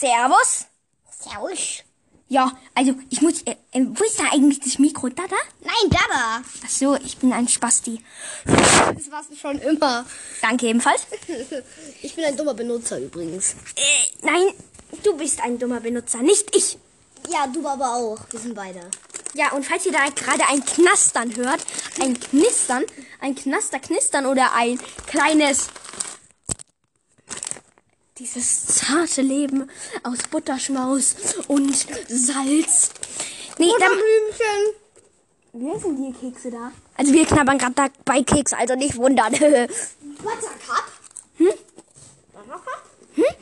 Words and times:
Servus. 0.00 0.64
Servus. 1.10 1.84
Ja, 2.28 2.56
also 2.74 2.94
ich 3.10 3.20
muss. 3.20 3.42
Äh, 3.42 3.56
äh, 3.72 3.84
wo 3.86 4.02
ist 4.02 4.18
da 4.18 4.24
eigentlich 4.32 4.60
das 4.60 4.78
Mikro? 4.78 5.10
Da, 5.10 5.24
da? 5.28 5.36
Nein, 5.60 5.90
Dada. 5.90 6.42
Ach 6.64 6.68
so, 6.70 6.94
ich 6.94 7.18
bin 7.18 7.34
ein 7.34 7.46
Spasti. 7.46 8.02
Das 8.46 9.10
warst 9.10 9.30
du 9.30 9.36
schon 9.36 9.58
immer. 9.58 10.06
Danke 10.40 10.68
ebenfalls. 10.68 11.06
Ich 12.02 12.14
bin 12.14 12.24
ein 12.24 12.34
dummer 12.34 12.54
Benutzer 12.54 12.98
übrigens. 12.98 13.52
Äh, 13.76 14.24
nein, 14.24 14.54
du 15.02 15.14
bist 15.18 15.42
ein 15.42 15.58
dummer 15.58 15.80
Benutzer, 15.80 16.22
nicht 16.22 16.56
ich. 16.56 16.78
Ja, 17.30 17.46
du 17.46 17.66
aber 17.68 17.94
auch. 17.94 18.18
Wir 18.30 18.40
sind 18.40 18.54
beide. 18.54 18.80
Ja, 19.34 19.52
und 19.52 19.66
falls 19.66 19.84
ihr 19.84 19.92
da 19.92 20.08
gerade 20.08 20.48
ein 20.48 20.64
Knastern 20.64 21.36
hört, 21.36 21.60
ein 22.00 22.18
Knistern, 22.18 22.84
ein 23.20 23.34
Knaster, 23.34 23.78
Knistern 23.78 24.24
oder 24.24 24.54
ein 24.54 24.80
kleines 25.06 25.68
dieses 28.20 28.66
zarte 28.66 29.22
Leben 29.22 29.68
aus 30.02 30.18
Butterschmaus 30.30 31.16
und 31.48 31.74
Salz. 32.08 32.90
Nee, 33.58 33.72
dann, 33.78 33.92
Blümchen. 33.92 34.74
wer 35.54 35.80
sind 35.80 35.96
die 35.96 36.12
Kekse 36.12 36.50
da? 36.50 36.70
Also 36.96 37.12
wir 37.12 37.24
knabbern 37.24 37.56
gerade 37.56 37.74
dabei 37.74 38.22
Kekse, 38.22 38.58
also 38.58 38.74
nicht 38.74 38.96
wundern. 38.96 39.32
Buttercup. 39.32 39.68
Hm? 41.38 41.48
Buttercup? 42.32 43.36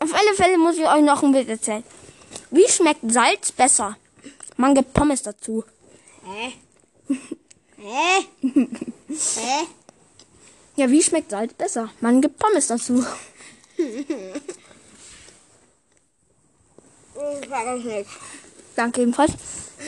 Auf 0.00 0.14
alle 0.14 0.34
Fälle 0.34 0.58
muss 0.58 0.76
ich 0.76 0.86
euch 0.86 1.02
noch 1.02 1.22
ein 1.22 1.32
Bild 1.32 1.48
erzählen. 1.48 1.84
Wie 2.50 2.68
schmeckt 2.68 3.02
Salz 3.08 3.52
besser? 3.52 3.96
Man 4.56 4.74
gibt 4.74 4.92
Pommes 4.94 5.22
dazu. 5.22 5.64
Hä? 6.24 6.52
Hä? 7.76 8.26
Hä? 9.08 9.66
Ja, 10.74 10.90
wie 10.90 11.02
schmeckt 11.02 11.30
Salz 11.30 11.54
besser? 11.54 11.90
Man 12.00 12.20
gibt 12.20 12.38
Pommes 12.38 12.66
dazu. 12.66 13.04
Ich 17.40 17.84
nicht. 17.84 18.10
Danke 18.76 19.02
ebenfalls. 19.02 19.32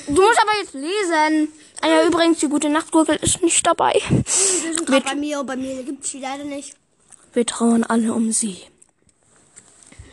Du 0.06 0.22
musst 0.22 0.40
aber 0.40 0.52
jetzt 0.60 0.74
lesen. 0.74 1.52
Ah 1.80 1.88
ja, 1.88 2.06
übrigens, 2.06 2.38
die 2.38 2.48
gute 2.48 2.68
Nachtgurkel 2.68 3.16
ist 3.16 3.42
nicht 3.42 3.66
dabei. 3.66 3.94
Wir 3.94 4.74
sind 4.74 4.86
gerade 4.86 5.04
bei 5.04 5.14
mir 5.14 5.42
bei 5.44 5.56
mir 5.56 5.82
gibt's 5.82 6.10
die 6.10 6.20
leider 6.20 6.44
nicht. 6.44 6.76
Wir 7.32 7.46
trauern 7.46 7.84
alle 7.84 8.12
um 8.12 8.32
sie. 8.32 8.58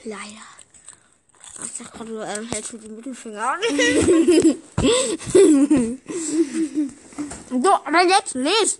Leider. 0.03 0.41
Ich 1.63 1.71
sag 1.73 1.93
gerade, 1.93 2.11
du 2.11 2.21
ähm, 2.21 2.49
hältst 2.51 2.73
mit 2.73 2.83
dem 2.83 2.95
Mittelfinger. 2.95 3.57
So, 7.49 7.69
aber 7.69 8.07
jetzt 8.07 8.33
lest. 8.33 8.79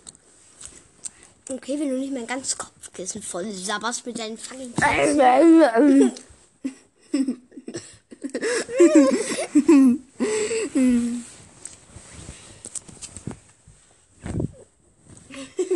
okay, 1.50 1.78
wenn 1.78 1.90
du 1.90 1.98
nicht 1.98 2.12
mein 2.12 2.26
ganzes 2.26 2.56
Kopfkissen 2.92 3.22
voll 3.22 3.50
sabberst 3.52 4.04
mit 4.06 4.18
deinen 4.18 4.36
fucking... 4.36 4.72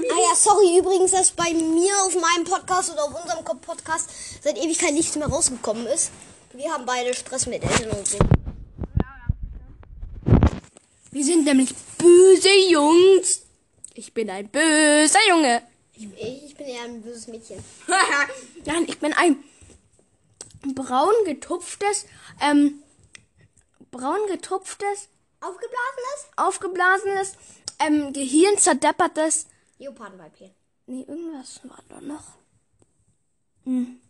Ah 0.08 0.20
ja, 0.20 0.34
sorry 0.36 0.78
übrigens, 0.78 1.10
dass 1.10 1.30
bei 1.32 1.52
mir 1.52 1.92
auf 2.04 2.14
meinem 2.14 2.44
Podcast 2.44 2.92
oder 2.92 3.04
auf 3.04 3.22
unserem 3.22 3.44
Podcast 3.60 4.08
seit 4.42 4.56
Ewigkeit 4.56 4.92
nichts 4.92 5.16
mehr 5.16 5.26
rausgekommen 5.26 5.86
ist. 5.86 6.10
Wir 6.52 6.72
haben 6.72 6.86
beide 6.86 7.12
Stress 7.14 7.46
mit 7.46 7.62
Eltern 7.62 7.90
und 7.98 8.06
so. 8.06 8.18
Wir 11.10 11.24
sind 11.24 11.44
nämlich 11.44 11.74
böse 11.98 12.54
Jungs. 12.70 13.42
Ich 13.94 14.12
bin 14.14 14.30
ein 14.30 14.48
böser 14.48 15.20
Junge. 15.28 15.62
Ich, 15.96 16.44
ich 16.44 16.54
bin 16.54 16.66
eher 16.66 16.82
ein 16.82 17.02
böses 17.02 17.26
Mädchen. 17.26 17.62
Nein, 18.64 18.84
ich 18.86 18.98
bin 18.98 19.12
ein 19.14 19.42
braun 20.74 21.14
getupftes, 21.24 22.06
ähm, 22.40 22.82
braun 23.90 24.26
getupftes, 24.28 25.08
Aufgeblasenes? 25.40 26.26
aufgeblasenes, 26.36 27.32
ähm, 27.78 28.12
gehirnzerdeppertes. 28.12 29.46
Leopardenweibchen. 29.78 30.50
Nee, 30.86 31.04
irgendwas 31.08 31.60
war 31.64 31.82
da 31.88 32.00
noch. 32.00 32.24
Hm. 33.64 34.00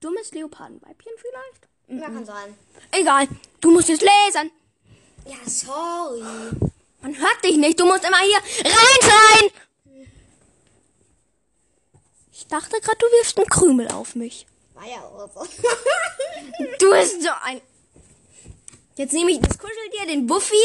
Dummes 0.00 0.32
Leopardenweibchen 0.32 1.12
vielleicht? 1.16 2.00
Ja, 2.02 2.08
kann 2.08 2.24
sein. 2.24 2.56
Egal, 2.92 3.28
du 3.60 3.70
musst 3.70 3.88
jetzt 3.88 4.02
lesen. 4.02 4.50
Ja, 5.26 5.36
sorry. 5.46 6.22
Man 7.02 7.18
hört 7.18 7.44
dich 7.44 7.56
nicht, 7.56 7.78
du 7.78 7.84
musst 7.84 8.04
immer 8.04 8.18
hier 8.18 8.38
reinschreien. 8.64 9.50
Ich 12.42 12.48
dachte 12.48 12.80
gerade, 12.80 12.98
du 12.98 13.06
wirfst 13.06 13.38
einen 13.38 13.46
Krümel 13.46 13.88
auf 13.92 14.16
mich. 14.16 14.46
Auch. 14.74 15.46
Du 16.80 16.90
bist 16.90 17.22
so 17.22 17.28
ein... 17.44 17.60
Jetzt 18.96 19.12
nehme 19.12 19.30
ich 19.30 19.38
das 19.38 19.56
Kuscheltier, 19.56 20.06
den 20.08 20.26
Buffy, 20.26 20.56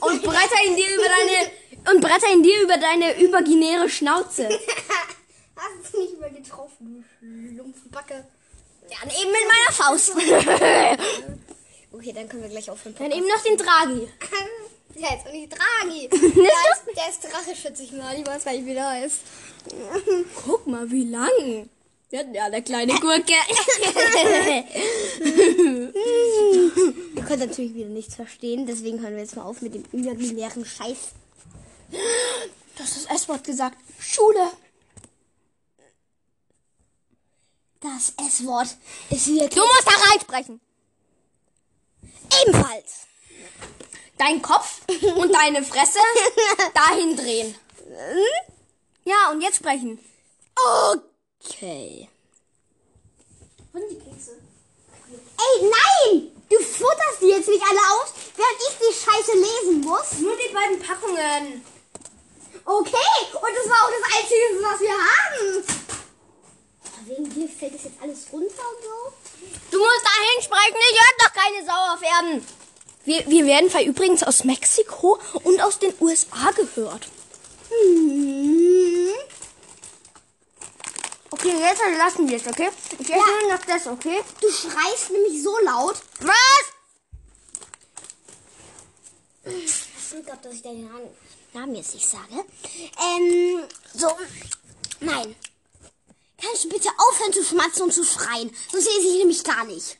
und 0.00 0.22
bretter 0.22 0.64
ihn 0.64 0.76
dir 0.76 0.94
über 0.94 1.02
deine... 1.02 1.50
Und 1.90 2.00
bretter 2.00 2.32
ihn 2.32 2.44
dir 2.44 2.62
über 2.62 2.78
deine 2.78 3.20
überginäre 3.20 3.88
Schnauze. 3.88 4.48
Hast 5.56 5.92
du 5.92 6.00
nicht 6.00 6.20
mehr 6.20 6.30
getroffen, 6.30 7.04
du 7.20 7.54
Schlumpfbacke. 7.54 8.24
Ja, 8.88 8.96
und 9.02 9.12
eben 9.20 9.32
mit 9.32 9.42
meiner 9.48 9.72
Faust. 9.72 10.12
Okay, 11.92 12.12
dann 12.12 12.28
können 12.28 12.42
wir 12.42 12.50
gleich 12.50 12.68
aufhören. 12.68 12.96
Dann 12.98 13.12
eben 13.12 13.26
noch 13.26 13.40
den 13.42 13.56
Dragi. 13.56 14.08
Ja, 14.96 15.12
jetzt 15.12 15.24
bin 15.24 15.34
ich 15.34 15.48
Dragi. 15.48 16.08
Der 16.08 16.18
ist, 16.20 16.96
der 16.96 17.08
ist 17.08 17.22
Drache, 17.22 17.54
schätze 17.54 17.84
ich 17.84 17.92
mal. 17.92 18.18
Ich 18.18 18.26
weiß 18.26 18.44
gar 18.44 18.52
nicht, 18.52 18.66
wie 18.66 18.74
der 18.74 18.88
heißt. 18.88 19.20
Guck 20.44 20.66
mal, 20.66 20.90
wie 20.90 21.04
lang. 21.04 21.68
Ja, 22.10 22.22
ja 22.32 22.50
der 22.50 22.62
kleine 22.62 22.94
Gurke. 23.00 23.32
Ihr 27.16 27.22
könnt 27.24 27.40
natürlich 27.40 27.74
wieder 27.74 27.88
nichts 27.88 28.14
verstehen, 28.14 28.66
deswegen 28.66 29.00
hören 29.00 29.14
wir 29.14 29.20
jetzt 29.22 29.36
mal 29.36 29.44
auf 29.44 29.62
mit 29.62 29.74
dem 29.74 29.84
imaginären 29.92 30.64
Scheiß. 30.64 30.98
Du 31.90 32.82
hast 32.82 32.96
das 32.96 33.22
S-Wort 33.22 33.44
gesagt. 33.44 33.78
Schule. 33.98 34.50
Das 37.80 38.12
S-Wort 38.28 38.68
ist 39.10 39.26
wirklich 39.28 39.50
Du 39.50 39.60
musst 39.60 39.86
da 39.86 40.10
reinsprechen. 40.10 40.60
ebenfalls. 42.42 43.06
Dein 44.18 44.40
Kopf 44.40 44.80
und 45.16 45.32
deine 45.34 45.62
Fresse 45.64 45.98
dahin 46.74 47.16
drehen. 47.16 47.54
Ja, 49.04 49.30
und 49.30 49.40
jetzt 49.40 49.56
sprechen. 49.56 49.98
Okay. 50.56 52.08
Wo 53.72 53.78
sind 53.78 53.90
die 53.90 53.98
Kekse? 53.98 54.32
Ey, 55.10 55.70
nein! 55.70 56.30
Du 56.48 56.58
futterst 56.58 57.20
die 57.20 57.28
jetzt 57.28 57.48
nicht 57.48 57.62
alle 57.62 57.80
aus, 57.92 58.12
während 58.36 58.58
ich 58.60 58.76
die 58.78 58.94
Scheiße 58.94 59.32
lesen 59.32 59.80
muss. 59.80 60.18
Nur 60.20 60.36
die 60.36 60.52
beiden 60.54 60.80
Packungen. 60.80 61.64
Okay, 62.64 63.14
und 63.32 63.56
das 63.56 63.68
war 63.68 63.84
auch 63.84 63.90
das 63.90 64.16
Einzige, 64.16 64.62
was 64.62 64.80
wir 64.80 64.90
haben. 64.90 65.64
Wegen 67.06 67.34
dir 67.34 67.48
fällt 67.48 67.74
das 67.74 67.84
jetzt 67.84 68.00
alles 68.00 68.26
runter 68.32 68.46
und 68.46 68.82
so? 68.82 69.12
Du 69.70 69.78
musst 69.78 70.04
dahin 70.04 70.42
sprechen. 70.42 70.76
Ich 70.90 71.00
hört 71.00 71.20
doch 71.20 71.32
keine 71.34 71.66
Sau 71.66 71.94
auf 71.94 72.02
Erden. 72.02 72.46
Wir, 73.04 73.28
wir 73.28 73.44
werden 73.44 73.86
übrigens 73.86 74.22
aus 74.22 74.44
Mexiko 74.44 75.18
und 75.42 75.60
aus 75.60 75.78
den 75.78 75.92
USA 76.00 76.50
gehört. 76.52 77.08
Hm. 77.82 79.08
Okay, 81.30 81.58
jetzt 81.60 81.80
lassen 81.98 82.28
wir 82.28 82.36
es, 82.36 82.46
okay? 82.46 82.70
Ich 82.98 83.00
esse 83.10 83.18
Ja. 83.18 83.40
nur 83.42 83.52
noch 83.56 83.64
das, 83.64 83.86
okay? 83.86 84.22
Du 84.40 84.50
schreist 84.50 85.10
nämlich 85.10 85.42
so 85.42 85.56
laut. 85.58 85.96
Was? 86.20 86.64
Ich 89.46 90.24
glaube, 90.24 90.40
dass 90.42 90.54
ich 90.54 90.62
deinen 90.62 90.84
Namen- 90.88 91.10
Namen 91.52 91.74
jetzt 91.74 91.94
nicht 91.94 92.08
sage. 92.08 92.44
Ähm, 93.02 93.64
so. 93.92 94.16
Nein. 95.00 95.34
Kannst 96.40 96.64
du 96.64 96.68
bitte 96.68 96.88
aufhören 96.96 97.32
zu 97.32 97.44
schmatzen 97.44 97.82
und 97.82 97.92
zu 97.92 98.04
schreien? 98.04 98.54
Sonst 98.70 98.86
lese 98.86 99.08
ich 99.08 99.18
nämlich 99.18 99.44
gar 99.44 99.64
nicht. 99.64 99.98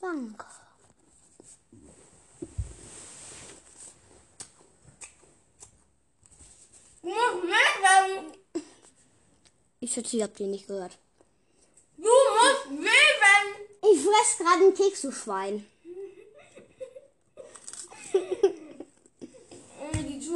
Danke. 0.00 0.44
Du 7.06 7.12
musst 7.12 7.44
leben. 7.44 8.32
Ich 9.78 9.92
schätze, 9.92 10.16
ihr 10.16 10.24
habt 10.24 10.40
ihn 10.40 10.50
nicht 10.50 10.66
gehört. 10.66 10.98
Du 11.96 12.02
musst 12.02 12.66
leben. 12.68 13.54
Ich 13.92 14.00
fress 14.02 14.38
gerade 14.38 14.64
einen 14.64 14.74
Keks, 14.74 15.02
du 15.02 15.12
Schwein. 15.12 15.64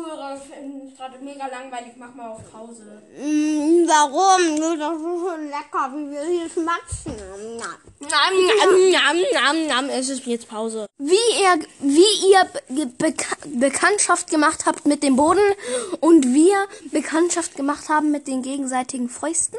Zuhörer 0.00 0.36
finden 0.36 0.88
es 0.88 0.96
gerade 0.96 1.18
mega 1.18 1.46
langweilig. 1.46 1.92
Mach 1.96 2.14
mal 2.14 2.30
auf 2.30 2.50
Pause. 2.50 3.02
Mm, 3.18 3.86
warum? 3.86 4.78
Das 4.78 4.96
ist 4.96 5.02
so 5.02 5.30
lecker, 5.36 5.92
wie 5.94 6.10
wir 6.10 6.22
hier 6.24 6.48
schmatzen. 6.48 7.14
Na. 7.58 7.78
Nam, 8.00 8.34
nam, 8.46 8.90
nam, 8.92 9.16
nam, 9.32 9.66
nam. 9.66 9.88
Es 9.90 10.08
ist 10.08 10.24
jetzt 10.26 10.48
Pause. 10.48 10.86
Wie 10.98 11.12
ihr, 11.14 11.58
wie 11.80 12.30
ihr 12.30 12.44
Be 12.68 12.86
Beka 12.86 13.36
Bekanntschaft 13.46 14.30
gemacht 14.30 14.64
habt 14.66 14.86
mit 14.86 15.02
dem 15.02 15.16
Boden 15.16 15.54
und 16.00 16.32
wir 16.32 16.66
Bekanntschaft 16.90 17.56
gemacht 17.56 17.88
haben 17.88 18.10
mit 18.10 18.26
den 18.26 18.42
gegenseitigen 18.42 19.08
Fäusten, 19.08 19.58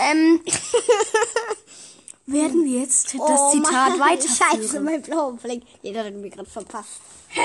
ähm, 0.00 0.40
werden 2.26 2.64
wir 2.64 2.80
jetzt 2.80 3.14
das 3.14 3.20
Oh, 3.20 3.52
Zitat 3.52 3.98
Mann, 3.98 4.18
Scheiße, 4.20 4.40
weiterführen. 4.40 4.84
mein 4.84 5.02
blauer 5.02 5.38
Fleck. 5.38 5.62
Jeder 5.82 6.04
hat 6.04 6.14
mir 6.14 6.30
gerade 6.30 6.48
verpasst. 6.48 7.00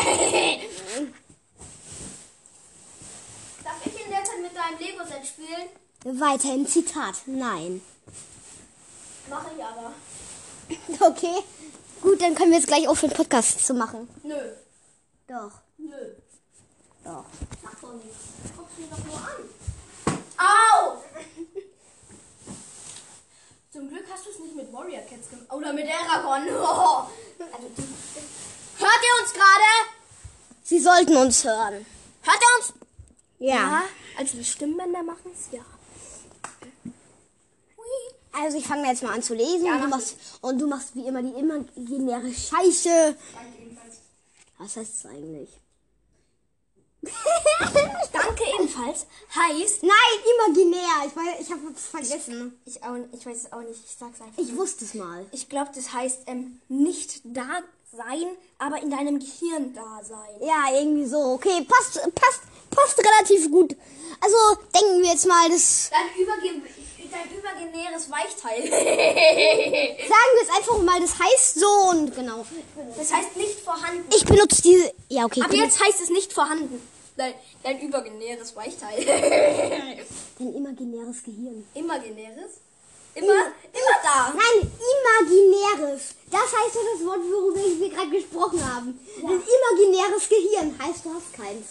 Darf 3.63 3.85
ich 3.85 4.05
in 4.05 4.11
der 4.11 4.23
Zeit 4.23 4.41
mit 4.41 4.51
deinem 4.55 4.77
Lego-Set 5.41 5.41
spielen? 5.41 5.69
Weiterhin 6.19 6.67
Zitat. 6.67 7.15
Nein. 7.25 7.81
Mache 9.29 9.47
ich 9.55 9.63
aber. 9.63 9.93
Okay. 10.99 11.35
Gut, 12.01 12.21
dann 12.21 12.33
können 12.33 12.51
wir 12.51 12.57
jetzt 12.57 12.67
gleich 12.67 12.87
aufhören, 12.87 13.13
Podcast 13.13 13.65
zu 13.65 13.73
machen. 13.73 14.07
Nö. 14.23 14.35
Doch. 15.27 15.51
Nö. 15.77 16.13
Doch. 17.03 17.25
Mach 17.61 17.75
doch 17.81 17.91
nicht. 17.93 18.15
Guck's 18.55 18.77
mir 18.77 18.87
doch 18.87 19.03
nur 19.05 19.17
an. 19.17 19.43
Au! 20.37 21.03
Zum 23.73 23.89
Glück 23.89 24.05
hast 24.11 24.25
du 24.25 24.29
es 24.31 24.39
nicht 24.39 24.55
mit 24.55 24.71
Warrior 24.73 25.01
Cats 25.01 25.29
gemacht. 25.29 25.51
Oder 25.51 25.73
mit 25.73 25.87
Aragorn. 25.87 26.47
Oh. 26.49 27.07
Also, 27.53 27.67
Hört 28.77 29.01
ihr 29.03 29.15
uns 29.23 29.33
gerade? 29.33 29.89
Sie 30.63 30.79
sollten 30.79 31.17
uns 31.17 31.43
hören. 31.43 31.85
Hört 32.21 32.39
ihr 32.39 32.55
uns? 32.59 32.73
Ja. 33.39 33.83
Also 34.17 34.37
die 34.37 34.45
Stimmbänder 34.45 35.03
machen 35.03 35.31
es 35.33 35.51
ja. 35.51 35.63
Also 38.33 38.57
ich 38.57 38.65
fange 38.65 38.87
jetzt 38.87 39.03
mal 39.03 39.13
an 39.13 39.21
zu 39.21 39.33
lesen 39.33 39.65
Ja, 39.65 39.75
und, 39.75 39.81
du 39.81 39.87
mach 39.87 39.97
machst, 39.97 40.15
und 40.41 40.59
du 40.59 40.67
machst 40.67 40.95
wie 40.95 41.05
immer 41.05 41.21
die 41.21 41.33
imaginäre 41.33 42.31
Scheiße. 42.31 43.15
Was 44.57 44.77
heißt 44.77 45.05
das 45.05 45.11
eigentlich? 45.11 45.49
Danke 48.13 48.43
ebenfalls 48.59 49.07
heißt. 49.35 49.83
Nein, 49.83 50.47
imaginär. 50.47 51.07
Ich, 51.07 51.15
weiß, 51.15 51.41
ich 51.41 51.51
habe 51.51 51.61
es 51.75 51.85
vergessen. 51.87 52.59
Ich, 52.65 52.83
auch, 52.83 52.95
ich 53.11 53.25
weiß 53.25 53.37
es 53.37 53.51
auch 53.51 53.61
nicht, 53.61 53.83
ich 53.83 53.95
sag's 53.97 54.21
einfach. 54.21 54.37
Ich 54.37 54.55
wusste 54.55 54.85
es 54.85 54.93
mal. 54.93 55.25
Ich 55.31 55.49
glaube, 55.49 55.71
das 55.73 55.91
heißt 55.93 56.21
ähm, 56.27 56.61
nicht 56.69 57.21
da 57.23 57.63
sein, 57.91 58.37
aber 58.57 58.81
in 58.81 58.89
deinem 58.89 59.19
Gehirn 59.19 59.73
da 59.73 59.99
sein. 60.01 60.29
Ja, 60.39 60.73
irgendwie 60.73 61.05
so. 61.05 61.33
Okay, 61.33 61.65
passt, 61.67 61.95
passt, 62.15 62.41
passt 62.69 62.97
relativ 62.99 63.51
gut. 63.51 63.75
Also 64.21 64.37
denken 64.73 65.01
wir 65.01 65.09
jetzt 65.09 65.27
mal, 65.27 65.49
das 65.49 65.89
Dein, 65.89 66.21
überge 66.21 66.61
dein 67.11 67.37
übergenäres 67.37 68.09
Weichteil. 68.09 68.63
sagen 68.71 70.31
wir 70.31 70.41
jetzt 70.41 70.55
einfach 70.55 70.81
mal, 70.81 71.01
das 71.01 71.19
heißt 71.19 71.59
so 71.59 71.67
und 71.89 72.15
genau. 72.15 72.45
Das 72.97 73.11
heißt 73.11 73.35
nicht 73.35 73.59
vorhanden. 73.59 74.05
Ich 74.15 74.23
benutze 74.23 74.61
diese. 74.61 74.93
Ja, 75.09 75.25
okay. 75.25 75.41
Aber 75.43 75.53
jetzt 75.55 75.83
heißt 75.83 75.99
es 76.01 76.09
nicht 76.09 76.31
vorhanden. 76.31 76.81
Dein, 77.17 77.33
dein 77.61 77.81
übergenäres 77.81 78.55
Weichteil. 78.55 79.03
Dein 80.39 80.53
imaginäres 80.55 81.21
Gehirn. 81.23 81.67
Imaginäres? 81.73 82.61
Immer, 83.13 83.33
immer 83.33 83.97
da. 84.03 84.33
Nein, 84.33 84.71
imaginäres. 85.21 86.15
Das 86.29 86.43
heißt 86.43 86.75
ja 86.75 86.81
das 86.93 87.05
Wort, 87.05 87.19
worüber 87.19 87.79
wir 87.79 87.89
gerade 87.89 88.09
gesprochen 88.09 88.63
haben. 88.63 88.99
Ein 89.17 89.41
imaginäres 89.41 90.29
Gehirn 90.29 90.79
heißt, 90.79 91.05
du 91.05 91.13
hast 91.13 91.33
keins. 91.33 91.65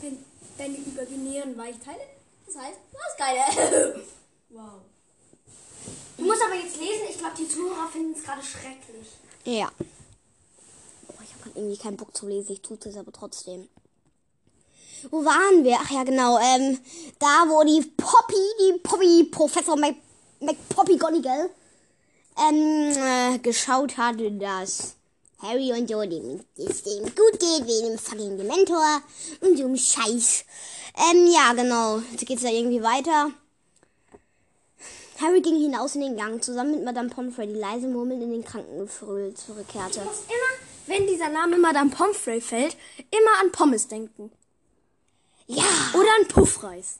Dein, 0.00 0.24
deine 0.58 0.76
übergenären 0.76 1.56
Weichteile? 1.56 2.02
Das 2.46 2.56
heißt, 2.56 2.78
du 2.90 2.98
hast 2.98 3.18
keine. 3.18 4.02
wow. 4.50 4.80
Du 6.18 6.24
musst 6.24 6.42
aber 6.42 6.54
jetzt 6.54 6.76
lesen. 6.78 7.02
Ich 7.08 7.18
glaube, 7.18 7.34
die 7.38 7.48
Zuhörer 7.48 7.88
finden 7.88 8.14
es 8.16 8.24
gerade 8.24 8.42
schrecklich. 8.42 9.08
Ja. 9.44 9.70
Ich 11.24 11.32
habe 11.32 11.42
gerade 11.44 11.58
irgendwie 11.58 11.78
keinen 11.78 11.96
Bock 11.96 12.16
zu 12.16 12.26
lesen. 12.28 12.52
Ich 12.52 12.62
tue 12.62 12.78
es 12.84 12.96
aber 12.96 13.12
trotzdem. 13.12 13.68
Wo 15.10 15.24
waren 15.24 15.64
wir? 15.64 15.78
Ach 15.80 15.90
ja, 15.90 16.04
genau. 16.04 16.38
Ähm, 16.38 16.78
da, 17.18 17.44
wo 17.48 17.64
die 17.64 17.82
Poppy, 17.96 18.34
die 18.60 18.78
Poppy, 18.78 19.24
Professor 19.24 19.76
Mac, 19.76 19.94
McPoppy 20.40 20.96
Gonigal, 20.96 21.50
ähm, 22.38 22.92
äh, 22.96 23.38
geschaut 23.38 23.96
hat, 23.96 24.16
dass 24.40 24.94
Harry 25.40 25.72
und 25.72 25.88
so 25.88 26.02
dem, 26.02 26.40
es 26.56 26.82
dem 26.82 27.04
gut 27.04 27.40
geht, 27.40 27.66
wegen 27.66 27.88
dem 27.88 27.98
fucking 27.98 28.38
Dementor 28.38 29.02
und 29.40 29.58
so 29.58 29.64
einem 29.64 29.76
Scheiß. 29.76 30.44
Ähm, 31.10 31.26
ja, 31.26 31.52
genau. 31.52 32.00
Jetzt 32.12 32.26
geht's 32.26 32.42
da 32.42 32.48
irgendwie 32.48 32.82
weiter. 32.82 33.32
Harry 35.20 35.40
ging 35.40 35.60
hinaus 35.60 35.94
in 35.94 36.00
den 36.00 36.16
Gang, 36.16 36.42
zusammen 36.42 36.72
mit 36.72 36.84
Madame 36.84 37.08
Pomfrey, 37.08 37.46
die 37.46 37.54
leise 37.54 37.86
murmelnd 37.86 38.22
in 38.22 38.32
den 38.32 38.44
Krankengefühl 38.44 39.34
zurückkehrte. 39.34 40.00
Du 40.00 40.06
musst 40.06 40.24
immer, 40.26 40.66
wenn 40.86 41.06
dieser 41.06 41.28
Name 41.28 41.58
Madame 41.58 41.90
Pomfrey 41.90 42.40
fällt, 42.40 42.76
immer 43.10 43.40
an 43.40 43.52
Pommes 43.52 43.86
denken. 43.86 44.32
Ja, 45.54 45.64
Oder 45.94 46.08
an 46.20 46.28
Puffreis. 46.28 46.98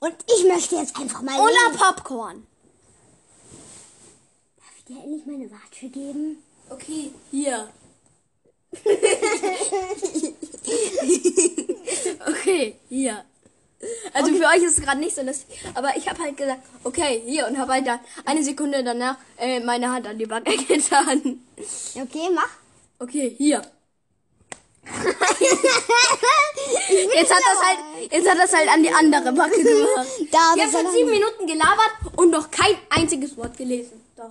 und 0.00 0.14
ich 0.36 0.44
möchte 0.48 0.76
jetzt 0.76 0.96
einfach 0.98 1.22
mal 1.22 1.38
Oder 1.40 1.50
lesen. 1.68 1.78
Popcorn. 1.78 2.46
Darf 4.56 4.72
ich 4.78 4.84
dir 4.84 5.02
endlich 5.02 5.26
meine 5.26 5.50
Watsche 5.50 5.88
geben? 5.88 6.42
Okay, 6.70 7.12
hier. 7.30 7.68
okay, 12.26 12.76
hier. 12.88 13.24
Also 14.14 14.32
für 14.34 14.44
euch 14.46 14.62
ist 14.62 14.78
es 14.78 14.84
gerade 14.84 14.98
nicht 14.98 15.14
so 15.14 15.22
lustig, 15.22 15.58
aber 15.74 15.94
ich 15.96 16.08
habe 16.08 16.22
halt 16.22 16.36
gesagt, 16.38 16.62
okay, 16.84 17.22
hier 17.26 17.46
und 17.46 17.58
habe 17.58 17.72
halt 17.74 17.86
dann 17.86 18.00
eine 18.24 18.42
Sekunde 18.42 18.82
danach 18.82 19.18
äh, 19.36 19.60
meine 19.60 19.92
Hand 19.92 20.06
an 20.06 20.18
die 20.18 20.26
Backe 20.26 20.56
getan. 20.68 21.44
Okay, 21.94 22.30
mach. 22.34 22.48
Okay, 22.98 23.34
hier. 23.36 23.62
jetzt 27.14 27.32
hat 27.32 27.42
das 27.42 27.62
halt, 27.62 27.78
jetzt 28.12 28.28
hat 28.28 28.38
das 28.38 28.52
halt 28.52 28.68
an 28.68 28.82
die 28.82 28.92
andere 28.92 29.32
Backe 29.32 29.62
gemacht. 29.62 30.06
Da, 30.30 30.52
Ich 30.56 30.62
das 30.62 30.72
habe 30.72 30.72
schon 30.72 30.84
war 30.86 30.92
sieben 30.92 31.10
Minuten 31.10 31.46
gelabert 31.46 31.92
und 32.16 32.30
noch 32.30 32.50
kein 32.50 32.76
einziges 32.90 33.34
Wort 33.36 33.56
gelesen. 33.56 34.02
Doch, 34.16 34.30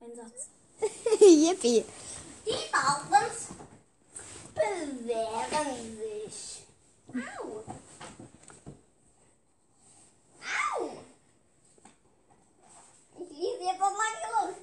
ein 0.00 0.14
Satz. 0.14 0.48
Yippie. 1.20 1.84
Die 2.46 2.52
Bauchens 2.70 3.48
bewähren 4.54 5.98
sich. 5.98 6.62
Au. 7.14 7.64
Au. 10.78 10.90
Ich 13.18 13.30
lese 13.38 13.64
jetzt 13.64 13.80
noch 13.80 13.94
mal 13.96 14.12
genug. 14.22 14.54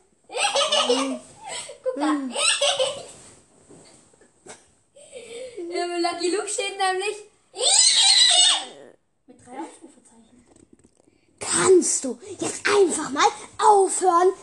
Guck 1.83 1.95
da. 1.95 2.09
Im 5.73 6.03
Lucky 6.03 6.29
Luke 6.29 6.47
steht 6.47 6.77
nämlich 6.77 7.23
mit 9.25 9.43
drei 9.43 9.53
Ausrufezeichen. 9.53 10.45
Kannst 11.39 12.03
du 12.03 12.19
jetzt 12.39 12.61
einfach 12.67 13.09
mal 13.09 13.27
aufhören, 13.57 14.33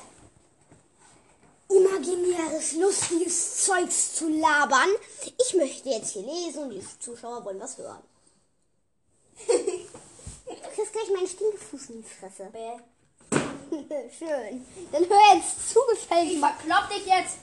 imaginäres, 1.69 2.73
lustiges 2.73 3.65
Zeugs 3.65 4.15
zu 4.15 4.29
labern? 4.29 4.89
Ich 5.39 5.55
möchte 5.55 5.91
jetzt 5.91 6.15
hier 6.15 6.23
lesen 6.23 6.65
und 6.65 6.71
die 6.71 6.85
Zuschauer 6.99 7.45
wollen 7.45 7.61
was 7.61 7.79
hören. 7.79 8.03
Du 9.47 9.55
kriegst 10.75 10.93
gleich 10.93 11.11
meinen 11.15 11.29
Stinkefuß 11.29 11.91
in 11.91 12.03
die 12.03 12.09
Fresse. 12.09 12.51
Schön. 14.19 14.67
Dann 14.91 15.09
hör 15.09 15.37
jetzt 15.37 15.73
zu, 15.73 15.79
gefällt 15.91 16.33
Ich 16.33 16.41
verklopp 16.41 16.89
dich 16.91 17.07
jetzt. 17.07 17.37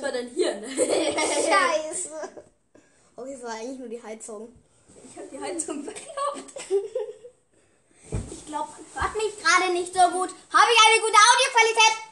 Mann! 0.00 0.02
war 0.02 0.12
denn 0.12 0.30
hier? 0.34 0.54
ne? 0.60 0.68
Scheiße. 0.68 2.10
Okay, 3.16 3.34
es 3.34 3.42
war 3.42 3.50
eigentlich 3.50 3.78
nur 3.78 3.88
die 3.88 4.02
Heizung. 4.02 4.48
Ich 5.04 5.18
hab 5.18 5.30
die 5.30 5.40
Heizung 5.40 5.84
verkloppt. 5.84 6.64
Ich 8.32 8.46
glaube, 8.46 8.70
man 8.92 9.04
hört 9.04 9.14
mich 9.14 9.38
gerade 9.38 9.72
nicht 9.72 9.94
so 9.94 10.00
gut. 10.00 10.30
Habe 10.30 10.68
ich 10.72 10.78
eine 10.84 11.00
gute 11.00 11.18
Audioqualität? 11.30 12.10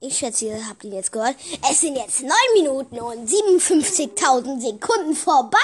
Ich 0.00 0.18
schätze, 0.18 0.44
ihr 0.44 0.68
habt 0.68 0.84
ihn 0.84 0.92
jetzt 0.92 1.10
gehört. 1.10 1.36
Es 1.70 1.80
sind 1.80 1.96
jetzt 1.96 2.20
9 2.20 2.30
Minuten 2.54 3.00
und 3.00 3.28
57.000 3.28 4.60
Sekunden 4.60 5.14
vorbei. 5.14 5.58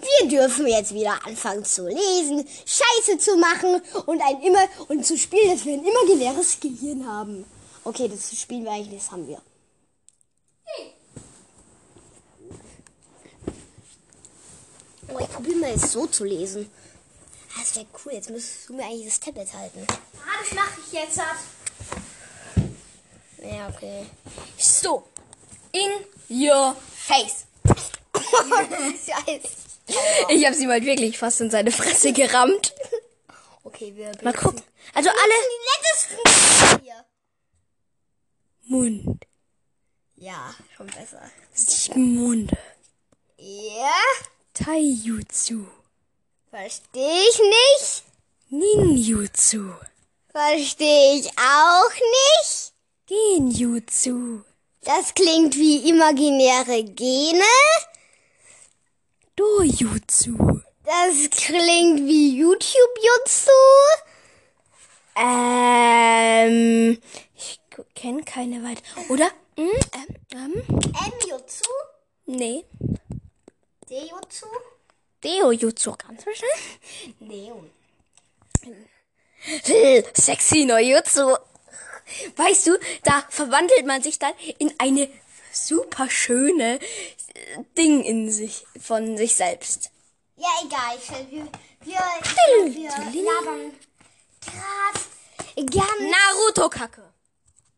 Wir 0.00 0.28
dürfen 0.28 0.68
jetzt 0.68 0.94
wieder 0.94 1.18
anfangen 1.26 1.64
zu 1.64 1.88
lesen, 1.88 2.46
Scheiße 2.64 3.18
zu 3.18 3.36
machen 3.36 3.82
und 4.06 4.22
ein 4.22 4.40
immer 4.42 4.62
und 4.88 5.04
zu 5.04 5.18
spielen, 5.18 5.50
dass 5.50 5.64
wir 5.64 5.74
ein 5.74 5.84
imaginäres 5.84 6.60
Gehirn 6.60 7.04
haben. 7.06 7.44
Okay, 7.82 8.08
das 8.08 8.30
spielen 8.40 8.64
wir 8.64 8.70
eigentlich, 8.70 9.02
das 9.02 9.10
haben 9.10 9.26
wir. 9.26 9.42
Oh, 15.08 15.18
ich 15.20 15.28
probiere 15.28 15.56
mal 15.56 15.70
jetzt 15.70 15.90
so 15.92 16.06
zu 16.06 16.24
lesen. 16.24 16.70
Ah, 17.54 17.60
Das 17.60 17.76
wäre 17.76 17.86
cool. 18.04 18.12
Jetzt 18.12 18.30
müsstest 18.30 18.68
du 18.68 18.74
mir 18.74 18.84
eigentlich 18.84 19.06
das 19.06 19.20
Tablet 19.20 19.52
halten. 19.54 19.86
Ah, 20.18 20.42
das 20.42 20.52
mache 20.54 20.80
ich 20.86 20.92
jetzt. 20.92 21.18
Halt. 21.18 21.38
Ja, 23.42 23.68
okay. 23.68 24.06
So. 24.58 25.04
In 25.72 25.90
your 26.30 26.76
face. 26.94 27.44
Ich 30.28 30.44
habe 30.44 30.56
sie 30.56 30.66
mal 30.66 30.82
wirklich 30.84 31.16
fast 31.16 31.40
in 31.40 31.48
seine 31.50 31.70
Fresse 31.70 32.12
gerammt. 32.12 32.74
Okay, 33.62 33.94
wir 33.94 34.10
Mal 34.22 34.32
gucken. 34.32 34.60
Also 34.94 35.10
alle 35.10 35.32
die 35.46 36.18
nettesten 36.18 36.82
hier. 36.82 37.04
Mund. 38.64 39.24
Ja, 40.16 40.52
schon 40.76 40.88
besser. 40.88 41.22
Sieben 41.54 42.16
Munde. 42.16 42.56
Ja? 43.38 43.92
Taijutsu. 44.56 45.66
Verstehe 46.48 47.20
ich 47.28 47.38
nicht. 47.38 48.04
Ninjutsu. 48.48 49.70
Verstehe 50.32 51.16
ich 51.18 51.28
auch 51.38 51.92
nicht. 51.92 52.72
Genjutsu. 53.06 54.40
Das 54.82 55.12
klingt 55.12 55.56
wie 55.56 55.90
imaginäre 55.90 56.84
Gene. 56.84 57.44
Dojutsu. 59.36 60.62
Das 60.84 61.30
klingt 61.30 62.06
wie 62.06 62.38
YouTube-Jutsu. 62.38 63.50
Ähm, 65.16 66.98
ich 67.34 67.60
kenne 67.94 68.22
keine 68.22 68.62
weit. 68.62 68.82
Oder? 69.10 69.26
Hm, 69.58 69.68
ähm, 69.92 70.16
ähm, 70.32 70.52
M-Jutsu. 70.70 71.70
nee. 72.24 72.64
D-Jutsu. 73.88 74.46
Deo-Jutsu, 75.22 75.96
ganz 75.96 76.24
wahrscheinlich. 76.26 77.14
Neo. 77.20 77.64
Sexy 80.14 80.64
no 80.64 80.76
Jutsu. 80.76 81.36
Weißt 82.36 82.66
du, 82.68 82.78
da 83.04 83.24
verwandelt 83.28 83.86
man 83.86 84.02
sich 84.02 84.18
dann 84.18 84.32
in 84.58 84.72
eine 84.78 85.08
super 85.52 86.08
schöne 86.10 86.78
äh, 86.78 87.64
Ding 87.76 88.02
in 88.04 88.30
sich, 88.30 88.66
von 88.80 89.16
sich 89.16 89.34
selbst. 89.34 89.90
Ja, 90.36 90.48
egal. 90.64 90.96
Ich, 90.98 91.10
wir, 91.10 91.48
wir, 91.80 93.12
wir 93.12 93.22
labern 93.22 93.72
gerade 94.40 95.66
ganz 95.66 96.00
Naruto-Kacke. 96.00 97.12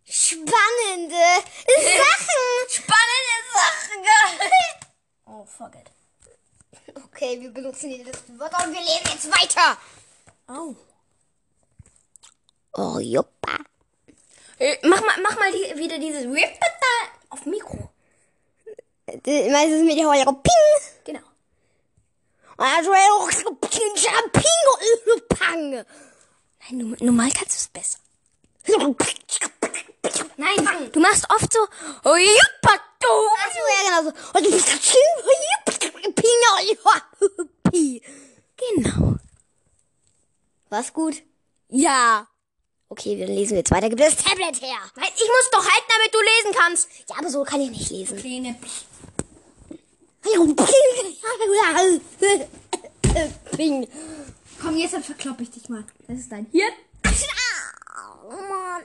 spannende 0.05 1.15
Sachen. 1.67 2.69
Spannende 2.69 3.37
Sachen. 3.53 4.05
oh, 5.27 5.45
fuck 5.45 5.75
it. 5.75 5.91
Okay, 6.95 7.41
wir 7.41 7.51
benutzen 7.51 7.91
die 7.91 8.03
letzten 8.03 8.39
Wörter 8.39 8.65
und 8.67 8.73
wir 8.73 8.81
lesen 8.81 9.11
jetzt 9.13 9.31
weiter. 9.31 9.77
Oh. 10.49 10.75
Oh, 12.75 12.99
Juppa. 12.99 13.59
Äh, 14.59 14.77
mach 14.87 15.01
mal, 15.01 15.21
mach 15.23 15.39
mal 15.39 15.53
die, 15.53 15.79
wieder 15.79 15.99
dieses 15.99 16.25
Rip 16.25 16.61
da 16.61 17.09
auf 17.31 17.45
Mikro. 17.47 17.91
Du 19.07 19.31
meinst 19.51 19.75
es 19.75 19.83
mit 19.83 19.97
der 19.99 20.07
Ping? 20.25 21.05
Genau. 21.05 21.21
Also, 22.57 22.91
Ping, 24.41 25.23
Pang. 25.29 25.71
Nein, 25.71 25.85
nu- 26.73 26.97
normal 27.01 27.31
kannst 27.31 27.53
du 27.53 27.57
es 27.61 27.69
besser. 27.69 27.99
Nein, 30.37 30.91
du 30.93 31.01
machst 31.01 31.25
oft 31.31 31.53
so. 31.53 31.61
Oh, 32.05 32.17
juppa, 32.17 32.75
du. 33.01 33.09
Also, 33.45 33.59
ja, 33.59 34.01
genau 34.01 34.11
so. 34.11 34.13
Ping, 36.21 38.01
Genau. 38.57 39.17
Was 40.69 40.93
gut? 40.93 41.23
Ja. 41.69 42.27
Okay, 42.89 43.19
dann 43.19 43.29
lesen 43.35 43.51
wir 43.53 43.59
jetzt 43.59 43.71
weiter. 43.71 43.89
Gib 43.89 43.99
das 43.99 44.17
Tablet 44.17 44.61
her. 44.63 44.79
Ich 44.97 45.29
muss 45.29 45.51
doch 45.53 45.65
halten, 45.65 45.89
damit 45.89 46.15
du 46.15 46.19
lesen 46.21 46.59
kannst. 46.59 46.89
Ja, 47.09 47.17
aber 47.19 47.31
so 47.31 47.45
kann 47.45 47.61
ich 47.61 47.71
nicht 47.71 47.91
lesen. 47.91 48.19
Kleine 48.19 48.57
Ping. 53.57 53.87
Komm, 54.61 54.77
jetzt 54.77 54.97
verklopp 55.05 55.41
ich 55.41 55.51
dich 55.51 55.69
mal. 55.69 55.85
Das 56.07 56.19
ist 56.19 56.33
dein 56.33 56.47
Hirn. 56.53 56.73
Oh, 58.25 58.31
Mann. 58.31 58.83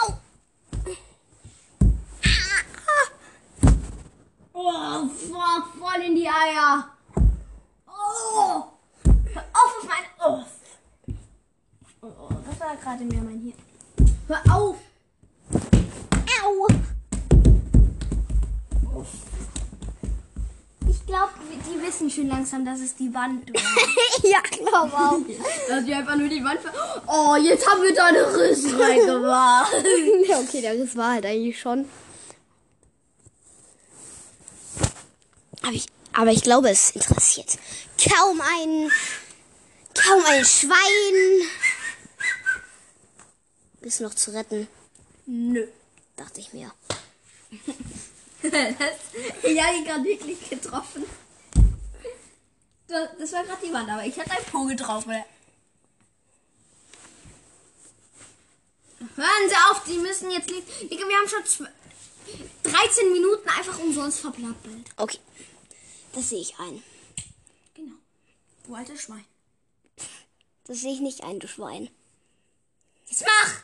Au. 0.00 0.14
Oh, 4.52 5.08
fuck, 5.08 5.80
voll 6.04 6.10
in 6.10 6.14
die 6.14 6.28
Eier. 6.28 6.84
Oh. 7.86 8.64
Hör 9.32 9.44
auf 9.52 9.76
auf 9.76 9.88
mein. 9.88 10.04
Oh. 10.24 10.44
oh 12.02 12.28
das 12.48 12.60
war 12.60 12.76
gerade 12.76 13.04
mehr 13.04 13.22
mein 13.22 13.40
Hirn. 13.40 13.54
Hör 14.28 14.54
auf. 14.54 14.76
Au. 16.42 16.66
Ich 20.88 21.06
glaube, 21.06 21.32
die 21.50 21.86
wissen 21.86 22.10
schon 22.10 22.28
langsam, 22.28 22.64
dass 22.64 22.80
es 22.80 22.94
die 22.96 23.12
Wand 23.12 23.48
war. 23.52 23.62
ja, 24.30 24.38
glaub 24.40 24.92
auch. 24.92 25.18
Dass 25.68 25.86
wir 25.86 25.98
einfach 25.98 26.16
nur 26.16 26.28
die 26.28 26.42
Wand 26.44 26.60
ver 26.60 26.72
Oh, 27.06 27.36
jetzt 27.36 27.68
haben 27.68 27.82
wir 27.82 27.94
da 27.94 28.06
eine 28.06 28.36
Riss 28.36 28.66
reingemacht. 28.78 29.72
ja, 30.28 30.38
okay, 30.38 30.60
der 30.60 30.74
Riss 30.74 30.96
war 30.96 31.12
halt 31.12 31.26
eigentlich 31.26 31.60
schon. 31.60 31.86
Aber 36.16 36.30
ich, 36.30 36.42
glaube, 36.42 36.70
es 36.70 36.90
interessiert 36.90 37.58
kaum 37.98 38.40
ein, 38.40 38.90
kaum 39.94 40.24
ein 40.26 40.44
Schwein. 40.44 41.48
Bist 43.80 44.00
noch 44.00 44.14
zu 44.14 44.32
retten, 44.32 44.66
Nö. 45.26 45.66
dachte 46.16 46.40
ich 46.40 46.52
mir. 46.52 46.72
ich 48.42 48.52
habe 49.62 49.76
ihn 49.76 49.84
gerade 49.84 50.04
wirklich 50.04 50.48
getroffen. 50.48 51.04
Das, 52.88 53.08
das 53.18 53.32
war 53.32 53.44
gerade 53.44 53.66
die 53.66 53.72
Wand, 53.72 53.88
aber 53.90 54.04
ich 54.04 54.18
hatte 54.18 54.30
ein 54.30 54.44
Po 54.50 54.64
getroffen. 54.64 55.22
Hören 59.16 59.48
Sie 59.48 59.54
auf, 59.70 59.84
die 59.84 59.98
müssen 59.98 60.30
jetzt. 60.30 60.48
Digga, 60.48 61.06
wir 61.08 61.16
haben 61.16 61.28
schon 61.28 61.42
zw- 61.44 61.68
13 62.62 63.12
Minuten 63.12 63.48
einfach 63.48 63.78
umsonst 63.78 64.20
verplappelt. 64.20 64.90
Okay, 64.96 65.18
das 66.14 66.28
sehe 66.30 66.40
ich 66.40 66.58
ein. 66.58 66.82
Genau. 67.74 67.96
Du 68.66 68.74
altes 68.74 69.02
Schwein. 69.02 69.24
Das 70.64 70.80
sehe 70.80 70.92
ich 70.92 71.00
nicht 71.00 71.22
ein, 71.22 71.40
du 71.40 71.48
Schwein. 71.48 71.90
Jetzt 73.06 73.24
mach! 73.26 73.62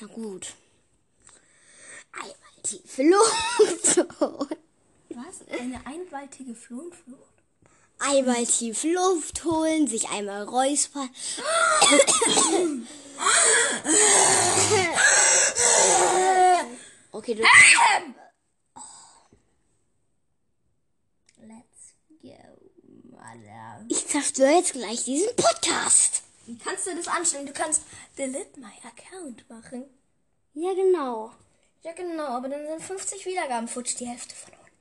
Na 0.00 0.06
gut. 0.08 0.54
Einmal 2.12 2.62
tiefe 2.62 3.02
Luft. 3.02 3.96
Was? 5.10 5.48
Eine 5.58 5.86
einwaltige 5.86 6.54
Flohnflucht? 6.54 7.34
Einmal 7.98 8.44
tief 8.44 8.84
Luft 8.84 9.44
holen, 9.44 9.86
sich 9.86 10.08
einmal 10.10 10.42
räuspern. 10.42 11.08
okay, 17.12 17.34
du. 17.34 17.42
Ich 23.88 24.06
zerstöre 24.06 24.52
jetzt 24.52 24.72
gleich 24.72 25.04
diesen 25.04 25.34
Podcast. 25.36 26.22
Wie 26.46 26.58
kannst 26.58 26.86
du 26.86 26.94
das 26.94 27.08
anstellen? 27.08 27.46
Du 27.46 27.52
kannst 27.52 27.82
Delete 28.16 28.58
my 28.60 28.72
Account 28.84 29.48
machen. 29.48 29.84
Ja, 30.54 30.72
genau. 30.74 31.32
Ja, 31.82 31.92
genau, 31.92 32.24
aber 32.24 32.48
dann 32.48 32.66
sind 32.66 32.82
50 32.82 33.26
Wiedergaben 33.26 33.68
futsch, 33.68 33.96
die 33.98 34.06
Hälfte 34.06 34.34
von 34.34 34.52
100. 34.52 34.72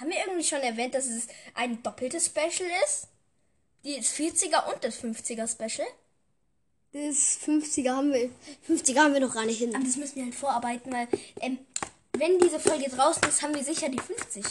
Haben 0.00 0.10
wir 0.10 0.18
irgendwie 0.18 0.44
schon 0.44 0.60
erwähnt, 0.60 0.94
dass 0.94 1.06
es 1.06 1.28
ein 1.54 1.82
doppeltes 1.82 2.26
Special 2.26 2.68
ist? 2.84 3.08
Die 3.84 4.00
40er 4.00 4.72
und 4.72 4.84
das 4.84 5.02
50er 5.02 5.48
Special? 5.48 5.88
Das 6.92 7.38
50er 7.46 7.90
haben 7.90 8.12
wir. 8.12 8.30
50er 8.68 8.98
haben 8.98 9.14
wir 9.14 9.20
noch 9.20 9.34
gar 9.34 9.46
nicht 9.46 9.58
hin. 9.58 9.74
Aber 9.74 9.84
das 9.84 9.96
müssen 9.96 10.16
wir 10.16 10.24
halt 10.24 10.34
vorarbeiten, 10.34 10.92
weil, 10.92 11.08
ähm, 11.40 11.58
wenn 12.12 12.38
diese 12.38 12.58
Folge 12.58 12.90
draußen 12.90 13.22
ist, 13.28 13.42
haben 13.42 13.54
wir 13.54 13.64
sicher 13.64 13.88
die 13.88 14.00
50. 14.00 14.44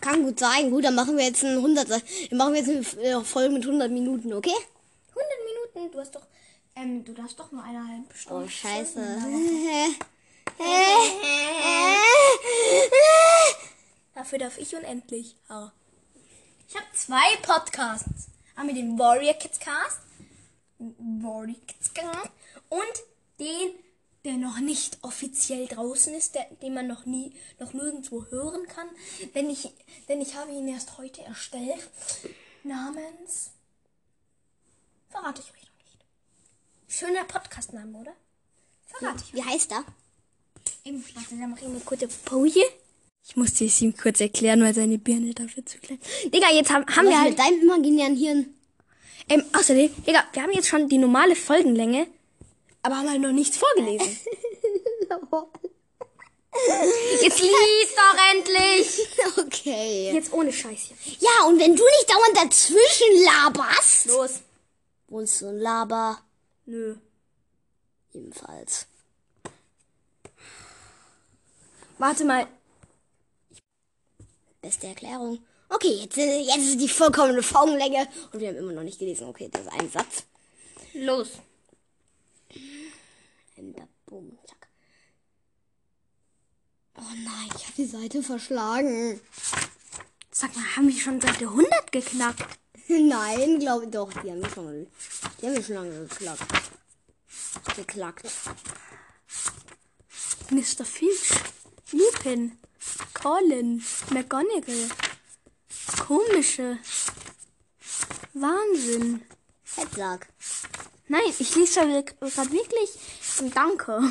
Kann 0.00 0.22
gut 0.22 0.38
sein. 0.38 0.70
Gut, 0.70 0.84
dann 0.84 0.94
machen 0.94 1.16
wir 1.16 1.24
jetzt 1.24 1.44
ein 1.44 1.56
100. 1.56 1.90
Dann 1.90 2.02
machen 2.32 2.54
wir 2.54 2.60
jetzt 2.60 2.98
eine 2.98 3.04
äh, 3.04 3.24
Folge 3.24 3.54
mit 3.54 3.64
100 3.64 3.90
Minuten, 3.90 4.32
okay? 4.32 4.50
100 4.50 5.74
Minuten, 5.74 5.92
du 5.92 6.00
hast 6.00 6.14
doch, 6.14 6.26
ähm, 6.76 7.04
du 7.04 7.12
darfst 7.12 7.38
doch 7.38 7.52
nur 7.52 7.62
eineinhalb 7.62 8.14
Stunden. 8.14 8.44
Oh, 8.44 8.48
scheiße. 8.48 9.00
Dafür 14.14 14.38
darf 14.38 14.58
ich 14.58 14.74
unendlich. 14.74 15.36
Ja. 15.48 15.72
Ich 16.68 16.76
habe 16.76 16.86
zwei 16.92 17.36
Podcasts. 17.42 18.28
Haben 18.56 18.68
wir 18.68 18.74
den 18.74 18.98
Warrior 18.98 19.34
Kids 19.34 19.60
Cast, 19.60 20.00
Warrior 20.78 21.54
Kids 21.66 21.92
Cast 21.94 22.30
und 22.68 22.82
den, 23.38 23.72
der 24.24 24.34
noch 24.34 24.58
nicht 24.58 24.98
offiziell 25.02 25.66
draußen 25.66 26.14
ist, 26.14 26.34
der, 26.34 26.44
den 26.62 26.74
man 26.74 26.86
noch 26.86 27.06
nie, 27.06 27.32
noch 27.58 27.72
nirgendwo 27.72 28.24
hören 28.26 28.66
kann. 28.66 28.88
Denn 29.34 29.48
ich, 29.48 29.70
denn 30.08 30.20
ich 30.20 30.34
habe 30.34 30.52
ihn 30.52 30.68
erst 30.68 30.98
heute 30.98 31.22
erstellt. 31.22 31.88
Namens. 32.64 33.52
Verrate 35.08 35.42
ich 35.42 35.52
euch 35.52 35.66
noch 35.66 35.78
nicht. 35.78 36.04
Schöner 36.88 37.24
Podcastname, 37.24 37.98
oder? 37.98 38.12
Verrate 38.86 39.24
ich 39.24 39.34
Wie 39.34 39.44
heißt 39.44 39.72
er? 39.72 39.84
Eben, 40.84 41.04
warte, 41.14 41.36
dann 41.36 41.50
mache 41.50 41.60
ich 41.60 41.66
eine 41.66 41.80
kurze 41.80 42.08
Pause. 42.08 42.60
Ich 43.26 43.36
musste 43.36 43.64
es 43.66 43.80
ihm 43.80 43.96
kurz 43.96 44.20
erklären, 44.20 44.62
weil 44.62 44.74
seine 44.74 44.98
Birne 44.98 45.34
dafür 45.34 45.64
zu 45.64 45.78
klein 45.78 46.00
Digga, 46.32 46.50
jetzt 46.50 46.70
haben, 46.70 46.86
haben 46.86 47.08
wir 47.08 47.20
halt... 47.20 47.30
mit 47.30 47.38
deinem 47.38 47.60
imaginären 47.62 48.16
Hirn? 48.16 48.54
Ähm, 49.28 49.44
außerdem, 49.52 49.90
Digga, 50.06 50.24
wir 50.32 50.42
haben 50.42 50.52
jetzt 50.52 50.68
schon 50.68 50.88
die 50.88 50.96
normale 50.96 51.36
Folgenlänge, 51.36 52.06
aber 52.88 52.98
haben 53.00 53.10
halt 53.10 53.20
noch 53.20 53.32
nichts 53.32 53.58
vorgelesen. 53.58 54.08
Jetzt 57.22 57.40
lies 57.40 57.94
doch 57.94 58.16
endlich. 58.32 59.08
okay. 59.46 60.10
Jetzt 60.12 60.32
ohne 60.32 60.52
Scheiß 60.52 60.80
hier. 60.80 60.96
Ja, 61.20 61.44
und 61.46 61.60
wenn 61.60 61.76
du 61.76 61.84
nicht 61.84 62.10
dauernd 62.10 62.36
dazwischen 62.36 63.24
laberst. 63.24 64.06
Los. 64.06 64.40
Wohnst 65.08 65.42
du 65.42 65.48
ein 65.48 65.58
Laber? 65.58 66.22
Nö. 66.64 66.96
Ebenfalls. 68.14 68.86
Warte 71.98 72.24
mal. 72.24 72.46
Beste 74.62 74.86
Erklärung. 74.86 75.44
Okay, 75.68 75.92
jetzt, 76.02 76.16
äh, 76.16 76.40
jetzt 76.40 76.56
ist 76.64 76.80
die 76.80 76.88
vollkommene 76.88 77.42
Folgenlänge 77.42 78.08
und 78.32 78.40
wir 78.40 78.48
haben 78.48 78.56
immer 78.56 78.72
noch 78.72 78.82
nicht 78.82 78.98
gelesen. 78.98 79.28
Okay, 79.28 79.50
das 79.52 79.62
ist 79.62 79.72
ein 79.72 79.90
Satz. 79.90 80.24
Los. 80.94 81.28
Enter, 83.58 83.88
boom, 84.06 84.38
zack. 84.46 84.68
Oh 86.96 87.14
nein, 87.24 87.50
ich 87.68 87.74
habe 87.74 87.82
die 87.82 87.96
Seite 87.96 88.22
verschlagen. 88.22 89.20
Sag 90.30 90.54
mal, 90.56 90.76
haben 90.76 90.88
wir 90.88 90.98
schon 90.98 91.20
Seite 91.20 91.44
100 91.44 91.92
geknackt? 91.92 92.58
Nein, 92.88 93.58
glaube 93.58 93.84
ich 93.84 93.90
doch. 93.90 94.10
Die 94.12 94.30
haben 94.30 94.42
wir 94.42 94.50
schon, 94.50 94.86
die 95.40 95.46
haben 95.46 95.54
wir 95.54 95.62
schon 95.62 95.74
lange 95.74 96.06
geklackt. 96.06 96.72
Geklackt. 97.76 98.26
Mr. 100.50 100.84
Filch. 100.84 101.30
Lupin. 101.92 102.58
Colin. 103.12 103.84
McGonagall. 104.10 104.88
Komische. 106.06 106.78
Wahnsinn. 108.32 109.22
Headsack. 109.76 110.28
Nein, 111.08 111.22
ich 111.38 111.54
lese 111.54 111.80
gerade 111.80 112.52
wirklich. 112.52 112.90
Danke. 113.54 114.00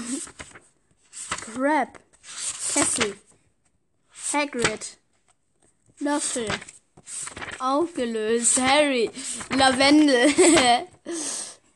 Crab. 1.41 1.99
Kessel. 2.73 3.17
Hagrid. 4.33 4.97
Löffel. 5.99 6.47
Aufgelöst. 7.59 8.59
Harry. 8.59 9.09
Lavendel. 9.49 10.33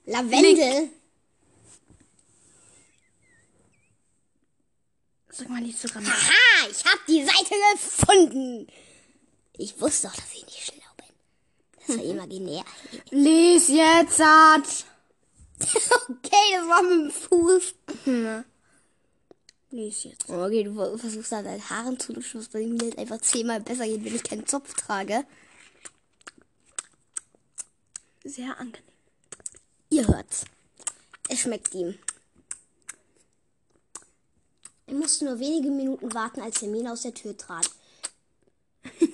Lavendel. 0.06 0.90
Sag 5.30 5.50
mal 5.50 5.62
nicht 5.62 5.80
sogar 5.80 6.02
mal. 6.02 6.12
Haha, 6.12 6.70
ich 6.70 6.86
habe 6.86 7.00
die 7.08 7.24
Seite 7.24 7.56
gefunden. 7.74 8.68
Ich 9.58 9.80
wusste 9.80 10.08
doch, 10.08 10.16
dass 10.16 10.34
ich 10.34 10.46
nicht 10.46 10.66
schlau 10.66 10.94
bin. 10.98 11.88
Das 11.88 11.98
war 11.98 12.04
imaginär. 12.16 12.66
Lies 13.10 13.70
jetzt, 13.70 14.18
Sat. 14.18 14.86
okay, 16.10 16.48
das 16.54 16.68
war 16.68 16.84
mit 16.84 16.92
dem 16.92 17.12
Fuß. 17.12 17.76
Lies 19.72 20.04
jetzt. 20.04 20.30
Okay, 20.30 20.64
du 20.64 20.98
versuchst 20.98 21.32
da 21.32 21.42
deinen 21.42 21.70
Haaren 21.70 21.98
zu 21.98 22.12
luschen, 22.14 22.42
was 22.42 22.50
bei 22.50 22.66
mir 22.66 22.84
jetzt 22.84 22.98
einfach 22.98 23.22
zehnmal 23.22 23.62
besser 23.62 23.88
geht, 23.88 24.04
wenn 24.04 24.16
ich 24.16 24.24
keinen 24.24 24.46
Zopf 24.46 24.74
trage. 24.74 25.26
Sehr 28.24 28.58
angenehm. 28.60 28.84
Ihr 29.90 30.08
hört's. 30.08 30.46
Es 31.30 31.40
schmeckt 31.40 31.74
ihm. 31.74 31.98
Er 34.88 34.94
musste 34.96 35.24
nur 35.24 35.40
wenige 35.40 35.70
Minuten 35.70 36.14
warten, 36.14 36.42
als 36.42 36.62
Hermine 36.62 36.92
aus 36.92 37.04
der 37.04 37.14
Tür 37.14 37.38
trat. 37.38 37.70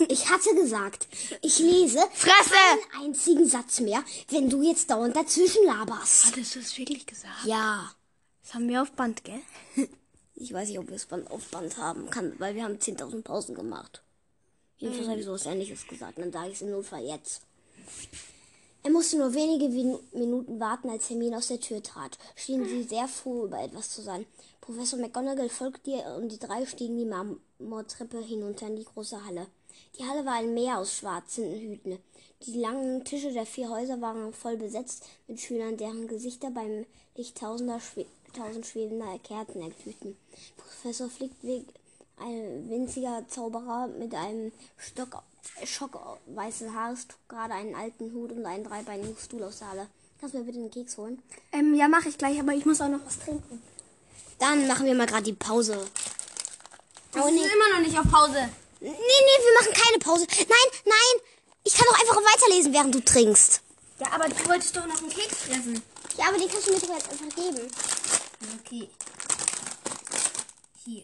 Ich 0.09 0.29
hatte 0.29 0.55
gesagt, 0.55 1.07
ich 1.41 1.59
lese 1.59 1.99
Fresse! 2.13 2.55
keinen 2.91 3.05
einzigen 3.05 3.47
Satz 3.47 3.79
mehr, 3.79 4.03
wenn 4.29 4.49
du 4.49 4.61
jetzt 4.61 4.89
dauernd 4.89 5.15
dazwischen 5.15 5.65
laberst. 5.65 6.25
Hattest 6.27 6.55
du 6.55 6.59
es 6.59 6.77
wirklich 6.77 7.05
gesagt? 7.05 7.45
Ja. 7.45 7.91
Das 8.41 8.53
haben 8.53 8.69
wir 8.69 8.81
auf 8.81 8.91
Band, 8.93 9.23
gell? 9.23 9.41
Ich 10.39 10.53
weiß 10.53 10.69
nicht, 10.69 10.77
ob 10.77 10.87
wir 10.87 10.95
es 10.95 11.07
auf 11.11 11.49
Band 11.49 11.77
haben 11.77 12.09
kann, 12.11 12.39
weil 12.39 12.53
wir 12.53 12.63
haben 12.63 12.75
10.000 12.75 13.23
Pausen 13.23 13.55
gemacht. 13.55 14.03
Jedenfalls 14.77 15.07
habe 15.07 15.19
ich 15.19 15.25
sowas 15.25 15.47
ähnliches 15.47 15.87
gesagt. 15.87 16.19
Dann 16.19 16.31
sage 16.31 16.49
ich 16.49 16.55
es 16.55 16.61
im 16.61 16.69
Notfall 16.69 17.03
jetzt. 17.03 17.41
Er 18.83 18.91
musste 18.91 19.17
nur 19.17 19.33
wenige 19.33 19.67
Minuten 20.13 20.59
warten, 20.59 20.91
als 20.91 21.09
Hermine 21.09 21.37
aus 21.37 21.47
der 21.47 21.59
Tür 21.59 21.81
trat. 21.81 22.19
Schienen 22.35 22.69
sie 22.69 22.83
sehr 22.83 23.07
froh, 23.07 23.45
über 23.45 23.59
etwas 23.63 23.89
zu 23.89 24.03
sein. 24.03 24.27
Professor 24.61 24.99
McGonagall 24.99 25.49
folgte 25.49 25.89
ihr 25.89 26.05
und 26.17 26.31
die 26.31 26.37
drei 26.39 26.67
stiegen 26.67 26.97
die 26.97 27.05
Marmortreppe 27.05 28.21
hinunter 28.21 28.67
in 28.67 28.75
die 28.75 28.85
große 28.85 29.25
Halle. 29.25 29.47
Die 29.97 30.05
Halle 30.05 30.23
war 30.23 30.35
ein 30.35 30.53
Meer 30.53 30.77
aus 30.77 30.93
schwarzen 30.93 31.51
Hüten. 31.59 31.97
Die 32.43 32.59
langen 32.59 33.03
Tische 33.03 33.33
der 33.33 33.47
vier 33.47 33.69
Häuser 33.69 33.99
waren 34.01 34.31
voll 34.33 34.57
besetzt 34.57 35.03
mit 35.27 35.39
Schülern, 35.39 35.77
deren 35.77 36.07
Gesichter 36.07 36.51
beim 36.51 36.85
Licht 37.15 37.39
tausender 37.39 37.79
schwe 38.27 38.43
tausend 38.43 38.65
schwebender 38.65 39.19
Kerzen 39.19 39.61
erglühten. 39.61 40.17
Professor 40.57 41.09
Flickwick, 41.09 41.67
ein 42.17 42.69
winziger 42.69 43.23
Zauberer 43.27 43.87
mit 43.87 44.13
einem 44.13 44.51
Stock, 44.77 45.21
Schock 45.65 45.99
weißes 46.27 46.71
Haares, 46.71 47.07
trug 47.07 47.29
gerade 47.29 47.53
einen 47.53 47.75
alten 47.75 48.13
Hut 48.13 48.31
und 48.31 48.45
einen 48.45 48.63
dreibeinigen 48.63 49.17
Stuhl 49.17 49.43
aus 49.43 49.59
der 49.59 49.69
Halle. 49.69 49.87
Kannst 50.19 50.33
du 50.33 50.39
mir 50.39 50.45
bitte 50.45 50.59
einen 50.59 50.71
Keks 50.71 50.97
holen? 50.97 51.21
Ähm, 51.51 51.75
ja, 51.75 51.87
mache 51.87 52.09
ich 52.09 52.17
gleich, 52.17 52.39
aber 52.39 52.53
ich 52.53 52.65
muss 52.65 52.81
auch 52.81 52.89
noch 52.89 53.05
was 53.05 53.19
trinken. 53.19 53.61
Dann 54.39 54.67
machen 54.67 54.85
wir 54.85 54.95
mal 54.95 55.05
gerade 55.05 55.23
die 55.23 55.33
Pause. 55.33 55.77
Oh, 57.15 57.29
nee. 57.29 57.39
ist 57.39 57.53
immer 57.53 57.75
noch 57.75 57.85
nicht 57.85 57.97
auf 57.97 58.11
Pause. 58.11 58.49
Nee, 58.79 58.89
nee, 58.89 58.95
wir 58.95 59.53
machen 59.59 59.73
keine 59.73 59.99
Pause. 59.99 60.27
Nein, 60.37 60.81
nein. 60.85 61.21
Ich 61.63 61.73
kann 61.73 61.87
doch 61.89 61.99
einfach 61.99 62.15
weiterlesen, 62.15 62.73
während 62.73 62.93
du 62.93 62.99
trinkst. 63.03 63.61
Ja, 63.99 64.11
aber 64.11 64.29
du 64.29 64.47
wolltest 64.47 64.75
doch 64.75 64.85
noch 64.85 64.99
einen 64.99 65.09
Keks 65.09 65.37
fressen. 65.37 65.81
Ja, 66.17 66.29
aber 66.29 66.37
den 66.37 66.49
kannst 66.49 66.67
du 66.67 66.73
mir 66.73 66.79
doch 66.79 66.89
jetzt 66.89 67.09
einfach 67.09 67.35
geben. 67.35 67.69
Okay. 68.59 68.89
Hier. 70.85 71.03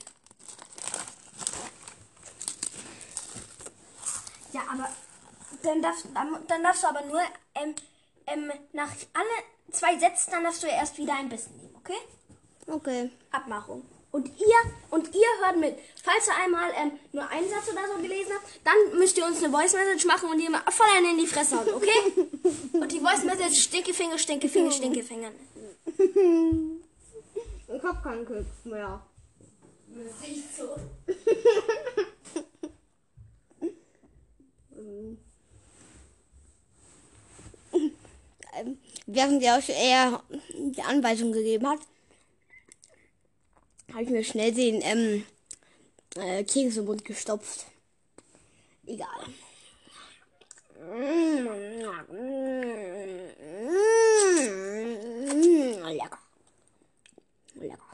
Ja, 4.52 4.62
aber 4.72 4.90
dann 5.64 5.82
darfst, 5.82 6.06
dann, 6.14 6.38
dann 6.48 6.64
darfst 6.64 6.84
du 6.84 6.88
aber 6.88 7.02
nur 7.06 7.22
ähm, 7.56 7.76
ähm, 8.28 8.52
nach 8.74 8.92
alle 9.14 9.44
zwei 9.72 9.98
Sätzen, 9.98 10.32
dann 10.32 10.44
darfst 10.44 10.64
du 10.64 10.68
erst 10.68 10.98
wieder 10.98 11.16
ein 11.16 11.30
bisschen 11.30 11.56
nehmen, 11.58 11.76
okay? 11.76 11.98
Okay. 12.68 13.12
Abmachung. 13.32 13.84
Und 14.12 14.28
ihr, 14.28 14.72
und 14.92 15.08
ihr 15.16 15.28
hört 15.42 15.58
mit. 15.58 15.76
Falls 16.04 16.28
ihr 16.28 16.36
einmal 16.36 16.72
ähm, 16.76 17.00
nur 17.14 17.28
einen 17.30 17.50
Satz 17.50 17.68
oder 17.72 17.88
so 17.88 18.00
gelesen 18.00 18.32
habt, 18.36 18.48
dann 18.64 19.00
müsst 19.00 19.18
ihr 19.18 19.26
uns 19.26 19.44
eine 19.44 19.52
Voice 19.52 19.74
Message 19.74 20.06
machen 20.06 20.30
und 20.30 20.40
ihr 20.40 20.52
mal 20.52 20.62
voll 20.70 20.86
einen 20.96 21.12
in 21.12 21.18
die 21.18 21.28
Fresse 21.28 21.58
hauen, 21.58 21.74
okay? 21.74 22.28
und 22.74 22.92
die 22.92 23.00
Voice 23.00 23.24
Message 23.24 23.60
Stinkefinger, 23.60 24.20
Stinkefinger, 24.20 24.72
Stinkefinger. 24.72 25.32
Ich 27.74 27.84
hab 27.84 28.04
keinen 28.04 28.26
Keks 28.26 28.66
mehr. 28.66 29.02
so. 30.58 30.76
Ähm, 38.56 38.78
während 39.08 39.42
er 39.42 39.58
euch 39.58 39.70
eher 39.70 40.22
die 40.54 40.84
Anweisung 40.84 41.32
gegeben 41.32 41.68
hat, 41.68 41.80
habe 43.92 44.04
ich 44.04 44.10
mir 44.10 44.24
schnell 44.24 44.52
den 44.54 44.82
ähm, 44.84 45.26
äh, 46.16 46.44
Keks 46.44 46.78
im 46.78 46.86
Mund 46.86 47.04
gestopft. 47.04 47.66
Egal. 48.86 49.08
Lecker. 55.94 56.20
Lecker. 57.56 57.94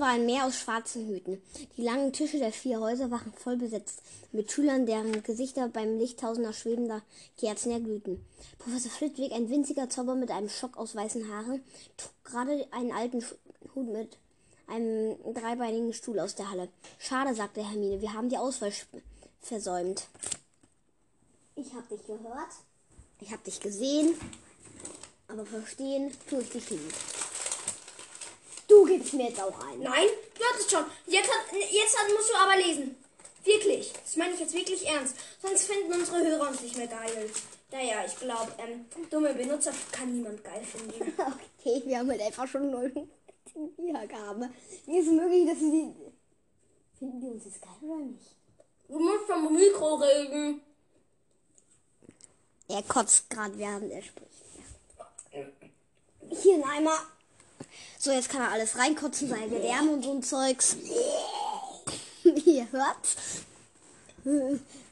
Die 0.00 0.06
Halle 0.06 0.14
war 0.14 0.18
ein 0.18 0.26
Meer 0.26 0.46
aus 0.46 0.58
schwarzen 0.58 1.08
Hüten. 1.08 1.42
Die 1.76 1.82
langen 1.82 2.14
Tische 2.14 2.38
der 2.38 2.52
vier 2.52 2.80
Häuser 2.80 3.10
waren 3.10 3.34
voll 3.34 3.58
besetzt 3.58 4.02
mit 4.32 4.50
Schülern, 4.50 4.86
deren 4.86 5.22
Gesichter 5.22 5.68
beim 5.68 5.98
Licht 5.98 6.20
tausender 6.20 6.54
schwebender 6.54 7.02
Kerzen 7.36 7.70
erglühten. 7.70 8.24
Professor 8.58 8.90
Flitwick, 8.90 9.32
ein 9.32 9.50
winziger 9.50 9.90
Zauber 9.90 10.14
mit 10.14 10.30
einem 10.30 10.48
Schock 10.48 10.78
aus 10.78 10.94
weißen 10.94 11.28
Haaren, 11.28 11.62
trug 11.98 12.12
gerade 12.24 12.66
einen 12.70 12.92
alten 12.92 13.22
Hut 13.74 13.88
mit 13.88 14.16
einem 14.66 15.16
dreibeinigen 15.34 15.92
Stuhl 15.92 16.18
aus 16.18 16.34
der 16.34 16.50
Halle. 16.50 16.70
Schade, 16.98 17.34
sagte 17.34 17.68
Hermine, 17.68 18.00
wir 18.00 18.14
haben 18.14 18.30
die 18.30 18.38
Auswahl 18.38 18.72
versäumt. 19.42 20.06
Ich 21.56 21.74
hab 21.74 21.86
dich 21.90 22.06
gehört. 22.06 22.52
Ich 23.20 23.30
hab 23.32 23.44
dich 23.44 23.60
gesehen. 23.60 24.14
Aber 25.28 25.44
verstehen 25.44 26.10
tue 26.26 26.40
ich 26.40 26.48
dich 26.48 26.70
nicht. 26.70 27.29
Du 28.80 28.86
gibst 28.86 29.12
mir 29.12 29.28
jetzt 29.28 29.38
auch 29.38 29.60
einen. 29.66 29.82
Nein, 29.82 30.08
du 30.34 30.42
hattest 30.42 30.70
schon. 30.70 30.84
Jetzt, 31.06 31.28
hat, 31.28 31.52
jetzt 31.52 31.98
hat, 31.98 32.08
musst 32.16 32.30
du 32.30 32.34
aber 32.34 32.56
lesen. 32.56 32.96
Wirklich. 33.44 33.92
Das 33.92 34.16
meine 34.16 34.32
ich 34.32 34.40
jetzt 34.40 34.54
wirklich 34.54 34.86
ernst. 34.86 35.16
Sonst 35.42 35.66
finden 35.66 35.92
unsere 35.92 36.24
Hörer 36.24 36.48
uns 36.48 36.62
nicht 36.62 36.78
mehr 36.78 36.86
geil. 36.86 37.30
Naja, 37.70 38.06
ich 38.06 38.18
glaube, 38.18 38.50
ähm, 38.56 38.86
dumme 39.10 39.34
Benutzer 39.34 39.72
kann 39.92 40.14
niemand 40.14 40.42
geil 40.42 40.62
finden. 40.64 41.12
Okay, 41.60 41.82
wir 41.84 41.98
haben 41.98 42.08
halt 42.08 42.22
einfach 42.22 42.48
schon 42.48 42.70
9 42.70 43.10
Wiedergaben. 43.76 44.50
Wie 44.86 44.98
ist 44.98 45.08
es 45.08 45.12
möglich, 45.12 45.46
dass 45.46 45.58
sie 45.58 45.70
die... 45.70 45.94
Finden 46.98 47.20
die 47.20 47.26
uns 47.26 47.44
jetzt 47.44 47.60
geil 47.60 47.72
oder 47.82 48.02
nicht? 48.02 48.34
Du 48.88 48.98
musst 48.98 49.26
vom 49.26 49.54
Mikro 49.54 49.96
reden. 49.96 50.62
Er 52.66 52.82
kotzt 52.84 53.28
gerade, 53.28 53.58
während 53.58 53.92
er 53.92 54.02
spricht. 54.02 54.30
Hier 56.30 56.54
ein 56.54 56.64
Eimer. 56.64 56.98
So, 57.98 58.12
jetzt 58.12 58.28
kann 58.28 58.40
er 58.40 58.50
alles 58.50 58.78
reinkotzen, 58.78 59.28
seine 59.28 59.48
Gedärme 59.48 59.92
und 59.92 60.02
so 60.02 60.12
ein 60.12 60.22
Zeugs. 60.22 60.76
Ihr 62.24 62.70
hört's. 62.72 63.16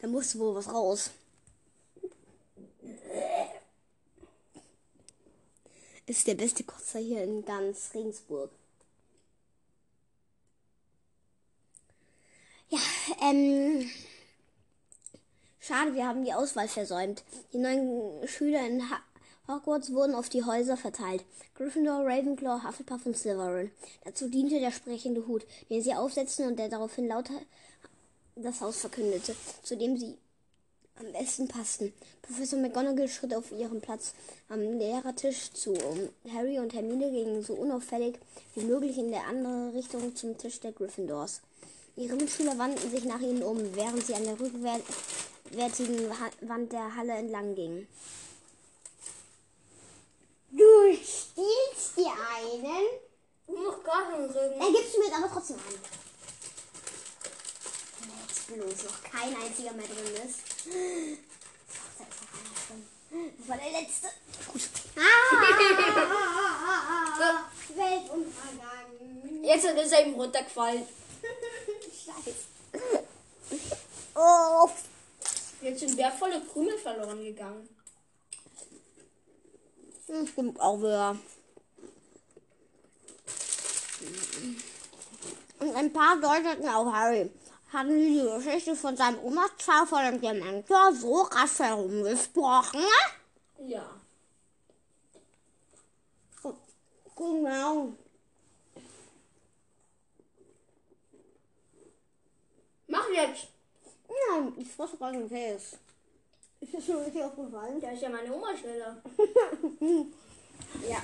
Da 0.01 0.09
muss 0.09 0.39
wohl 0.39 0.55
was 0.55 0.73
raus. 0.73 1.11
Ist 6.07 6.27
der 6.27 6.35
beste 6.35 6.65
Kotzer 6.65 6.99
hier 6.99 7.23
in 7.23 7.45
ganz 7.45 7.91
Regensburg. 7.95 8.51
Ja, 12.71 12.79
ähm. 13.23 13.91
Schade, 15.61 15.95
wir 15.95 16.07
haben 16.07 16.25
die 16.25 16.33
Auswahl 16.33 16.69
versäumt. 16.69 17.25
Die 17.53 17.59
neuen 17.59 18.27
Schüler 18.27 18.67
in 18.67 18.89
ha 18.89 19.03
Hogwarts 19.51 19.95
wurden 19.95 20.15
auf 20.15 20.29
die 20.29 20.45
Häuser 20.45 20.77
verteilt. 20.77 21.25
Gryffindor, 21.55 22.05
Ravenclaw, 22.05 22.65
Hufflepuff 22.65 23.07
und 23.07 23.17
Slytherin. 23.17 23.71
Dazu 24.05 24.29
diente 24.29 24.61
der 24.61 24.71
sprechende 24.71 25.27
Hut, 25.27 25.47
den 25.71 25.83
sie 25.83 25.95
aufsetzten 25.95 26.49
und 26.49 26.59
der 26.59 26.69
daraufhin 26.69 27.09
lauter 27.09 27.33
das 28.37 28.61
Haus 28.61 28.81
verkündete, 28.81 29.35
zu 29.63 29.75
dem 29.77 29.97
sie 29.97 30.19
am 30.97 31.11
besten 31.13 31.49
passten. 31.49 31.95
Professor 32.21 32.59
McGonagall 32.59 33.09
schritt 33.09 33.35
auf 33.35 33.51
ihren 33.53 33.81
Platz 33.81 34.13
am 34.51 34.61
Lehrertisch 34.61 35.51
zu. 35.53 35.75
Harry 36.31 36.59
und 36.59 36.75
Hermine 36.75 37.11
gingen 37.11 37.43
so 37.43 37.55
unauffällig 37.55 38.19
wie 38.55 38.65
möglich 38.65 38.99
in 38.99 39.11
der 39.11 39.27
andere 39.29 39.73
Richtung 39.73 40.15
zum 40.15 40.37
Tisch 40.37 40.61
der 40.61 40.73
Gryffindors. 40.73 41.41
Ihre 41.97 42.17
Mitschüler 42.17 42.59
wandten 42.59 42.91
sich 42.91 43.05
nach 43.05 43.21
ihnen 43.21 43.43
um, 43.43 43.59
während 43.75 44.05
sie 44.05 44.15
an 44.15 44.25
der 44.25 44.39
rückwärtigen 44.39 46.11
Wand 46.43 46.73
der 46.73 46.97
Halle 46.97 47.15
entlang 47.15 47.55
gingen. 47.55 47.89
Du 50.51 50.95
stiehlst 50.95 51.97
dir 51.97 52.13
einen? 52.37 52.87
Noch 53.47 53.83
gar 53.83 54.19
nicht 54.19 54.35
reden. 54.35 54.59
Dann 54.59 54.73
gibst 54.73 54.95
du 54.95 54.99
mir 55.01 55.15
aber 55.17 55.31
trotzdem 55.33 55.57
einen. 55.57 55.81
Wenn 58.01 58.11
jetzt 58.27 58.47
bloß 58.47 58.85
noch 58.91 59.03
kein 59.03 59.37
einziger 59.37 59.73
mehr 59.73 59.87
drin 59.87 60.15
ist. 60.27 60.41
Doch, 61.69 61.91
da 61.99 62.05
ist 62.05 62.21
noch 62.21 62.33
einer 62.35 62.55
drin. 62.69 62.83
Das 63.39 63.49
war 63.49 63.57
der 63.57 63.73
letzte. 63.81 64.09
Gut. 64.53 64.63
Ah, 64.97 65.29
Weltuntergang. 67.75 69.45
Jetzt 69.45 69.65
ist 69.65 69.93
er 69.93 70.07
ihm 70.07 70.15
runtergefallen. 70.15 70.87
Scheiße. 71.93 72.35
Oh. 74.15 74.69
Jetzt 75.61 75.81
sind 75.81 75.97
wertvolle 75.97 76.43
Krümel 76.53 76.79
verloren 76.79 77.23
gegangen. 77.23 77.69
Das 80.09 80.29
stimmt 80.31 80.59
auch 80.59 80.79
wieder. 80.79 81.17
Und 85.61 85.75
ein 85.75 85.93
paar 85.93 86.17
deuteten 86.17 86.69
auch 86.69 86.91
Harry. 86.91 87.31
Hatten 87.73 87.91
sie 87.91 88.15
die 88.15 88.45
Geschichte 88.45 88.75
von 88.75 88.97
seinem 88.97 89.23
Omas-Zar 89.23 89.87
vor 89.87 90.01
dem 90.03 90.21
Dementor 90.21 90.95
so 90.95 91.23
rasch 91.23 91.59
herumgesprochen? 91.59 92.81
Ja. 93.67 93.91
Genau. 97.15 97.93
Mach 102.87 103.09
jetzt. 103.11 103.49
Ja, 104.09 104.53
ich 104.57 104.73
fresse 104.73 104.97
gerade 104.97 105.19
den 105.19 105.29
Käse. 105.29 105.77
Ist 106.61 106.75
das 106.75 106.87
schon 106.87 106.97
richtig 106.97 107.23
aufgefallen? 107.23 107.81
Da 107.81 107.91
ist 107.93 108.03
ja 108.03 108.09
meine 108.09 108.35
Oma 108.35 108.57
schneller. 108.57 109.03
ja. 110.89 111.03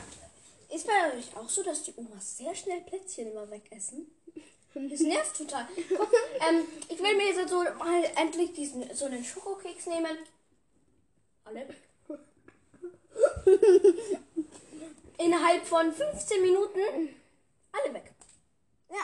Ist 0.75 0.87
bei 0.87 1.17
euch 1.17 1.37
auch 1.37 1.49
so, 1.49 1.63
dass 1.63 1.85
die 1.85 1.95
Omas 1.97 2.37
sehr 2.39 2.55
schnell 2.55 2.81
Plätzchen 2.81 3.31
immer 3.31 3.49
wegessen? 3.51 4.11
Das 4.75 5.01
nervt 5.01 5.39
total. 5.39 5.69
Guck, 5.89 6.13
ähm, 6.49 6.65
ich 6.89 6.99
will 6.99 7.17
mir 7.17 7.29
jetzt 7.29 7.49
so 7.49 7.63
mal 7.63 8.03
endlich 8.17 8.53
diesen, 8.55 8.93
so 8.93 9.05
einen 9.05 9.25
Schokokeks 9.25 9.87
nehmen. 9.87 10.19
Alle. 11.45 11.69
Innerhalb 15.19 15.65
von 15.65 15.93
15 15.93 16.43
Minuten 16.43 16.81
alle 17.71 17.95
weg. 17.95 18.11
Ja. 18.91 18.97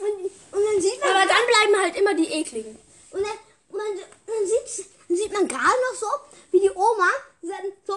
Und, 0.00 0.24
und 0.24 0.32
dann 0.52 0.80
sieht 0.82 1.00
man, 1.00 1.10
Aber 1.10 1.26
dann 1.26 1.46
bleiben 1.46 1.82
halt 1.82 1.96
immer 1.96 2.14
die 2.14 2.32
ekligen. 2.32 2.78
und 3.12 3.22
dann, 3.22 3.38
und 3.80 4.00
dann, 4.26 4.46
sieht, 4.46 4.86
dann 5.08 5.16
sieht 5.16 5.32
man 5.32 5.48
gerade 5.48 5.64
noch 5.64 5.98
so, 5.98 6.06
wie 6.50 6.60
die 6.60 6.70
Oma 6.70 7.10
so, 7.42 7.94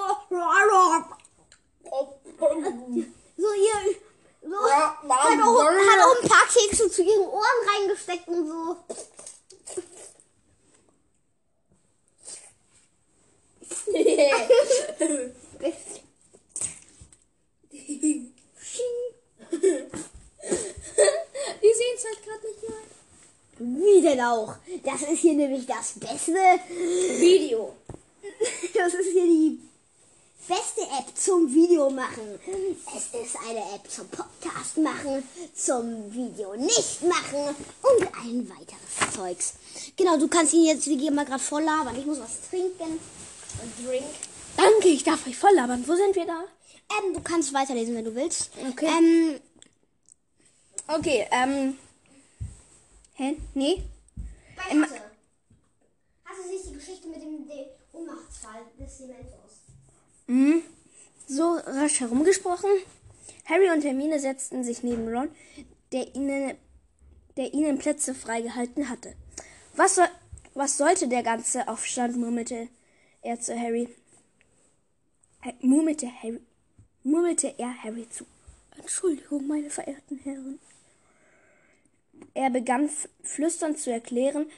so 3.38 3.54
ihr, 3.54 3.96
so, 4.42 4.68
Ja, 4.68 4.98
hat 5.04 5.40
auch, 5.42 5.64
hat 5.64 6.00
auch 6.06 6.22
ein 6.22 6.30
paar 6.30 6.48
Kekse 6.48 6.90
zu 6.90 7.04
ihren 7.04 7.28
Ohren 7.28 7.68
reingesteckt 7.68 8.28
und 8.28 8.48
so. 8.48 8.78
Die 21.62 21.74
sehen 21.74 21.96
es 21.96 22.06
halt 22.06 22.24
gerade 22.24 22.48
nicht 22.48 22.70
mal. 22.70 22.84
Wie 23.60 24.02
denn 24.02 24.20
auch? 24.22 24.56
Das 24.84 25.02
ist 25.04 25.20
hier 25.20 25.34
nämlich 25.34 25.66
das 25.66 25.94
beste, 25.96 26.34
Video. 27.20 27.76
das 28.74 28.94
ist 28.94 29.12
hier 29.12 29.26
die 29.26 29.60
beste 30.48 30.82
App 30.82 31.16
zum 31.16 31.54
Video 31.54 31.90
machen. 31.90 32.40
Es 32.96 33.20
ist 33.22 33.36
eine 33.48 33.60
App 33.76 33.90
zum 33.90 34.08
Podcast 34.10 34.78
machen, 34.78 35.28
zum 35.54 36.14
Video 36.14 36.56
nicht 36.56 37.02
machen 37.04 37.56
und 37.82 38.08
ein 38.24 38.50
weiteres 38.50 39.16
Zeugs. 39.16 39.54
Genau, 39.96 40.18
du 40.18 40.28
kannst 40.28 40.54
ihn 40.54 40.66
jetzt, 40.66 40.88
wir 40.88 40.98
gehen 40.98 41.16
mal 41.16 41.26
gerade 41.26 41.44
voll 41.44 41.64
labern. 41.64 41.98
Ich 41.98 42.06
muss 42.06 42.20
was 42.20 42.50
trinken. 42.50 43.00
Drink. 43.86 44.04
Danke, 44.58 44.90
ich 44.90 45.04
darf 45.04 45.26
euch 45.28 45.38
voll 45.38 45.54
labern. 45.56 45.84
Wo 45.88 45.96
sind 45.96 46.16
wir 46.16 46.26
da? 46.26 46.44
Ähm, 47.00 47.14
du 47.14 47.22
kannst 47.22 47.54
weiterlesen, 47.54 47.96
wenn 47.96 48.06
du 48.06 48.16
willst. 48.16 48.50
Okay. 48.72 48.88
Ähm, 48.88 49.40
Okay, 50.88 51.26
ähm. 51.32 51.78
Hä? 53.16 53.38
Nee? 53.54 53.84
bei 54.56 54.76
Mathe. 54.76 55.02
Hast 56.26 56.40
du 56.44 56.50
sich 56.50 56.68
die 56.68 56.74
Geschichte 56.74 57.08
mit 57.08 57.22
dem 57.22 57.48
De 57.48 57.68
Ohnmachtsfall 57.92 58.62
des 58.80 58.98
Dementors? 58.98 59.52
Mhm. 60.28 60.64
So 61.28 61.58
rasch 61.66 62.00
herumgesprochen. 62.00 62.70
Harry 63.46 63.70
und 63.70 63.84
Hermine 63.84 64.20
setzten 64.20 64.64
sich 64.64 64.84
neben 64.84 65.08
Ron, 65.08 65.30
der 65.92 66.16
ihnen, 66.16 66.56
der 67.38 67.54
ihnen 67.54 67.78
Plätze 67.78 68.16
freigehalten 68.16 68.90
hatte. 68.90 69.16
Was, 69.76 69.96
soll, 69.96 70.08
was 70.54 70.78
sollte 70.78 71.08
der 71.08 71.24
ganze 71.24 71.68
Aufstand, 71.68 72.18
murmelte 72.18 72.68
er 73.22 73.40
zu 73.40 73.58
Harry. 73.58 73.90
Äh, 75.44 75.54
Murmelte 75.62 76.08
Harry. 76.08 76.40
Murmelte 77.04 77.54
er 77.58 77.84
Harry 77.84 78.08
zu. 78.10 78.26
Entschuldigung, 78.78 79.48
meine 79.48 79.70
verehrten 79.70 80.20
Herren. 80.20 80.60
Er 82.34 82.50
begann 82.50 82.90
flüsternd 83.24 83.80
zu 83.80 83.92
erklären, 83.92 84.50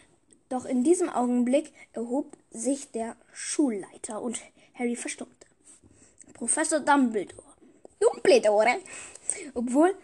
doch 0.49 0.65
in 0.65 0.83
diesem 0.83 1.09
Augenblick 1.09 1.71
erhob 1.93 2.37
sich 2.51 2.91
der 2.91 3.15
Schulleiter 3.33 4.21
und 4.21 4.39
Harry 4.73 4.95
verstummte. 4.95 5.47
Professor 6.33 6.79
Dumbledore. 6.79 7.43
Dumbledore. 7.99 8.79
Obwohl, 9.53 9.95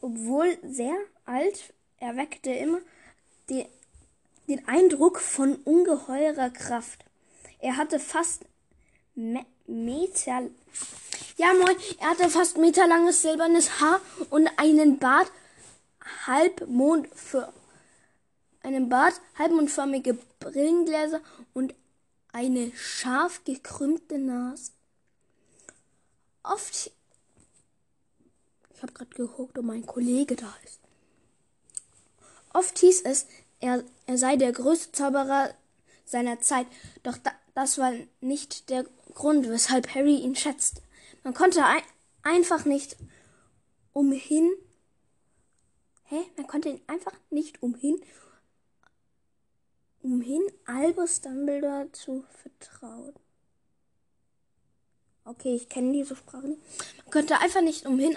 obwohl 0.00 0.56
sehr 0.62 0.96
alt, 1.24 1.74
erweckte 1.98 2.50
immer 2.50 2.78
die, 3.48 3.66
den 4.48 4.66
Eindruck 4.68 5.20
von 5.20 5.56
ungeheurer 5.56 6.50
Kraft. 6.50 7.04
Er 7.58 7.76
hatte 7.76 7.98
fast 7.98 8.44
Me 9.14 9.44
Meter, 9.68 10.42
ja 11.36 11.52
moin, 11.54 11.76
er 11.98 12.10
hatte 12.10 12.30
fast 12.30 12.56
meterlanges 12.56 13.22
silbernes 13.22 13.80
Haar 13.80 14.00
und 14.30 14.48
einen 14.58 14.98
Bart, 14.98 15.32
halbmond 16.26 17.08
für 17.14 17.52
einen 18.62 18.88
Bart, 18.88 19.20
halbmondförmige 19.38 20.18
Brillengläser 20.40 21.20
und 21.54 21.74
eine 22.32 22.72
scharf 22.76 23.44
gekrümmte 23.44 24.18
Nase. 24.18 24.72
Oft. 26.42 26.90
Ich 28.74 28.82
habe 28.82 28.92
gerade 28.92 29.14
geguckt, 29.14 29.58
ob 29.58 29.64
mein 29.64 29.86
Kollege 29.86 30.36
da 30.36 30.54
ist. 30.64 30.80
Oft 32.52 32.78
hieß 32.78 33.02
es, 33.02 33.26
er, 33.60 33.84
er 34.06 34.18
sei 34.18 34.36
der 34.36 34.52
größte 34.52 34.92
Zauberer 34.92 35.54
seiner 36.04 36.40
Zeit, 36.40 36.66
doch 37.02 37.16
da, 37.18 37.32
das 37.54 37.78
war 37.78 37.92
nicht 38.20 38.70
der 38.70 38.84
Grund, 39.14 39.48
weshalb 39.48 39.94
Harry 39.94 40.16
ihn 40.16 40.36
schätzte. 40.36 40.82
Man 41.24 41.34
konnte 41.34 41.64
ein, 41.64 41.82
einfach 42.22 42.64
nicht 42.64 42.96
umhin. 43.92 44.52
Hä? 46.08 46.24
Man 46.36 46.46
konnte 46.46 46.68
ihn 46.68 46.80
einfach 46.86 47.12
nicht 47.30 47.62
umhin 47.62 48.00
umhin, 50.06 50.42
Albus 50.66 51.20
Dumbledore 51.20 51.90
zu 51.92 52.24
vertrauen. 52.28 53.14
Okay, 55.24 55.56
ich 55.56 55.68
kenne 55.68 55.92
diese 55.92 56.14
Sprache 56.14 56.46
nicht. 56.46 56.62
Man 56.98 57.10
könnte 57.10 57.38
einfach 57.38 57.60
nicht 57.60 57.86
umhin, 57.86 58.16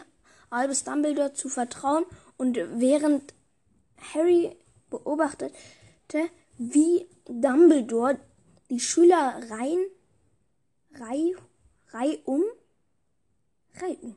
Albus 0.52 0.84
Dumbledore 0.84 1.34
zu 1.34 1.50
vertrauen 1.50 2.06
und 2.38 2.56
während 2.56 3.34
Harry 4.14 4.56
beobachtete, 4.92 6.30
wie 6.58 7.08
Dumbledore 7.26 8.20
die 8.70 8.80
Schüler 8.80 9.42
rein, 9.50 9.80
rei, 10.94 11.34
rei 11.92 12.20
um, 12.26 12.44
rei 13.82 13.98
um, 14.02 14.16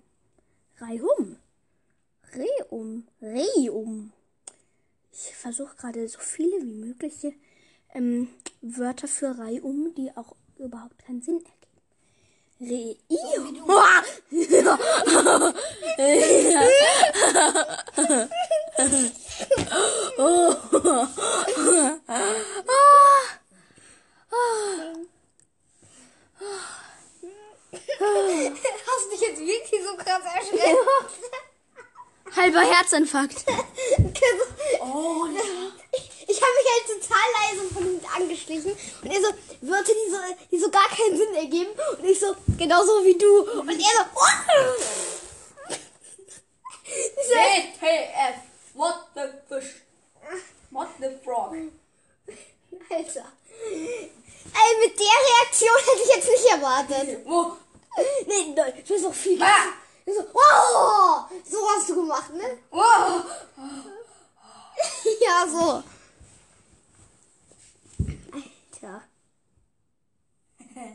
rei 0.78 1.02
um, 1.02 1.36
rei 2.34 2.64
um, 2.70 3.06
rei 3.20 3.70
um. 3.70 4.12
Ich 5.12 5.34
versuche 5.34 5.76
gerade 5.76 6.08
so 6.08 6.20
viele 6.20 6.62
wie 6.62 6.74
mögliche 6.74 7.34
ähm, 7.94 8.28
Wörter 8.62 9.08
für 9.08 9.38
Rei 9.38 9.60
um, 9.62 9.94
die 9.94 10.10
auch 10.16 10.34
überhaupt 10.58 10.98
keinen 10.98 11.20
Sinn 11.20 11.44
ergeben. 11.44 11.58
Re 12.60 12.96
oh. 20.18 20.54
Hast 28.84 29.04
du 29.04 29.10
dich 29.10 29.20
jetzt 29.20 29.40
wirklich 29.40 29.84
so 29.84 29.96
krass 29.96 30.22
erschreckt? 30.34 30.78
Halber 32.52 32.70
Herzinfarkt. 32.70 33.44
oh, 34.80 35.26
ich 35.92 36.28
ich 36.28 36.40
habe 36.40 36.52
mich 36.52 36.68
halt 36.72 37.02
total 37.02 37.28
leise 37.40 37.74
von 37.74 37.86
ihm 37.86 38.00
angeschlichen. 38.14 38.72
Und 39.02 39.10
er 39.10 39.20
so, 39.20 39.28
Wörter, 39.62 39.92
die 39.92 40.10
so, 40.10 40.16
die 40.50 40.58
so 40.58 40.70
gar 40.70 40.88
keinen 40.88 41.16
Sinn 41.16 41.34
ergeben. 41.34 41.70
Und 41.98 42.04
ich 42.04 42.20
so, 42.20 42.34
genauso 42.58 43.04
wie 43.04 43.16
du. 43.16 43.60
Und 43.60 43.70
er 43.70 43.76
so, 43.76 44.04
oh. 44.14 44.28
WTF, 47.28 48.36
what 48.74 48.96
the 49.14 49.22
fish, 49.48 49.82
what 50.70 50.88
the 51.00 51.08
frog. 51.24 51.54
Alter. 52.90 53.32
Ey, 54.54 54.86
mit 54.86 54.98
der 54.98 55.06
Reaktion 55.06 55.78
hätte 55.78 56.02
ich 56.02 56.16
jetzt 56.16 56.28
nicht 56.28 56.46
erwartet. 56.50 57.26
Wo? 57.26 57.56
Nee, 58.26 58.54
nein, 58.54 58.72
das 58.80 58.90
ist 58.90 59.04
doch 59.04 59.14
viel. 59.14 59.42
Ah! 59.42 59.72
So, 60.04 60.26
oh, 60.34 61.24
so 61.44 61.58
hast 61.68 61.88
du 61.88 61.94
gemacht, 61.94 62.32
ne? 62.34 62.58
Wow. 62.70 63.24
Ja, 65.20 65.46
so. 65.46 65.82
Alter. 68.32 69.02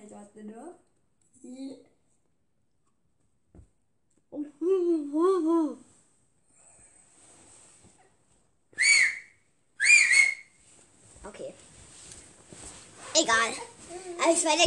Was 0.10 0.34
denn 0.34 0.52
da? 0.52 0.76
Okay. 11.24 11.54
Egal. 13.14 13.54
Aber 14.22 14.34
es 14.34 14.44
war 14.44 14.58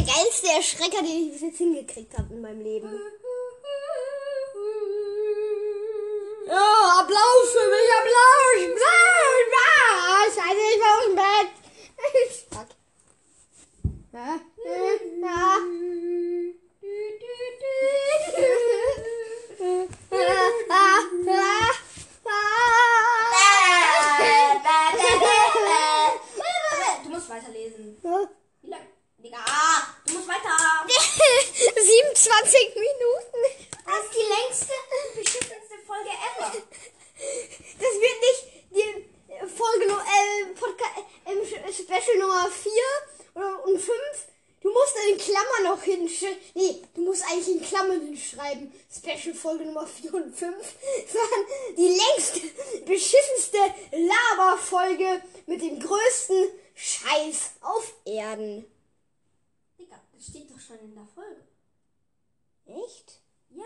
der 0.41 0.49
geilste 0.49 0.49
Erschrecker, 0.49 1.01
den 1.03 1.25
ich 1.27 1.31
bis 1.33 1.41
jetzt 1.41 1.57
hingekriegt 1.57 2.17
habe 2.17 2.33
in 2.33 2.41
meinem 2.41 2.61
Leben. 2.61 2.89
Oh, 6.47 6.99
Applaus 6.99 7.51
für 7.51 7.69
mich, 7.69 7.89
Applaus! 7.99 8.57
Applaus! 9.45 10.35
Scheiße, 10.35 10.63
ich 10.75 10.79
war 10.81 10.97
aus 10.97 11.05
dem 11.05 11.15
Bett. 11.15 11.49
Fuck. 12.51 12.69
Ja, 14.13 14.39
ja. 15.21 15.57
Du 27.03 27.09
musst 27.09 27.29
weiterlesen. 27.29 27.97
Wie 28.61 28.69
lang? 28.69 28.87
Digga, 29.17 29.37
du 30.07 30.13
musst 30.13 30.27
weiter. 30.27 30.85
27 30.87 32.75
Minuten. 32.75 33.41
Das 33.85 34.05
ist 34.05 34.13
die 34.15 34.27
längste 34.27 34.73
und 34.73 35.15
beschissenste 35.15 35.75
Folge 35.85 36.09
ever. 36.09 36.51
Das 37.79 37.93
wird 38.01 38.17
nicht 38.21 38.41
die 38.71 39.47
Folge 39.47 39.87
no- 39.87 39.97
äh, 39.99 40.45
Podcast, 40.59 41.05
äh, 41.25 41.73
Special 41.73 42.17
Nummer 42.19 42.49
4 42.61 42.71
oder, 43.35 43.65
und 43.65 43.79
5. 43.79 43.91
Du 44.61 44.71
musst 44.71 44.95
in 45.09 45.17
Klammern 45.17 45.75
noch 45.75 45.81
hinschreiben. 45.81 46.37
Nee, 46.53 46.83
du 46.93 47.01
musst 47.01 47.23
eigentlich 47.23 47.55
in 47.55 47.61
Klammern 47.61 48.01
hinschreiben. 48.01 48.71
Special 48.91 49.33
Folge 49.33 49.65
Nummer 49.65 49.87
4 49.87 50.13
und 50.13 50.35
5. 50.35 50.75
Sondern 51.07 51.45
die 51.77 51.97
längste, 51.97 52.41
beschissenste 52.85 53.57
Laberfolge 53.91 55.23
mit 55.47 55.61
dem 55.61 55.79
größten 55.79 56.51
Scheiß 56.75 57.53
auf 57.61 57.93
Erden. 58.05 58.65
Digga, 59.79 59.99
das 60.13 60.27
steht 60.27 60.51
doch 60.51 60.59
schon 60.59 60.79
in 60.79 60.93
der 60.93 61.07
Folge. 61.15 61.41
Echt? 62.67 63.19
Ja. 63.49 63.65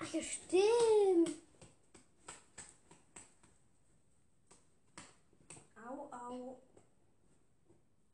Ach 0.00 0.12
ja, 0.12 0.20
stimmt. 0.22 1.36
Au, 5.88 6.08
au, 6.12 6.58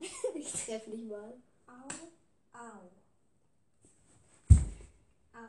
Ich 0.35 0.53
treffe 0.53 0.89
nicht 0.89 1.09
mal. 1.09 1.35
au, 1.67 1.89
au. 2.59 2.91
Au. 5.35 5.49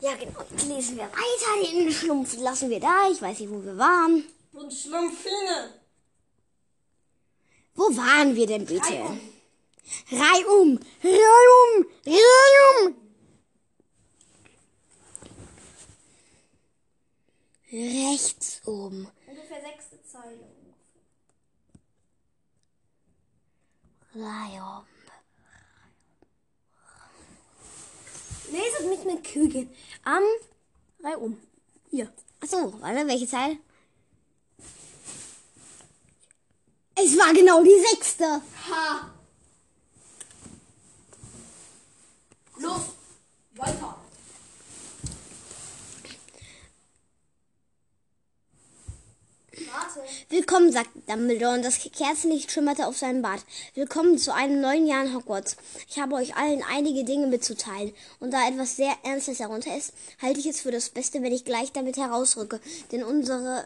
Ja, 0.00 0.14
genau. 0.16 0.44
Jetzt 0.50 0.66
lesen 0.68 0.96
wir 0.96 1.04
weiter. 1.04 1.72
Den 1.72 1.90
Schlumpf 1.92 2.36
lassen 2.38 2.70
wir 2.70 2.80
da. 2.80 3.08
Ich 3.10 3.22
weiß 3.22 3.40
nicht, 3.40 3.50
wo 3.50 3.62
wir 3.64 3.76
waren. 3.78 4.24
Und 4.52 4.72
Schlumpfine. 4.72 5.80
Wo 7.74 7.84
waren 7.96 8.36
wir 8.36 8.46
denn 8.46 8.66
bitte? 8.66 8.92
Reihum. 8.92 9.20
Reihum! 10.12 10.78
Reihum! 11.02 11.86
Reihum! 12.06 13.03
Rechts 17.72 18.60
oben. 18.66 19.08
Ungefähr 19.26 19.60
sechste 19.60 20.02
Zeile. 20.02 20.38
Reihum. 24.14 24.84
Leset 28.52 28.88
mit 28.88 29.04
mit 29.04 29.24
Kügeln. 29.24 29.74
Am 30.04 30.22
Reihum. 31.02 31.40
Hier. 31.90 32.12
Achso, 32.40 32.80
warte, 32.80 33.06
welche 33.06 33.26
Zeile? 33.26 33.58
Es 36.94 37.18
war 37.18 37.32
genau 37.34 37.62
die 37.64 37.84
sechste. 37.90 38.40
Ha. 38.70 39.10
Los, 42.58 42.82
weiter. 43.56 44.03
Warte. 49.56 50.00
Willkommen, 50.30 50.72
sagt 50.72 50.90
Dumbledore 51.08 51.54
und 51.54 51.64
das 51.64 51.78
Kerzenlicht 51.78 52.50
schimmerte 52.50 52.88
auf 52.88 52.96
seinem 52.96 53.22
Bart. 53.22 53.40
Willkommen 53.74 54.18
zu 54.18 54.34
einem 54.34 54.60
neuen 54.60 54.86
Jahr 54.86 55.04
in 55.04 55.14
Hogwarts. 55.14 55.56
Ich 55.88 56.00
habe 56.00 56.16
euch 56.16 56.34
allen 56.34 56.64
einige 56.68 57.04
Dinge 57.04 57.28
mitzuteilen. 57.28 57.92
Und 58.18 58.32
da 58.32 58.48
etwas 58.48 58.74
sehr 58.74 58.92
Ernstes 59.04 59.38
darunter 59.38 59.76
ist, 59.76 59.92
halte 60.20 60.40
ich 60.40 60.46
es 60.46 60.60
für 60.60 60.72
das 60.72 60.88
Beste, 60.90 61.22
wenn 61.22 61.32
ich 61.32 61.44
gleich 61.44 61.70
damit 61.70 61.96
herausrücke. 61.96 62.60
Denn 62.90 63.04
unsere, 63.04 63.64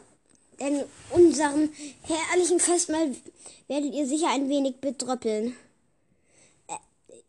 denn 0.61 0.85
unseren 1.11 1.71
herrlichen 2.03 2.61
Festmahl 2.61 3.15
werdet 3.69 3.95
ihr 3.95 4.07
sicher 4.07 4.29
ein 4.31 4.51
wenig 4.51 4.77
bedröppeln. 4.83 5.57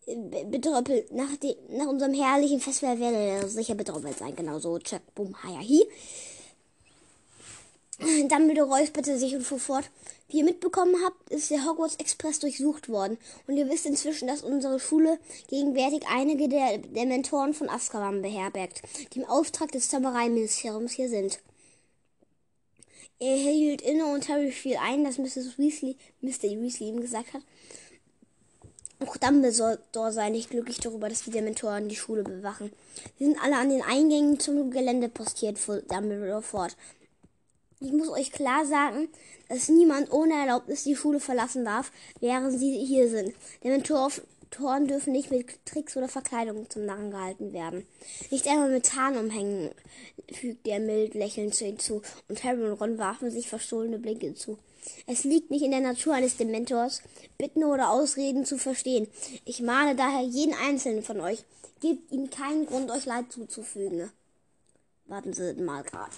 Äh, 0.05 0.15
be- 0.15 0.45
Bedröppelt. 0.45 1.13
Nach, 1.13 1.29
nach 1.69 1.87
unserem 1.87 2.13
herrlichen 2.13 2.59
Festmahl 2.59 2.99
werdet 2.99 3.43
ihr 3.43 3.47
sicher 3.47 3.75
bedröppelt 3.75 4.17
sein. 4.17 4.35
Genau 4.35 4.59
so. 4.59 4.79
Check, 4.79 5.15
boom, 5.15 5.33
hi, 5.43 5.55
hi. 5.55 5.87
Dumbledore 7.99 8.69
räusperte 8.69 9.17
sich 9.17 9.35
und 9.35 9.43
fuhr 9.43 9.59
fort. 9.59 9.89
Wie 10.29 10.37
ihr 10.37 10.45
mitbekommen 10.45 10.95
habt, 11.03 11.29
ist 11.31 11.51
der 11.51 11.65
Hogwarts 11.65 11.95
Express 11.95 12.39
durchsucht 12.39 12.87
worden. 12.87 13.17
Und 13.47 13.57
ihr 13.57 13.69
wisst 13.69 13.85
inzwischen, 13.85 14.27
dass 14.27 14.41
unsere 14.41 14.79
Schule 14.79 15.19
gegenwärtig 15.49 16.03
einige 16.09 16.47
der, 16.47 16.77
der 16.77 17.05
Mentoren 17.05 17.53
von 17.53 17.69
Azkaban 17.69 18.21
beherbergt, 18.21 18.81
die 19.13 19.19
im 19.19 19.25
Auftrag 19.25 19.71
des 19.71 19.89
Zaubereiministeriums 19.89 20.93
hier 20.93 21.09
sind. 21.09 21.39
Er 23.19 23.35
hielt 23.35 23.81
inne 23.81 24.05
und 24.05 24.29
Harry 24.29 24.51
fiel 24.51 24.77
ein, 24.77 25.03
dass 25.03 25.17
Mrs. 25.17 25.57
Weasley, 25.57 25.97
Mr. 26.21 26.43
Weasley 26.43 26.87
ihm 26.87 27.01
gesagt 27.01 27.33
hat, 27.33 27.41
Auch 29.05 29.17
Dumbledore 29.17 29.79
sei 30.13 30.29
nicht 30.29 30.51
glücklich 30.51 30.77
darüber, 30.79 31.09
dass 31.09 31.23
die 31.23 31.31
Dementoren 31.31 31.89
die 31.89 31.97
Schule 31.97 32.23
bewachen. 32.23 32.71
Sie 33.17 33.25
sind 33.25 33.37
alle 33.43 33.57
an 33.57 33.69
den 33.69 33.81
Eingängen 33.81 34.39
zum 34.39 34.71
Gelände 34.71 35.09
postiert, 35.09 35.59
fuhr 35.59 35.81
Dumbledore 35.81 36.41
fort. 36.41 36.77
Ich 37.81 37.93
muss 37.93 38.09
euch 38.09 38.33
klar 38.33 38.65
sagen, 38.65 39.07
dass 39.47 39.69
niemand 39.69 40.11
ohne 40.11 40.33
Erlaubnis 40.33 40.83
die 40.83 40.97
Schule 40.97 41.21
verlassen 41.21 41.63
darf, 41.63 41.93
während 42.19 42.59
sie 42.59 42.85
hier 42.85 43.07
sind. 43.07 43.33
Dementoren 43.63 44.87
dürfen 44.87 45.13
nicht 45.13 45.31
mit 45.31 45.65
Tricks 45.65 45.95
oder 45.95 46.09
Verkleidung 46.09 46.69
zum 46.69 46.85
Narren 46.85 47.09
gehalten 47.09 47.53
werden. 47.53 47.87
Nicht 48.31 48.47
einmal 48.47 48.69
mit 48.69 48.85
Tarnumhängen, 48.85 49.71
fügte 50.29 50.71
er 50.71 50.81
mild 50.81 51.13
lächelnd 51.13 51.55
zu 51.55 51.63
hinzu, 51.63 52.01
und 52.27 52.43
Harry 52.43 52.61
und 52.65 52.73
Ron 52.81 52.97
warfen 52.97 53.31
sich 53.31 53.47
verstohlene 53.47 53.97
Blicke 53.97 54.35
zu. 54.35 54.57
Es 55.07 55.23
liegt 55.23 55.49
nicht 55.49 55.63
in 55.63 55.71
der 55.71 55.79
Natur 55.79 56.15
eines 56.15 56.35
Dementors, 56.35 57.01
Bitten 57.37 57.63
oder 57.63 57.91
Ausreden 57.91 58.43
zu 58.43 58.57
verstehen. 58.57 59.07
Ich 59.45 59.61
mahne 59.61 59.95
daher 59.95 60.23
jeden 60.23 60.53
einzelnen 60.53 61.01
von 61.01 61.21
euch. 61.21 61.45
Gebt 61.79 62.11
ihm 62.11 62.29
keinen 62.29 62.65
Grund, 62.65 62.91
euch 62.91 63.05
Leid 63.05 63.31
zuzufügen. 63.31 64.11
Warten 65.05 65.31
Sie 65.31 65.53
mal 65.53 65.83
grad. 65.83 66.11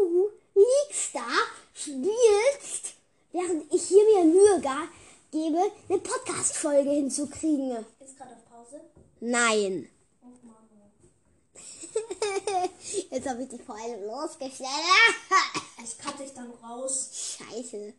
Du 0.00 0.30
liegst 0.54 1.14
da, 1.14 1.26
spielst, 1.72 2.94
während 3.32 3.72
ich 3.72 3.82
hier 3.88 4.02
mir 4.04 4.24
Mühe 4.24 4.60
gebe, 5.30 5.70
eine 5.88 5.98
Podcast-Folge 5.98 6.90
hinzukriegen. 6.90 7.84
Ist 8.00 8.16
gerade 8.16 8.32
auf 8.34 8.44
Pause? 8.50 8.80
Nein. 9.20 9.88
Jetzt 13.10 13.28
habe 13.28 13.42
ich 13.44 13.48
dich 13.48 13.62
vor 13.62 13.76
allem 13.76 14.04
losgestellt. 14.04 14.68
Ich 15.82 15.96
cutte 15.98 16.24
dich 16.24 16.34
dann 16.34 16.50
raus. 16.62 17.10
Scheiße. 17.38 17.94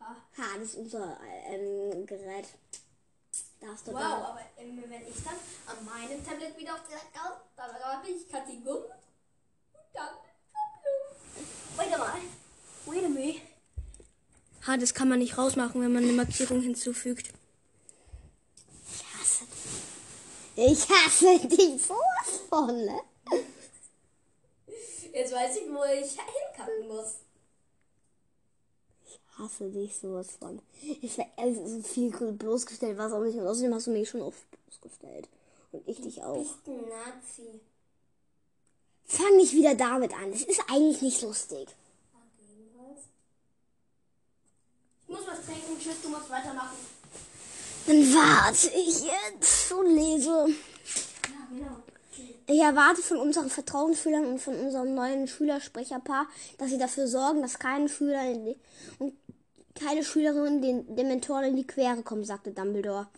Ha. 0.00 0.16
Ha, 0.38 0.42
das 0.58 0.68
ist 0.68 0.74
unser 0.76 1.18
ähm, 1.48 2.06
Gerät. 2.06 2.46
Da 3.60 3.66
hast 3.72 3.86
du 3.88 3.92
Wow, 3.92 3.98
da. 4.00 4.28
aber 4.28 4.40
ähm, 4.56 4.82
wenn 4.88 5.02
ich 5.02 5.16
dann 5.24 5.34
an 5.66 5.84
meinem 5.84 6.24
Tablet 6.24 6.56
wieder 6.56 6.74
auf 6.74 6.82
der 6.88 6.98
Karte, 7.12 7.40
dann 7.56 7.74
habe 7.74 8.08
ich 8.08 8.28
Kategorie 8.30 8.84
und 9.72 9.82
dann 9.92 10.14
Warte 11.80 11.98
mal. 11.98 12.20
Wait 12.84 13.04
a 13.04 13.08
minute. 13.08 13.40
Ha, 14.66 14.76
das 14.76 14.92
kann 14.92 15.08
man 15.08 15.20
nicht 15.20 15.38
rausmachen, 15.38 15.80
wenn 15.80 15.92
man 15.92 16.04
eine 16.04 16.12
Markierung 16.12 16.60
hinzufügt. 16.60 17.32
Ich 18.86 19.04
hasse 19.14 19.44
dich. 20.56 20.72
Ich 20.72 20.90
hasse 20.90 21.48
dich 21.48 21.82
sowas 21.82 22.40
von, 22.50 22.84
ne? 22.84 23.00
Jetzt 25.14 25.32
weiß 25.32 25.56
ich, 25.56 25.68
wo 25.72 25.82
ich 25.84 26.10
hinkacken 26.10 26.88
muss. 26.88 27.14
Ich 29.06 29.18
hasse 29.38 29.70
dich 29.70 29.96
sowas 29.96 30.32
von. 30.38 30.60
Ich 31.00 31.16
wäre 31.16 31.54
so 31.66 31.80
viel 31.82 32.10
bloßgestellt, 32.10 32.98
was 32.98 33.12
auch 33.12 33.22
nicht. 33.22 33.38
Und 33.38 33.46
außerdem 33.46 33.74
hast 33.74 33.86
du 33.86 33.92
mich 33.92 34.10
schon 34.10 34.20
oft 34.20 34.44
bloßgestellt. 34.50 35.30
Und 35.72 35.88
ich 35.88 36.02
dich 36.02 36.22
auch. 36.22 36.36
Bist 36.36 36.68
ein 36.68 36.88
Nazi. 36.90 37.60
Fang 39.10 39.36
nicht 39.36 39.52
wieder 39.54 39.74
damit 39.74 40.14
an. 40.14 40.32
Es 40.32 40.44
ist 40.44 40.62
eigentlich 40.68 41.02
nicht 41.02 41.20
lustig. 41.22 41.66
Ich 45.02 45.08
muss 45.08 45.26
was 45.26 45.44
trinken. 45.44 45.76
Tschüss, 45.80 46.00
du 46.00 46.10
musst 46.10 46.30
weitermachen. 46.30 46.76
Dann 47.86 48.14
warte 48.14 48.68
ich 48.68 49.02
jetzt 49.02 49.72
und 49.72 49.96
lese. 49.96 50.28
Ja, 50.28 51.48
genau. 51.50 51.76
Ich 52.46 52.60
erwarte 52.60 53.02
von 53.02 53.16
unseren 53.16 53.50
Vertrauensschülern 53.50 54.26
und 54.26 54.38
von 54.38 54.54
unserem 54.54 54.94
neuen 54.94 55.26
Schülersprecherpaar, 55.26 56.28
dass 56.58 56.70
sie 56.70 56.78
dafür 56.78 57.08
sorgen, 57.08 57.42
dass 57.42 57.58
keine 57.58 57.88
Schüler 57.88 58.32
die, 58.32 58.56
und 59.00 59.14
keine 59.74 60.04
Schülerinnen 60.04 60.62
den 60.62 60.94
Dementoren 60.94 61.46
in 61.46 61.56
die 61.56 61.66
Quere 61.66 62.02
kommen, 62.02 62.24
sagte 62.24 62.52
Dumbledore. 62.52 63.08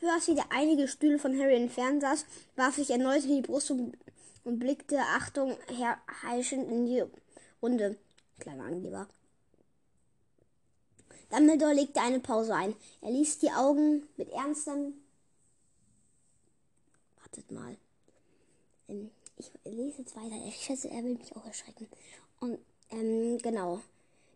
Percy, 0.00 0.34
der 0.34 0.46
einige 0.50 0.88
Stühle 0.88 1.18
von 1.18 1.38
Harry 1.38 1.54
entfernt 1.54 2.00
saß, 2.00 2.24
warf 2.56 2.76
sich 2.76 2.90
erneut 2.90 3.24
in 3.24 3.36
die 3.36 3.42
Brust 3.42 3.70
und, 3.70 3.94
und 4.44 4.58
blickte 4.58 4.98
Achtung 4.98 5.56
her 5.68 5.98
heischend 6.22 6.70
in 6.70 6.86
die 6.86 7.02
Runde. 7.62 7.96
Kleiner 8.38 8.64
Angeber. 8.64 9.08
Dumbledore 11.30 11.74
legte 11.74 12.00
eine 12.00 12.20
Pause 12.20 12.54
ein. 12.54 12.74
Er 13.00 13.10
ließ 13.10 13.38
die 13.38 13.50
Augen 13.50 14.06
mit 14.16 14.28
ernstem 14.30 14.94
Wartet 17.22 17.50
mal. 17.50 17.76
Ähm, 18.88 19.10
ich 19.36 19.50
lese 19.64 20.02
jetzt 20.02 20.16
weiter. 20.16 20.36
Ich 20.46 20.56
schätze, 20.56 20.88
er 20.90 21.02
will 21.02 21.14
mich 21.14 21.34
auch 21.34 21.44
erschrecken. 21.44 21.88
Und, 22.40 22.58
ähm, 22.90 23.38
genau. 23.38 23.80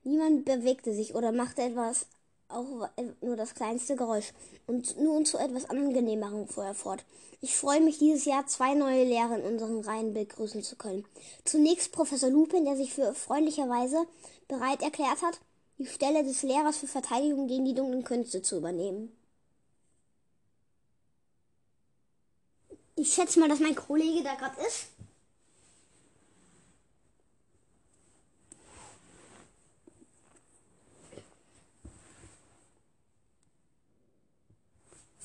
Niemand 0.05 0.45
bewegte 0.45 0.93
sich 0.93 1.15
oder 1.15 1.33
machte 1.33 1.63
etwas, 1.63 2.07
auch 2.49 2.89
nur 3.21 3.37
das 3.37 3.55
kleinste 3.55 3.97
Geräusch. 3.97 4.33
Und 4.67 4.99
nun 4.99 5.25
zu 5.25 5.39
etwas 5.39 5.69
angenehmerem 5.69 6.49
fuhr 6.49 6.75
fort. 6.75 7.05
Ich 7.41 7.55
freue 7.55 7.81
mich, 7.81 7.99
dieses 7.99 8.25
Jahr 8.25 8.47
zwei 8.47 8.75
neue 8.75 9.05
Lehrer 9.05 9.37
in 9.37 9.45
unseren 9.45 9.81
Reihen 9.81 10.15
begrüßen 10.15 10.63
zu 10.63 10.77
können. 10.77 11.05
Zunächst 11.45 11.93
Professor 11.93 12.31
Lupin, 12.31 12.65
der 12.65 12.77
sich 12.77 12.93
für 12.93 13.15
freundlicherweise 13.15 14.07
bereit 14.49 14.83
erklärt 14.83 15.23
hat, 15.23 15.39
die 15.79 15.87
Stelle 15.87 16.25
des 16.25 16.43
Lehrers 16.43 16.79
für 16.79 16.89
Verteidigung 16.89 17.47
gegen 17.47 17.65
die 17.65 17.75
dunklen 17.75 18.03
Künste 18.03 18.43
zu 18.43 18.57
übernehmen. 18.57 19.13
Ich 22.97 23.15
schätze 23.15 23.39
mal, 23.39 23.49
dass 23.49 23.61
mein 23.61 23.77
Kollege 23.77 24.25
da 24.25 24.35
gerade 24.35 24.61
ist. 24.67 24.89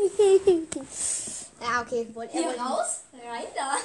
ja, 1.60 1.82
okay. 1.82 2.06
Wollt 2.14 2.30
Hier 2.32 2.58
raus, 2.58 3.00
rein 3.12 3.46
da. 3.54 3.76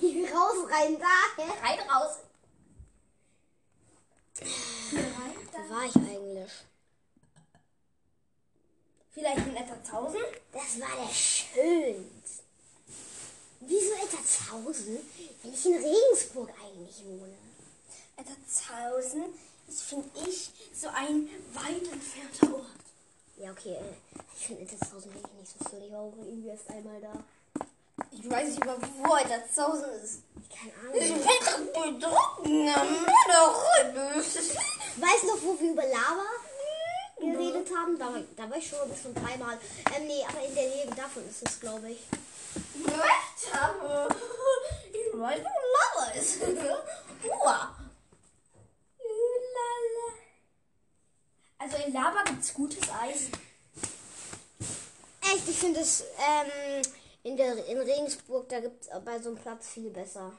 Hier 0.00 0.28
raus, 0.34 0.56
rein 0.70 0.98
da. 0.98 1.42
Rein, 1.62 1.78
raus. 1.88 2.18
Hier 4.90 4.98
rein, 5.00 5.36
Wo 5.52 5.58
da. 5.58 5.74
war 5.74 5.84
ich 5.84 5.96
eigentlich? 5.96 6.52
Vielleicht 9.12 9.46
in 9.46 9.56
etwa 9.56 9.74
1000? 9.74 10.22
Das 10.52 10.80
war 10.80 10.96
der 10.96 11.12
schönste. 11.14 12.42
Wieso 13.60 13.92
Ettershausen, 13.92 14.98
wenn 15.42 15.52
ich 15.52 15.66
in 15.66 15.74
Regensburg 15.74 16.50
eigentlich 16.64 17.04
wohne? 17.04 17.36
Etwa 18.16 18.32
1000 18.94 19.26
ist, 19.68 19.82
finde 19.82 20.08
ich, 20.26 20.50
so 20.74 20.88
ein 20.88 21.28
weit 21.52 21.92
entfernter 21.92 22.54
Ort. 22.54 22.79
Ja, 23.42 23.50
okay. 23.52 23.74
äh, 23.76 24.18
Ich 24.38 24.46
finde 24.46 24.62
Ettershausen 24.62 25.14
wirklich 25.14 25.32
nicht 25.38 25.52
so 25.58 25.68
schön. 25.70 25.82
Ich 25.84 25.92
war 25.92 26.00
auch 26.00 26.12
irgendwie 26.18 26.48
erst 26.48 26.68
einmal 26.70 27.00
da. 27.00 27.12
Ich 28.12 28.28
weiß 28.30 28.48
nicht 28.48 28.66
wo 28.66 29.16
etwa 29.16 29.34
1000 29.34 29.86
ist. 30.04 30.20
Keine 30.50 30.96
Ich 30.98 31.10
Ahnung. 31.10 31.24
bin 31.24 32.00
doch 32.00 32.38
bedrückend 32.38 32.76
am 32.76 32.88
Ende. 33.80 34.00
Weißt 34.96 35.22
du 35.22 35.26
noch, 35.28 35.42
wo 35.42 35.60
wir 35.60 35.70
über 35.72 35.82
Lava 35.86 36.26
geredet 37.18 37.68
haben? 37.76 37.98
Da, 37.98 38.06
war- 38.06 38.22
da 38.36 38.50
war 38.50 38.56
ich 38.56 38.68
schon 38.68 38.78
schon 39.00 39.14
dreimal. 39.14 39.58
Ähm, 39.96 40.06
nee, 40.06 40.24
aber 40.28 40.42
in 40.44 40.54
der 40.54 40.68
Nähe 40.68 40.86
davon 40.96 41.26
ist 41.28 41.42
es, 41.48 41.60
glaube 41.60 41.90
ich. 41.90 42.00
Recht 42.86 43.54
habe. 43.54 44.14
Ich 44.90 45.18
weiß, 45.20 45.40
wo 45.40 45.98
Lava 46.00 46.10
ist. 46.12 46.38
Uah. 47.44 47.76
Also 51.60 51.76
in 51.76 51.92
Lava 51.92 52.22
gibt 52.22 52.42
es 52.42 52.54
gutes 52.54 52.88
Eis. 52.90 53.28
Echt, 55.20 55.46
ich 55.46 55.58
finde 55.58 55.80
es 55.80 56.04
ähm, 56.18 56.82
in, 57.22 57.36
der, 57.36 57.66
in 57.66 57.78
Regensburg, 57.78 58.48
da 58.48 58.60
gibt 58.60 58.82
es 58.82 58.88
bei 59.04 59.20
so 59.20 59.28
einem 59.28 59.38
Platz 59.38 59.68
viel 59.68 59.90
besser. 59.90 60.32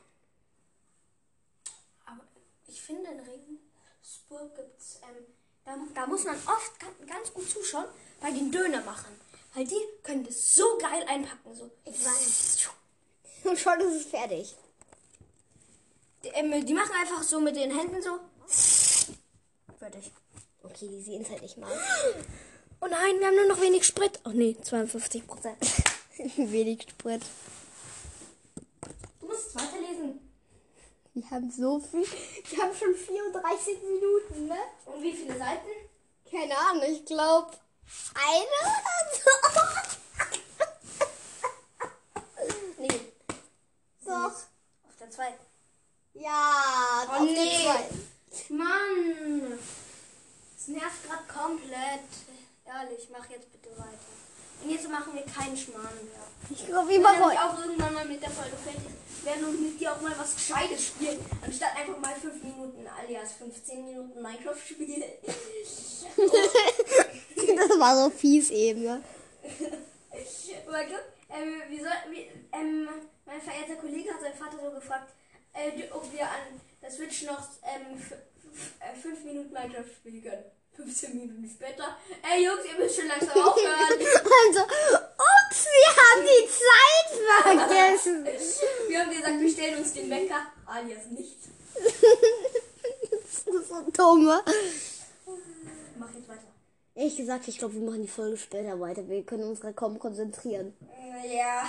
Aber 2.08 2.22
ich 2.68 2.82
finde 2.82 3.12
in 3.12 3.20
Regensburg 3.20 4.56
gibt 4.56 4.82
es, 4.82 5.00
ähm, 5.04 5.28
da, 5.64 5.78
da 5.94 6.08
muss 6.08 6.24
man 6.24 6.36
oft 6.36 6.80
ganz, 6.80 6.96
ganz 7.08 7.34
gut 7.34 7.48
zuschauen 7.48 7.86
bei 8.20 8.32
den 8.32 8.52
Dönermachern. 8.52 9.16
Weil 9.54 9.68
die 9.68 9.82
können 10.02 10.26
das 10.26 10.56
so 10.56 10.78
geil 10.80 11.06
einpacken. 11.08 11.56
So. 11.56 11.70
Ich 11.86 12.04
weiß. 12.04 12.70
Und 13.44 13.60
schon 13.60 13.80
ist 13.82 14.02
es 14.02 14.06
fertig. 14.06 14.56
Die, 16.24 16.30
ähm, 16.30 16.66
die 16.66 16.74
machen 16.74 16.94
einfach 17.00 17.22
so 17.22 17.40
mit 17.40 17.56
den 17.56 17.78
Händen 17.78 18.02
so. 18.02 18.20
Fertig. 19.78 20.12
Okay, 20.64 20.88
die 20.88 21.02
sehen 21.02 21.22
es 21.24 21.30
halt 21.30 21.42
nicht 21.42 21.58
mal. 21.58 21.72
Oh 22.82 22.88
nein, 22.88 23.20
wir 23.20 23.28
haben 23.28 23.36
nur 23.36 23.48
noch 23.48 23.62
wenig 23.62 23.86
Sprit. 23.86 24.20
Oh 24.26 24.30
nee, 24.30 24.56
52 24.62 25.26
Prozent. 25.28 25.58
Wenig 26.38 26.84
Sprit. 26.90 27.22
Du 29.20 29.28
musst 29.28 29.48
es 29.48 29.56
weiterlesen. 29.56 30.20
Wir 31.14 31.30
haben 31.32 31.52
so 31.52 31.80
viel. 31.80 32.06
Wir 32.50 32.64
haben 32.64 32.76
schon 32.76 32.96
34 32.96 33.78
Minuten, 33.82 34.48
ne? 34.48 34.58
Und 34.86 35.02
wie 35.04 35.14
viele 35.14 35.38
Seiten? 35.38 35.68
Keine 36.30 36.58
Ahnung, 36.58 36.84
ich 36.88 37.06
glaube 37.06 37.52
eine 38.16 38.46
oder 38.46 39.12
so. 39.14 39.30
Nee. 42.78 42.88
Doch. 44.06 44.32
Auf 44.32 44.96
der 45.00 45.12
zweiten. 45.12 45.40
Ja, 46.14 47.04
Oh, 47.08 47.12
auf 47.12 47.18
der 47.18 47.44
nee. 47.44 47.64
zweiten. 47.64 48.58
Mann. 48.58 49.60
Das 50.62 50.68
nervt 50.68 51.10
gerade 51.10 51.24
komplett. 51.26 52.06
Ehrlich, 52.66 53.10
mach 53.12 53.28
jetzt 53.32 53.52
bitte 53.52 53.70
weiter. 53.72 54.14
Und 54.62 54.70
jetzt 54.70 54.88
machen 54.88 55.16
wir 55.16 55.24
keinen 55.24 55.58
Schmarrn 55.58 55.98
mehr. 56.06 56.22
Ich 56.52 56.68
glaube, 56.68 57.00
machen 57.00 57.26
heute. 57.26 57.44
auch 57.44 57.60
irgendwann 57.60 57.96
mal 57.96 58.06
mit 58.06 58.22
der 58.22 58.30
Folge 58.30 58.56
fertig 58.58 58.84
werden 59.24 59.46
und 59.46 59.60
mit 59.60 59.82
dir 59.82 59.92
auch 59.92 60.02
mal 60.02 60.14
was 60.20 60.36
Gescheites 60.36 60.86
spielen. 60.86 61.18
Anstatt 61.44 61.76
einfach 61.76 61.98
mal 61.98 62.14
5 62.14 62.44
Minuten 62.44 62.86
alias 62.88 63.32
15 63.40 63.86
Minuten 63.86 64.22
Minecraft 64.22 64.62
spielen. 64.64 65.04
Das 67.58 67.80
war 67.80 67.98
so 67.98 68.10
fies 68.12 68.52
eben, 68.52 68.84
ne? 68.84 69.04
Warte, 70.68 70.94
ähm, 71.30 71.62
wie 71.70 71.80
soll, 71.80 71.90
wie, 72.12 72.28
ähm, 72.54 72.88
mein 73.26 73.42
verehrter 73.42 73.76
Kollege 73.76 74.14
hat 74.14 74.22
seinen 74.22 74.36
Vater 74.36 74.58
so 74.64 74.72
gefragt, 74.72 75.12
äh, 75.54 75.90
ob 75.92 76.12
wir 76.14 76.24
an 76.24 76.62
der 76.82 76.92
Switch 76.92 77.24
noch 77.24 77.42
ähm, 77.64 78.00
5 79.02 79.24
Minuten 79.24 79.54
Minecraft 79.54 79.86
spielen 80.00 80.24
können. 80.24 80.44
15 80.76 81.16
Minuten 81.18 81.50
später. 81.50 81.98
Ey 82.24 82.46
Jungs, 82.46 82.62
ihr 82.66 82.80
müsst 82.80 82.96
schon 82.96 83.08
langsam 83.08 83.30
aufhören. 83.48 83.76
Also, 83.78 84.62
ups, 84.62 85.68
wir 85.68 85.92
haben 85.98 86.24
die 86.24 86.48
Zeit 86.48 87.10
vergessen. 87.44 88.26
Wir 88.88 89.00
haben 89.00 89.12
gesagt, 89.12 89.40
wir 89.40 89.50
stellen 89.50 89.78
uns 89.78 89.94
den 89.94 90.10
Wecker, 90.10 90.48
alias 90.66 91.06
nichts. 91.12 91.48
Das 93.46 93.56
ist 93.56 93.70
so 93.70 93.82
dumm. 93.94 94.26
Mach 95.98 96.14
jetzt 96.14 96.28
weiter. 96.28 96.42
Ehrlich 96.96 97.16
gesagt, 97.16 97.48
ich 97.48 97.58
glaube, 97.58 97.76
wir 97.76 97.82
machen 97.82 98.02
die 98.02 98.08
Folge 98.08 98.38
später 98.38 98.80
weiter. 98.80 99.08
Wir 99.08 99.24
können 99.24 99.44
uns 99.44 99.62
gerade 99.62 99.74
kaum 99.74 99.98
konzentrieren. 99.98 100.74
Ja. 101.26 101.68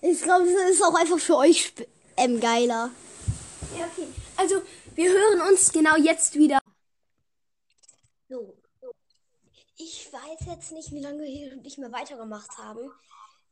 Ich 0.00 0.22
glaube, 0.22 0.44
das 0.44 0.70
ist 0.70 0.82
auch 0.82 0.94
einfach 0.94 1.18
für 1.18 1.36
euch 1.36 1.72
ähm, 2.16 2.38
geiler. 2.40 2.90
Ja, 3.76 3.86
okay. 3.86 4.06
Also, 4.36 4.62
wir 4.96 5.10
hören 5.10 5.48
uns 5.48 5.70
genau 5.70 5.96
jetzt 5.96 6.34
wieder. 6.34 6.58
So. 8.28 8.56
Ich 9.76 10.10
weiß 10.10 10.46
jetzt 10.46 10.72
nicht, 10.72 10.90
wie 10.92 11.00
lange 11.00 11.22
wir 11.22 11.28
hier 11.28 11.56
nicht 11.56 11.76
mehr 11.76 11.92
weitergemacht 11.92 12.56
haben. 12.56 12.90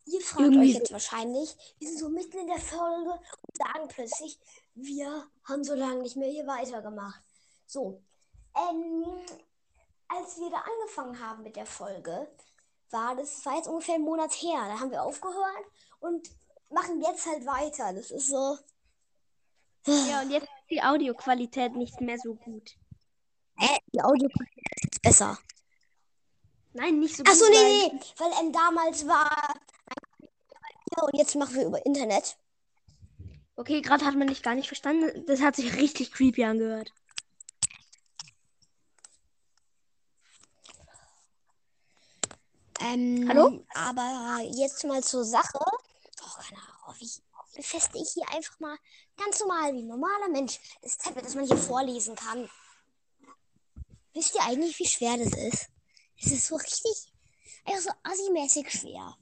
Ihr 0.06 0.20
fragt 0.20 0.42
Irgendwie 0.42 0.70
euch 0.70 0.78
jetzt 0.78 0.92
wahrscheinlich, 0.92 1.54
wir 1.78 1.88
sind 1.88 1.98
so 1.98 2.08
mitten 2.08 2.38
in 2.38 2.46
der 2.46 2.58
Folge 2.58 3.12
und 3.12 3.56
sagen 3.56 3.88
plötzlich, 3.88 4.38
wir 4.74 5.26
haben 5.44 5.64
so 5.64 5.74
lange 5.74 6.02
nicht 6.02 6.16
mehr 6.16 6.30
hier 6.30 6.46
weitergemacht. 6.46 7.22
So. 7.66 8.02
Ähm, 8.56 9.04
als 10.08 10.38
wir 10.38 10.50
da 10.50 10.58
angefangen 10.58 11.20
haben 11.20 11.42
mit 11.42 11.56
der 11.56 11.66
Folge, 11.66 12.28
war 12.90 13.16
das, 13.16 13.44
war 13.44 13.56
jetzt 13.56 13.68
ungefähr 13.68 13.96
einen 13.96 14.04
Monat 14.04 14.32
her. 14.32 14.62
Da 14.66 14.80
haben 14.80 14.90
wir 14.90 15.02
aufgehört 15.02 15.66
und 16.00 16.30
machen 16.70 17.02
jetzt 17.02 17.26
halt 17.26 17.44
weiter. 17.44 17.92
Das 17.92 18.10
ist 18.10 18.28
so. 18.28 18.58
Ja, 19.86 20.22
und 20.22 20.30
jetzt 20.30 20.48
die 20.70 20.82
Audioqualität 20.82 21.74
nicht 21.76 22.00
mehr 22.00 22.18
so 22.18 22.34
gut. 22.34 22.76
Äh, 23.58 23.78
die 23.92 24.02
Audio 24.02 24.28
ist 24.90 25.02
besser. 25.02 25.38
Nein, 26.72 26.98
nicht 26.98 27.16
so 27.16 27.22
gut. 27.22 27.32
Achso, 27.32 27.44
nee, 27.50 27.90
nee, 27.92 28.00
weil 28.18 28.30
ähm, 28.40 28.52
damals 28.52 29.06
war. 29.06 29.54
Ja, 30.20 31.02
und 31.02 31.16
jetzt 31.16 31.36
machen 31.36 31.54
wir 31.54 31.66
über 31.66 31.84
Internet. 31.86 32.36
Okay, 33.56 33.80
gerade 33.80 34.04
hat 34.04 34.16
man 34.16 34.26
dich 34.26 34.42
gar 34.42 34.54
nicht 34.54 34.66
verstanden. 34.66 35.24
Das 35.26 35.40
hat 35.40 35.54
sich 35.54 35.76
richtig 35.76 36.10
creepy 36.10 36.44
angehört. 36.44 36.92
Ähm, 42.80 43.26
Hallo? 43.28 43.64
Aber 43.74 44.40
jetzt 44.52 44.84
mal 44.84 45.02
zur 45.02 45.24
Sache. 45.24 45.58
Oh, 45.58 46.42
keine 46.42 46.60
Ahnung, 46.60 46.73
wie 47.54 47.60
befeste 47.60 47.98
ich 47.98 48.12
hier 48.12 48.28
einfach 48.30 48.58
mal 48.60 48.76
ganz 49.16 49.40
normal 49.40 49.72
wie 49.74 49.82
ein 49.82 49.86
normaler 49.86 50.28
Mensch 50.28 50.58
das 50.82 50.98
Tablet, 50.98 51.24
das 51.24 51.34
man 51.34 51.46
hier 51.46 51.56
vorlesen 51.56 52.14
kann. 52.16 52.48
Wisst 54.12 54.34
ihr 54.34 54.42
eigentlich, 54.42 54.78
wie 54.78 54.86
schwer 54.86 55.16
das 55.16 55.32
ist? 55.32 55.68
Es 56.20 56.32
ist 56.32 56.46
so 56.46 56.56
richtig, 56.56 57.12
einfach 57.64 57.80
so 57.80 57.90
assi-mäßig 58.02 58.70
schwer. 58.70 59.16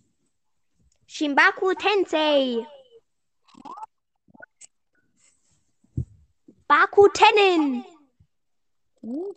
Shimbaku 1.07 1.75
Tensei. 1.75 2.67
Baku 6.67 7.09
Tenin. 7.09 7.85
Hm? 9.01 9.37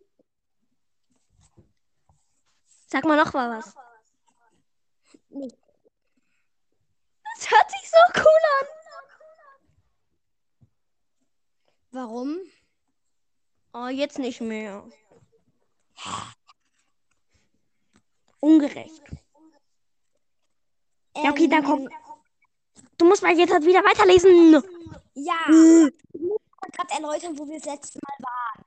Sag 2.87 3.03
mal 3.03 3.17
noch 3.17 3.33
mal 3.33 3.57
was. 3.57 3.73
Nee. 5.29 5.51
Das 7.35 7.51
hört 7.51 7.71
sich 7.71 7.89
so 7.89 7.97
cool 8.21 8.41
an. 8.61 8.74
Warum? 11.95 12.37
Oh, 13.71 13.87
jetzt 13.87 14.19
nicht 14.19 14.41
mehr. 14.41 14.85
Ungerecht. 18.41 19.01
Ja, 21.15 21.29
okay, 21.29 21.47
dann 21.47 21.63
komm. 21.63 21.87
Du 22.97 23.05
musst 23.05 23.23
mal 23.23 23.31
jetzt 23.37 23.53
halt 23.53 23.65
wieder 23.65 23.79
weiterlesen. 23.79 24.61
Ja, 25.13 25.35
ich 25.47 26.19
muss 26.19 26.41
gerade 26.73 26.93
erläutern, 26.95 27.39
wo 27.39 27.47
wir 27.47 27.59
das 27.59 27.65
letzte 27.65 27.99
Mal 27.99 28.25
waren. 28.25 28.65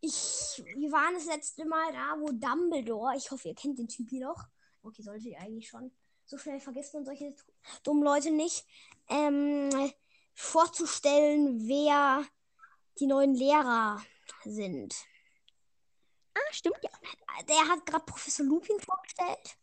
Ich, 0.00 0.62
wir 0.76 0.92
waren 0.92 1.12
das 1.12 1.26
letzte 1.26 1.66
Mal 1.66 1.92
da, 1.92 2.18
wo 2.18 2.32
Dumbledore, 2.32 3.18
ich 3.18 3.30
hoffe, 3.30 3.48
ihr 3.48 3.54
kennt 3.54 3.78
den 3.78 3.88
Typ 3.88 4.08
hier 4.08 4.26
noch. 4.26 4.46
Okay, 4.82 5.02
solltet 5.02 5.26
ihr 5.26 5.40
eigentlich 5.40 5.68
schon. 5.68 5.92
So 6.24 6.38
schnell 6.38 6.58
vergisst 6.58 6.94
man 6.94 7.04
solche 7.04 7.36
dummen 7.82 8.02
Leute 8.02 8.30
nicht. 8.30 8.64
Ähm, 9.10 9.68
vorzustellen, 10.40 11.68
wer 11.68 12.24
die 12.98 13.06
neuen 13.06 13.34
Lehrer 13.34 14.02
sind. 14.44 14.94
Ah, 16.34 16.52
stimmt 16.52 16.78
ja. 16.82 16.90
Der 17.48 17.68
hat 17.68 17.84
gerade 17.86 18.04
Professor 18.04 18.46
Lupin 18.46 18.78
vorgestellt, 18.80 19.56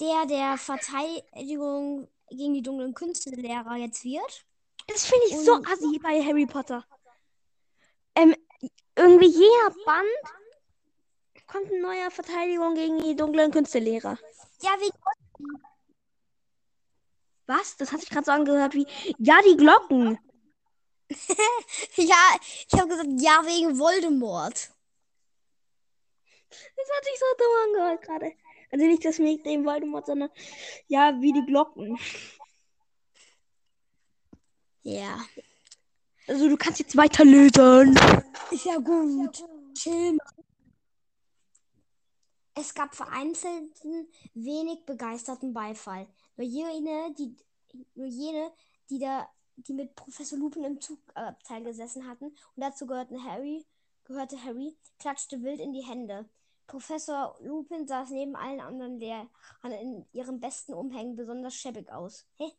der 0.00 0.26
der 0.26 0.56
Verteidigung 0.58 2.08
gegen 2.30 2.54
die 2.54 2.62
dunklen 2.62 2.94
Künstelehrer 2.94 3.76
jetzt 3.76 4.04
wird. 4.04 4.44
Das 4.88 5.04
finde 5.06 5.26
ich 5.28 5.38
so 5.38 5.54
Und- 5.54 5.68
assi 5.68 5.98
bei 6.02 6.22
Harry 6.22 6.46
Potter. 6.46 6.84
Ähm, 8.14 8.34
irgendwie 8.96 9.28
jeder 9.28 9.70
Band 9.84 11.46
kommt 11.46 11.66
eine 11.70 11.80
neue 11.82 12.10
Verteidigung 12.10 12.74
gegen 12.74 13.02
die 13.02 13.14
dunklen 13.14 13.50
Künstelehrer. 13.52 14.18
Ja, 14.62 14.70
wie 14.80 14.90
Was? 17.46 17.76
Das 17.76 17.92
hat 17.92 18.00
sich 18.00 18.10
gerade 18.10 18.24
so 18.24 18.32
angehört 18.32 18.74
wie, 18.74 18.86
ja, 19.18 19.40
die 19.42 19.56
Glocken. 19.56 20.18
Ja, 21.96 22.16
ich 22.68 22.78
habe 22.78 22.88
gesagt, 22.88 23.08
ja, 23.20 23.42
wegen 23.44 23.78
Voldemort. 23.78 24.70
Das 26.50 26.96
hat 26.96 27.04
sich 27.04 27.18
so 27.18 27.26
dumm 27.38 27.56
angehört 27.64 28.02
gerade. 28.02 28.32
Also 28.70 28.84
nicht 28.84 29.04
das 29.04 29.18
mit 29.18 29.46
dem 29.46 29.64
Voldemort, 29.64 30.06
sondern 30.06 30.30
ja, 30.88 31.14
wie 31.20 31.32
die 31.32 31.46
Glocken. 31.46 31.98
Ja. 34.82 35.24
Also 36.26 36.48
du 36.48 36.56
kannst 36.56 36.80
jetzt 36.80 36.96
weiterlesen. 36.96 37.98
Ist 38.50 38.64
ja 38.64 38.78
gut. 38.78 39.44
Chill. 39.74 40.18
Es 42.54 42.74
gab 42.74 42.94
vereinzelten, 42.94 44.08
wenig 44.34 44.84
begeisterten 44.86 45.52
Beifall. 45.52 46.06
Nur 46.36 46.46
jene, 46.46 47.14
die, 47.14 47.36
nur 47.94 48.06
jene, 48.06 48.52
die 48.90 48.98
da, 48.98 49.28
die 49.56 49.72
mit 49.72 49.94
Professor 49.94 50.38
Lupin 50.38 50.64
im 50.64 50.80
Zugabteil 50.80 51.62
gesessen 51.62 52.06
hatten 52.06 52.26
und 52.26 52.36
dazu 52.56 52.86
gehörten 52.86 53.24
Harry, 53.24 53.66
gehörte 54.04 54.42
Harry, 54.44 54.76
klatschte 54.98 55.42
wild 55.42 55.60
in 55.60 55.72
die 55.72 55.84
Hände. 55.84 56.28
Professor 56.66 57.36
Lupin 57.40 57.86
saß 57.86 58.10
neben 58.10 58.36
allen 58.36 58.60
anderen 58.60 58.98
Lehrern 58.98 59.28
in 59.80 60.06
ihren 60.12 60.40
besten 60.40 60.74
Umhängen 60.74 61.16
besonders 61.16 61.54
schäbig 61.54 61.90
aus. 61.90 62.26
Hä? 62.36 62.52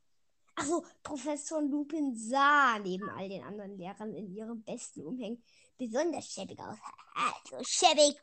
Ach 0.55 0.65
so, 0.65 0.85
Professor 1.03 1.61
Lupin 1.61 2.15
sah 2.15 2.79
neben 2.79 3.09
all 3.09 3.29
den 3.29 3.43
anderen 3.43 3.77
Lehrern 3.77 4.15
in 4.15 4.33
ihren 4.33 4.63
besten 4.63 5.03
Umhängen 5.03 5.43
besonders 5.77 6.25
schäbig 6.25 6.59
aus. 6.59 6.77
Haha, 6.79 7.35
so 7.49 7.57
schäbig. 7.63 8.17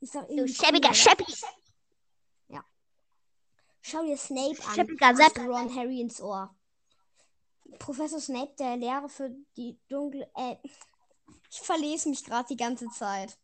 Ist 0.00 0.14
doch 0.14 0.26
Du 0.26 0.32
irgendwie 0.32 0.54
schäbiger 0.54 0.88
cool, 0.88 0.94
oder? 0.94 1.59
Schau 3.82 4.02
dir 4.02 4.16
Snape 4.16 4.62
an. 4.66 4.86
Flüsterte 4.86 5.46
Ron 5.46 5.74
Harry 5.74 6.00
ins 6.00 6.20
Ohr. 6.20 6.54
Professor 7.78 8.20
Snape, 8.20 8.52
der 8.58 8.76
Lehrer 8.76 9.08
für 9.08 9.30
die 9.56 9.78
dunkle. 9.88 10.28
Äh, 10.34 10.56
ich 11.50 11.60
verlese 11.60 12.08
mich 12.08 12.24
gerade 12.24 12.48
die 12.48 12.56
ganze 12.56 12.88
Zeit. 12.90 13.38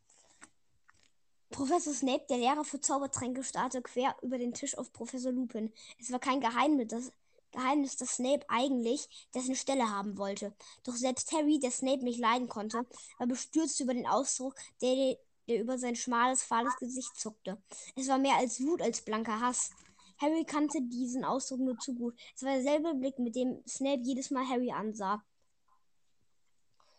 Professor 1.50 1.94
Snape, 1.94 2.26
der 2.28 2.38
Lehrer 2.38 2.64
für 2.64 2.80
Zaubertränke, 2.80 3.42
starrte 3.42 3.80
quer 3.80 4.14
über 4.22 4.36
den 4.36 4.52
Tisch 4.52 4.76
auf 4.76 4.92
Professor 4.92 5.32
Lupin. 5.32 5.72
Es 5.98 6.10
war 6.10 6.18
kein 6.18 6.40
Geheimnis, 6.40 6.88
dass, 6.88 7.12
Geheimnis, 7.52 7.96
dass 7.96 8.16
Snape 8.16 8.44
eigentlich 8.48 9.08
dessen 9.34 9.54
Stelle 9.54 9.90
haben 9.90 10.18
wollte. 10.18 10.54
Doch 10.84 10.94
selbst 10.94 11.32
Harry, 11.32 11.58
der 11.58 11.70
Snape 11.70 12.04
nicht 12.04 12.18
leiden 12.18 12.48
konnte, 12.48 12.84
war 13.18 13.26
bestürzt 13.26 13.80
über 13.80 13.94
den 13.94 14.06
Ausdruck, 14.06 14.54
der, 14.82 15.16
der 15.48 15.60
über 15.60 15.78
sein 15.78 15.96
schmales, 15.96 16.42
fahles 16.42 16.76
Gesicht 16.76 17.16
zuckte. 17.16 17.56
Es 17.94 18.08
war 18.08 18.18
mehr 18.18 18.36
als 18.36 18.60
Wut 18.60 18.82
als 18.82 19.00
blanker 19.00 19.40
Hass. 19.40 19.70
Harry 20.18 20.44
kannte 20.44 20.80
diesen 20.82 21.24
Ausdruck 21.24 21.60
nur 21.60 21.78
zu 21.78 21.94
gut. 21.94 22.18
Es 22.34 22.42
war 22.42 22.54
derselbe 22.54 22.94
Blick, 22.94 23.18
mit 23.18 23.36
dem 23.36 23.62
Snape 23.66 24.02
jedes 24.02 24.30
Mal 24.30 24.48
Harry 24.48 24.70
ansah. 24.70 25.22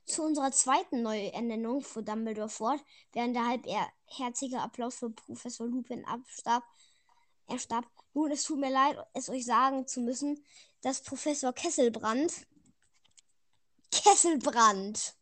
Zu 0.06 0.24
unserer 0.24 0.52
zweiten 0.52 1.02
Neuernennung 1.02 1.82
fuhr 1.82 2.02
Dumbledore 2.02 2.50
fort, 2.50 2.80
während 3.12 3.36
der 3.36 3.48
halbherzige 3.48 4.62
Applaus 4.62 4.96
für 4.96 5.10
Professor 5.10 5.68
Lupin 5.68 6.06
abstarb. 6.06 6.64
Er 7.48 7.60
starb. 7.60 7.86
Nun, 8.14 8.32
es 8.32 8.44
tut 8.44 8.60
mir 8.60 8.72
leid, 8.72 8.98
es 9.14 9.30
euch 9.30 9.46
sagen 9.46 9.88
zu 9.88 10.02
müssen, 10.02 10.44
dass 10.82 11.02
Professor 11.02 11.54
Kesselbrand. 11.54 12.48
Kesselbrand! 13.92 15.16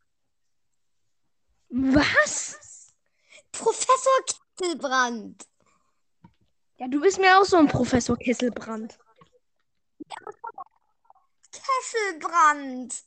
Was? 1.69 2.93
Professor 3.51 4.13
Kesselbrand! 4.55 5.47
Ja, 6.77 6.87
du 6.87 6.99
bist 6.99 7.19
mir 7.19 7.39
auch 7.39 7.45
so 7.45 7.57
ein 7.57 7.67
Professor 7.67 8.17
Kesselbrand. 8.17 8.97
Kesselbrand! 11.51 13.03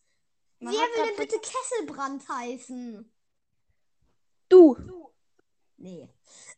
Man 0.61 0.73
Wer 0.73 0.81
will 0.81 1.07
denn 1.07 1.17
bitte 1.17 1.39
Kesselbrand 1.39 2.29
heißen? 2.29 3.13
Du. 4.49 4.77
Nee. 5.77 6.09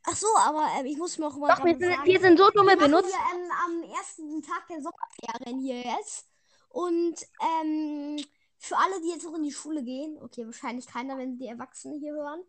Ach 0.05 0.17
so, 0.17 0.29
aber 0.39 0.67
ähm, 0.79 0.87
ich 0.87 0.97
muss 0.97 1.19
noch 1.19 1.37
mal 1.37 1.55
Doch, 1.55 1.65
wir 1.65 1.77
sind, 1.77 1.93
sagen, 1.93 2.07
wir 2.07 2.21
sind 2.21 2.39
so 2.39 2.51
dumme 2.51 2.71
wir 2.71 2.79
benutzt. 2.79 3.15
hier, 3.15 3.39
ähm, 3.39 3.51
am 3.67 3.83
ersten 3.91 4.43
Tag 4.43 4.67
der 4.69 4.81
Sommerferien 4.81 5.61
hier 5.61 5.83
jetzt. 5.83 6.27
Und 6.71 7.17
ähm, 7.43 8.25
für 8.57 8.77
alle, 8.79 9.01
die 9.03 9.11
jetzt 9.11 9.25
noch 9.25 9.35
in 9.35 9.43
die 9.43 9.53
Schule 9.53 9.83
gehen, 9.83 10.19
okay, 10.23 10.47
wahrscheinlich 10.47 10.87
keiner, 10.87 11.19
wenn 11.19 11.37
die 11.37 11.49
Erwachsenen 11.49 11.99
hier 11.99 12.15
hören, 12.15 12.43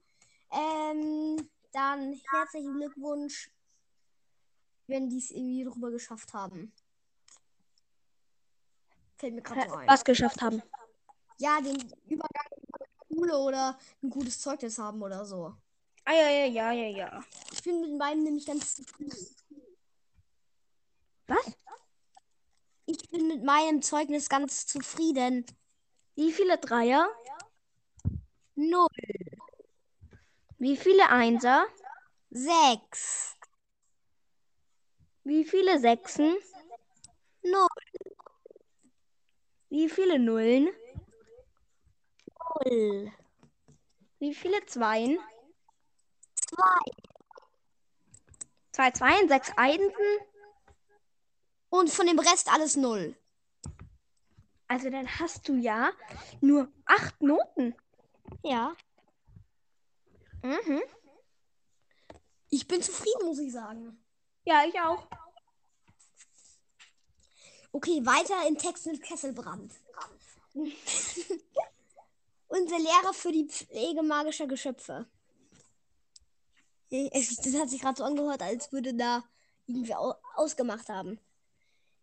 ähm, 0.51 1.49
dann 1.73 2.19
herzlichen 2.31 2.75
Glückwunsch, 2.75 3.49
wenn 4.91 5.09
die 5.09 5.17
es 5.17 5.31
irgendwie 5.31 5.63
drüber 5.63 5.89
geschafft 5.89 6.33
haben. 6.33 6.71
Fällt 9.17 9.33
mir 9.33 9.41
gerade 9.41 9.69
so 9.69 9.75
ein. 9.75 9.87
Was 9.87 10.03
geschafft 10.03 10.41
haben. 10.41 10.61
Ja, 11.39 11.59
den 11.61 11.77
Übergang 12.07 12.51
Schule 13.11 13.37
oder 13.37 13.77
ein 14.03 14.09
gutes 14.09 14.39
Zeugnis 14.39 14.77
haben 14.77 15.01
oder 15.01 15.25
so. 15.25 15.55
Ah, 16.05 16.13
ja, 16.13 16.29
ja, 16.29 16.45
ja, 16.45 16.71
ja, 16.71 16.87
ja. 16.87 17.23
Ich 17.51 17.61
bin 17.63 17.81
mit 17.81 17.97
meinem 17.97 18.23
nämlich 18.23 18.45
ganz 18.45 18.75
zufrieden. 18.75 19.27
Was? 21.27 21.57
Ich 22.85 23.09
bin 23.09 23.27
mit 23.27 23.43
meinem 23.43 23.81
Zeugnis 23.81 24.27
ganz 24.27 24.65
zufrieden. 24.65 25.45
Wie 26.15 26.31
viele 26.31 26.57
Dreier? 26.57 27.09
Null. 28.55 28.87
Wie 30.57 30.77
viele 30.77 31.09
Einser? 31.09 31.65
Sechs. 32.31 33.37
Wie 35.23 35.45
viele 35.45 35.79
Sechsen? 35.79 36.35
Null. 37.43 37.67
Wie 39.69 39.89
viele 39.89 40.17
Nullen? 40.19 40.69
Null. 42.65 43.11
Wie 44.19 44.33
viele 44.33 44.65
Zweien? 44.65 45.19
Zwei. 46.35 46.91
Zwei 48.71 48.91
Zweien, 48.91 49.27
sechs 49.27 49.51
Einsen? 49.57 49.91
Und 51.69 51.89
von 51.89 52.07
dem 52.07 52.19
Rest 52.19 52.51
alles 52.51 52.75
null. 52.75 53.15
Also 54.67 54.89
dann 54.89 55.07
hast 55.19 55.47
du 55.47 55.55
ja 55.55 55.91
nur 56.41 56.71
acht 56.85 57.21
Noten. 57.21 57.75
Ja. 58.43 58.75
Mhm. 60.41 60.81
Ich 62.49 62.67
bin 62.67 62.81
zufrieden, 62.81 63.25
muss 63.25 63.39
ich 63.39 63.51
sagen. 63.51 64.00
Ja, 64.45 64.63
ich 64.67 64.79
auch. 64.79 65.07
Okay, 67.71 68.05
weiter 68.05 68.47
im 68.47 68.57
Text 68.57 68.85
mit 68.87 69.01
Kesselbrand. 69.01 69.73
Unser 72.47 72.79
Lehrer 72.79 73.13
für 73.13 73.31
die 73.31 73.47
Pflege 73.47 74.03
magischer 74.03 74.47
Geschöpfe. 74.47 75.07
Es- 76.89 77.37
Das 77.37 77.53
hat 77.55 77.69
sich 77.69 77.79
gerade 77.81 77.97
so 77.97 78.03
angehört, 78.03 78.41
als 78.41 78.71
würde 78.73 78.93
da 78.93 79.23
irgendwie 79.67 79.95
au 79.95 80.13
ausgemacht 80.35 80.89
haben. 80.89 81.19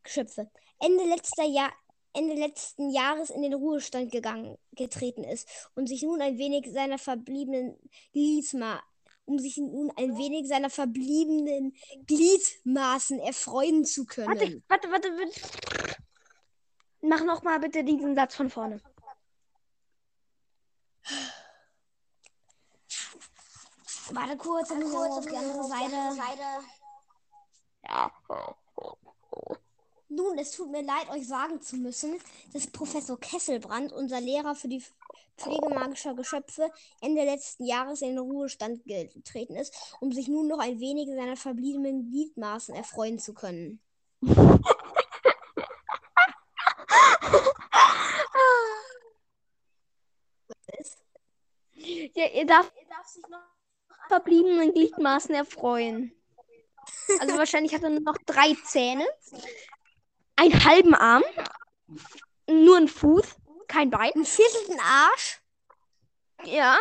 Geschöpfe. 0.03 0.51
Ende 0.79 1.05
letzter 1.05 1.45
Jahr, 1.45 1.71
Ende 2.15 2.35
letzten 2.35 2.91
Jahres 2.91 3.29
in 3.29 3.43
den 3.43 3.53
Ruhestand 3.53 4.11
gegangen, 4.11 4.57
getreten 4.73 5.25
ist 5.25 5.47
und 5.75 5.87
sich 5.89 6.03
nun 6.03 6.23
ein 6.23 6.39
wenig 6.39 6.73
seiner 6.73 6.99
verbliebenen 6.99 7.77
Gliedma 8.13 8.83
um 9.29 9.39
sich 9.39 9.59
nun 9.59 9.93
ein 9.97 10.17
wenig 10.17 10.49
seiner 10.49 10.71
verbliebenen 10.71 11.77
Gliedmaßen 12.07 13.21
erfreuen 13.21 13.85
zu 13.85 14.07
können. 14.07 14.29
Warte, 14.29 14.63
warte, 14.69 14.91
warte, 14.91 15.09
warte. 15.11 15.99
Mach 17.03 17.23
noch 17.23 17.43
mal 17.43 17.61
bitte 17.61 17.85
diesen 17.85 18.15
Satz 18.15 18.35
von 18.35 18.49
vorne. 18.51 18.81
Warte 24.11 24.37
kurz, 24.39 24.69
dann 24.69 24.83
kurz 24.83 25.19
auf 25.19 25.27
die 25.27 25.37
andere 25.37 25.65
Seite. 25.65 26.65
Nun, 30.09 30.39
es 30.39 30.53
tut 30.53 30.71
mir 30.71 30.83
leid, 30.83 31.11
euch 31.11 31.29
sagen 31.29 31.61
zu 31.61 31.77
müssen, 31.77 32.19
dass 32.55 32.67
Professor 32.67 33.21
Kesselbrand, 33.21 33.93
unser 33.93 34.23
Lehrer 34.23 34.55
für 34.55 34.69
die 34.69 34.83
Pflege 35.39 35.69
magischer 35.69 36.15
Geschöpfe, 36.15 36.71
Ende 37.01 37.25
letzten 37.25 37.65
Jahres 37.65 38.03
in 38.03 38.09
den 38.09 38.19
Ruhestand 38.19 38.85
getreten 38.85 39.57
ist, 39.57 39.75
um 40.01 40.13
sich 40.13 40.29
nun 40.29 40.49
noch 40.49 40.59
ein 40.59 40.81
wenig 40.81 41.09
seiner 41.09 41.37
verbliebenen 41.37 42.11
Gliedmaßen 42.11 42.75
erfreuen 42.75 43.19
zu 43.19 43.35
können. 43.35 43.81
Ja, 52.15 52.27
ihr 52.35 52.47
darf, 52.47 52.73
verbliebenen 54.09 54.75
Gliedmaßen 54.75 55.35
erfreuen. 55.35 56.13
Also 57.21 57.37
wahrscheinlich 57.39 57.75
hat 57.75 57.83
er 57.83 57.91
nur 57.91 58.01
noch 58.01 58.19
drei 58.27 58.55
Zähne, 58.65 59.07
einen 60.37 60.65
halben 60.65 60.95
Arm, 60.95 61.23
nur 62.49 62.77
einen 62.77 62.89
Fuß, 62.89 63.37
kein 63.69 63.91
Bein. 63.91 64.11
Ein 64.15 64.25
viertelten 64.25 64.81
Arsch, 64.81 65.41
Ja. 66.45 66.79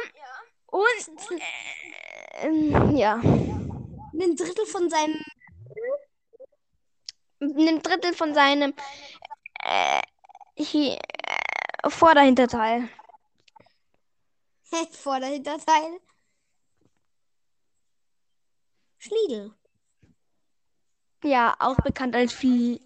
Und 0.68 1.32
äh, 1.32 2.48
ähm, 2.48 2.96
ja, 2.96 3.16
ein 3.16 4.36
Drittel 4.36 4.66
von 4.66 4.90
seinem 4.90 5.24
ein 7.40 7.82
Drittel 7.82 8.14
von 8.14 8.34
seinem 8.34 8.74
äh, 9.64 10.02
hier, 10.56 10.94
äh, 10.98 11.90
Vorderhinterteil. 11.90 12.90
Vorderhinterteil. 14.92 16.00
Schliedel. 18.98 19.54
Ja, 21.24 21.56
auch 21.60 21.78
bekannt 21.78 22.16
als 22.16 22.34
viel 22.34 22.82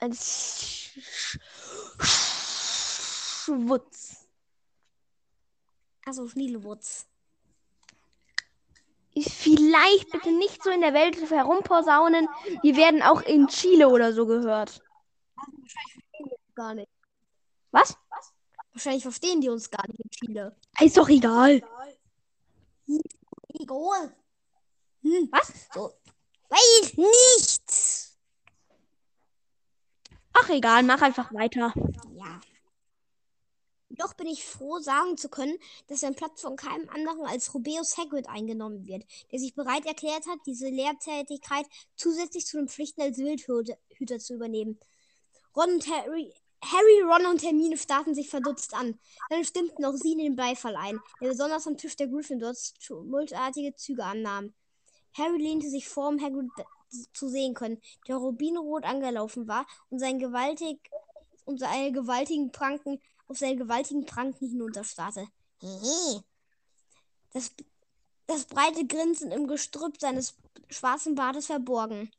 als 0.00 0.62
Sch- 1.06 2.37
Schwutz. 3.48 4.26
Also 6.04 6.28
Schniedelwurz. 6.28 7.06
Vielleicht 9.16 10.10
bitte 10.10 10.30
nicht 10.30 10.62
so 10.62 10.70
in 10.70 10.80
der 10.80 10.92
Welt 10.92 11.16
herumposaunen. 11.30 12.28
Wir 12.62 12.76
werden 12.76 13.02
auch 13.02 13.22
in 13.22 13.48
Chile 13.48 13.88
oder 13.88 14.12
so 14.12 14.26
gehört. 14.26 14.80
Gar 16.54 16.74
nicht. 16.74 16.90
Was? 17.70 17.96
Wahrscheinlich 18.72 19.02
verstehen 19.02 19.40
die 19.40 19.48
uns 19.48 19.70
gar 19.70 19.84
nicht 19.88 20.00
in 20.00 20.10
Chile. 20.10 20.56
Ist 20.80 20.96
doch 20.96 21.08
egal. 21.08 21.62
Egal. 23.48 24.16
Hm. 25.02 25.28
Was? 25.32 25.52
So. 25.74 25.92
Weiß 26.48 26.96
nicht. 26.96 28.08
Ach 30.32 30.48
egal, 30.50 30.82
mach 30.84 31.02
einfach 31.02 31.32
weiter. 31.32 31.72
Ja. 32.12 32.40
Doch 33.98 34.14
bin 34.14 34.28
ich 34.28 34.44
froh, 34.44 34.78
sagen 34.78 35.16
zu 35.16 35.28
können, 35.28 35.58
dass 35.88 36.00
sein 36.00 36.14
Platz 36.14 36.40
von 36.40 36.56
keinem 36.56 36.88
anderen 36.88 37.26
als 37.26 37.52
Rubeus 37.52 37.98
Hagrid 37.98 38.28
eingenommen 38.28 38.86
wird, 38.86 39.04
der 39.32 39.40
sich 39.40 39.54
bereit 39.54 39.86
erklärt 39.86 40.26
hat, 40.28 40.38
diese 40.46 40.68
Lehrtätigkeit 40.68 41.66
zusätzlich 41.96 42.46
zu 42.46 42.58
den 42.58 42.68
Pflichten 42.68 43.02
als 43.02 43.18
Wildhüter 43.18 44.18
zu 44.20 44.34
übernehmen. 44.34 44.78
Ron 45.56 45.74
und 45.74 45.90
Harry, 45.90 46.32
Harry, 46.62 47.02
Ron 47.02 47.26
und 47.26 47.42
Hermine 47.42 47.76
starrten 47.76 48.14
sich 48.14 48.30
verdutzt 48.30 48.72
an. 48.72 48.98
Dann 49.30 49.44
stimmten 49.44 49.84
auch 49.84 49.94
sie 49.94 50.16
den 50.16 50.36
Beifall 50.36 50.76
ein, 50.76 51.00
der 51.20 51.30
besonders 51.30 51.66
am 51.66 51.76
Tisch 51.76 51.96
der 51.96 52.06
Gryffindors 52.06 52.74
tumultartige 52.74 53.74
Züge 53.74 54.04
annahm. 54.04 54.54
Harry 55.14 55.38
lehnte 55.38 55.68
sich 55.68 55.88
vor, 55.88 56.08
um 56.08 56.22
Hagrid 56.22 56.50
zu 57.12 57.28
sehen 57.28 57.54
können, 57.54 57.80
der 58.06 58.16
rubinrot 58.16 58.84
angelaufen 58.84 59.48
war 59.48 59.66
und 59.90 59.98
seinen 59.98 60.20
gewaltig 60.20 60.78
und 61.44 61.58
seine 61.58 61.92
gewaltigen 61.92 62.52
Pranken 62.52 63.00
auf 63.28 63.38
seine 63.38 63.56
gewaltigen 63.56 64.04
Pranken 64.06 64.48
hinunterstarrte. 64.48 65.26
Hehe. 65.60 66.24
Das, 67.32 67.52
das 68.26 68.44
breite 68.44 68.86
Grinsen 68.86 69.30
im 69.32 69.46
Gestrüpp 69.46 70.00
seines 70.00 70.34
schwarzen 70.68 71.14
Bartes 71.14 71.46
verborgen. 71.46 72.10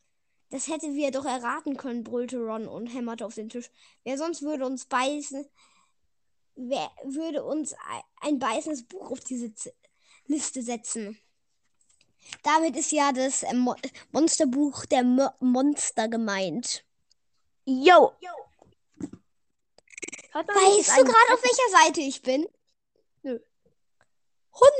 Das 0.51 0.67
hätte 0.67 0.93
wir 0.93 1.11
doch 1.11 1.25
erraten 1.25 1.77
können, 1.77 2.03
brüllte 2.03 2.37
Ron 2.37 2.67
und 2.67 2.87
hämmerte 2.87 3.25
auf 3.25 3.35
den 3.35 3.49
Tisch. 3.49 3.69
Wer 4.03 4.17
sonst 4.17 4.41
würde 4.41 4.65
uns 4.65 4.85
beißen, 4.85 5.47
wer 6.55 6.91
würde 7.03 7.43
uns 7.43 7.75
ein 8.21 8.39
beißendes 8.39 8.83
Buch 8.83 9.11
auf 9.11 9.19
diese 9.19 9.53
Z 9.53 9.73
Liste 10.25 10.61
setzen? 10.61 11.17
Damit 12.43 12.75
ist 12.75 12.91
ja 12.91 13.11
das 13.11 13.43
äh, 13.43 13.53
Mo 13.53 13.75
Monsterbuch 14.11 14.85
der 14.85 15.03
Mo 15.03 15.29
Monster 15.39 16.07
gemeint. 16.07 16.83
Yo! 17.65 18.11
Weißt 20.33 20.97
du 20.97 21.03
gerade, 21.03 21.33
auf 21.33 21.43
welcher 21.43 21.69
Seite 21.83 22.01
ich 22.01 22.21
bin? 22.21 22.47
Nö. 23.23 23.39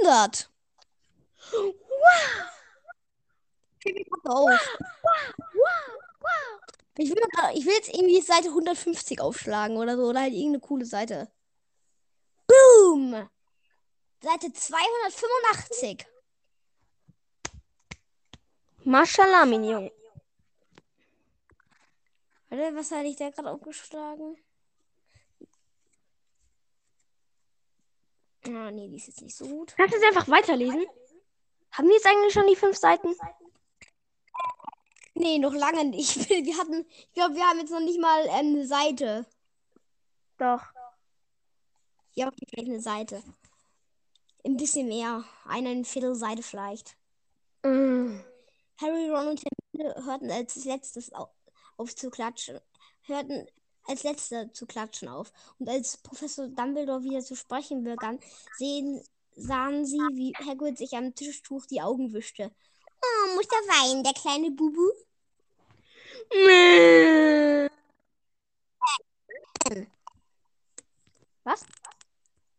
100. 0.02 0.50
Wow! 1.52 2.50
Auf. 4.26 4.78
Ich 6.98 7.10
will, 7.10 7.24
ich 7.54 7.66
will 7.66 7.74
jetzt 7.74 7.94
irgendwie 7.94 8.22
Seite 8.22 8.50
150 8.50 9.22
aufschlagen 9.22 9.78
oder 9.78 9.96
so. 9.96 10.04
Oder 10.04 10.22
halt 10.22 10.34
irgendeine 10.34 10.60
coole 10.60 10.86
Seite. 10.86 11.32
Boom! 12.46 13.30
Seite 14.22 14.52
285. 14.52 16.06
Maschallah, 18.84 19.46
mein 19.46 19.64
Junge. 19.64 19.92
Warte, 22.50 22.76
was 22.76 22.92
hatte 22.92 23.08
ich 23.08 23.16
da 23.16 23.30
gerade 23.30 23.52
aufgeschlagen? 23.52 24.36
Ah, 28.56 28.72
nee, 28.72 28.88
die 28.88 28.98
ist 28.98 29.08
jetzt 29.08 29.22
nicht 29.22 29.36
so 29.36 29.46
gut. 29.46 29.76
Kannst 29.78 29.94
du 29.94 30.00
jetzt 30.00 30.08
einfach 30.08 30.28
weiterlesen? 30.28 30.86
Haben 31.72 31.88
die 31.88 31.94
jetzt 31.94 32.08
eigentlich 32.08 32.34
schon 32.34 32.48
die 32.48 32.56
fünf 32.56 32.78
Seiten? 32.78 33.16
Nee, 35.14 35.38
noch 35.38 35.54
lange 35.54 35.86
nicht. 35.86 36.16
Wir 36.30 36.58
hatten, 36.58 36.86
ich 36.90 37.14
glaube, 37.14 37.36
wir 37.36 37.44
haben 37.44 37.60
jetzt 37.60 37.72
noch 37.72 37.82
nicht 37.82 38.00
mal 38.00 38.30
eine 38.30 38.66
Seite. 38.66 39.26
Doch. 40.38 40.64
Ja, 42.14 42.28
okay, 42.28 42.46
vielleicht 42.48 42.70
eine 42.70 42.80
Seite. 42.80 43.22
Ein 44.46 44.56
bisschen 44.56 44.88
mehr. 44.88 45.26
Eine 45.46 45.84
Viertelseite 45.84 46.42
vielleicht. 46.42 46.96
Mm. 47.64 48.20
Harry, 48.80 49.10
Ron 49.10 49.28
und 49.28 49.44
Hermine 49.44 50.06
hörten 50.06 50.32
als 50.32 50.64
letztes 50.64 51.12
auf, 51.12 51.30
auf 51.76 51.94
zu 51.94 52.10
klatschen. 52.10 52.60
Hörten 53.02 53.46
als 53.90 54.04
letzter 54.04 54.54
zu 54.54 54.66
klatschen 54.66 55.08
auf. 55.10 55.32
Und 55.58 55.68
als 55.68 55.98
Professor 55.98 56.48
Dumbledore 56.48 57.04
wieder 57.04 57.22
zu 57.22 57.36
sprechen 57.36 57.84
begann, 57.84 58.20
sehen, 58.58 59.02
sahen 59.36 59.86
sie, 59.86 59.98
wie 60.14 60.34
Hagrid 60.36 60.78
sich 60.78 60.96
am 60.96 61.16
Tischtuch 61.16 61.66
die 61.66 61.82
Augen 61.82 62.14
wischte. 62.14 62.52
Oh, 63.02 63.36
muss 63.36 63.46
er 63.46 63.68
weinen, 63.68 64.04
der 64.04 64.14
kleine 64.14 64.52
Bubu? 64.52 64.92
Was? 71.44 71.66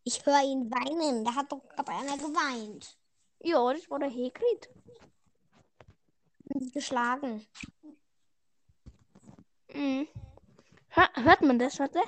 Ich 0.03 0.25
höre 0.25 0.41
ihn 0.43 0.69
weinen. 0.71 1.23
Da 1.23 1.35
hat 1.35 1.51
doch 1.51 1.61
gerade 1.69 1.91
einer 1.91 2.17
geweint. 2.17 2.97
Ja, 3.39 3.71
das 3.73 3.89
war 3.89 3.99
der 3.99 4.09
Hagrid. 4.09 4.69
Geschlagen. 6.73 7.45
Mhm. 9.73 10.07
Hör, 10.93 11.09
hört 11.23 11.41
man 11.41 11.57
das? 11.57 11.79
Warte. 11.79 12.01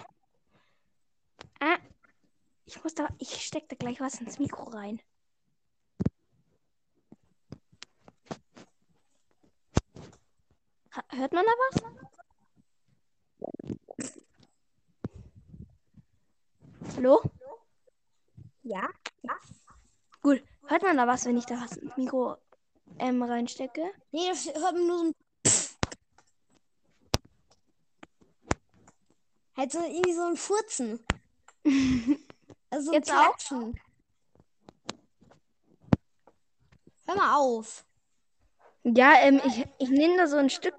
Ah. 1.60 1.78
Ich 2.66 2.84
muss 2.84 2.94
da. 2.94 3.08
Ich 3.18 3.46
steck 3.46 3.70
da 3.70 3.76
gleich 3.76 4.00
was 4.02 4.20
ins 4.20 4.40
Mikro 4.40 4.64
rein. 4.64 5.02
Hört 11.10 11.32
man 11.32 11.46
da 11.46 11.52
was? 11.52 11.82
Hallo? 16.96 17.22
Ja? 18.64 18.90
Gut. 20.22 20.44
Hört 20.68 20.84
man 20.84 20.98
da 20.98 21.08
was, 21.08 21.26
wenn 21.26 21.38
ich 21.38 21.46
da 21.46 21.56
was 21.56 21.78
ins 21.78 21.96
Mikro 21.98 22.38
ähm, 23.00 23.24
reinstecke? 23.24 23.92
Nee, 24.12 24.28
hört 24.28 24.74
man 24.74 24.88
nur 24.88 24.98
so 24.98 25.04
ein 25.06 25.16
Halt 29.56 29.72
so 29.72 29.80
irgendwie 29.80 30.14
so 30.14 30.24
ein 30.24 30.38
Furzen. 30.38 31.06
Also 32.74 32.92
Jetzt 32.92 33.12
auch? 33.12 33.38
Klatschen. 33.38 33.80
Hör 37.06 37.16
mal 37.16 37.36
auf. 37.38 37.86
Ja, 38.82 39.14
ähm, 39.20 39.40
ich, 39.46 39.68
ich 39.78 39.90
nehme 39.90 40.18
da 40.18 40.26
so 40.26 40.38
ein 40.38 40.50
Stück 40.50 40.74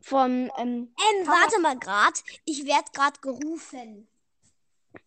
vom, 0.00 0.50
ähm, 0.56 0.94
Ähm, 0.96 1.26
warte 1.26 1.60
mal 1.60 1.78
grad. 1.78 2.24
Ich 2.46 2.64
werd 2.64 2.94
grad 2.94 3.20
gerufen. 3.20 4.08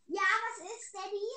Ja, 0.05 0.22
was 0.22 0.59
ist, 0.70 0.93
Daddy? 0.93 1.28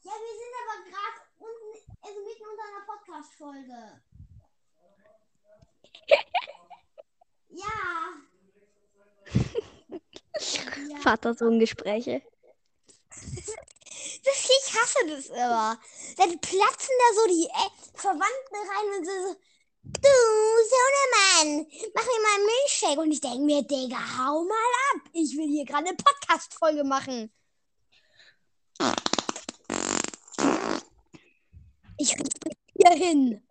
Ja, 0.00 0.12
wir 0.12 0.34
sind 0.40 0.54
aber 0.64 0.76
gerade 0.88 1.18
unten, 1.40 1.92
also 2.00 2.20
mitten 2.24 2.46
unter 2.48 2.64
einer 2.64 2.86
Podcast-Folge. 2.86 4.00
ja. 7.50 7.66
ja. 10.88 10.96
Vater-Sohn-Gespräche. 11.02 12.22
Das, 14.24 14.34
ich 14.44 14.74
hasse 14.74 15.06
das 15.06 15.26
immer. 15.26 15.78
Dann 16.16 16.38
platzen 16.40 16.94
da 16.98 17.14
so 17.14 17.26
die 17.28 17.48
Verwandten 17.94 18.56
rein 18.56 18.98
und 18.98 19.04
so, 19.04 19.12
so 19.28 19.36
du 19.82 20.08
Sohnemann, 20.70 21.66
mach 21.94 22.04
mir 22.04 22.22
mal 22.22 22.34
einen 22.36 22.46
Milchshake. 22.46 23.00
Und 23.00 23.12
ich 23.12 23.20
denke 23.20 23.40
mir, 23.40 23.62
Digga, 23.62 23.98
hau 24.18 24.44
mal 24.44 24.72
ab. 24.94 25.02
Ich 25.12 25.36
will 25.36 25.48
hier 25.48 25.64
gerade 25.64 25.88
eine 25.88 25.96
Podcast-Folge 25.96 26.84
machen. 26.84 27.32
Ich 31.98 32.12
richte 32.18 32.50
hier 32.74 32.90
hin. 32.90 33.47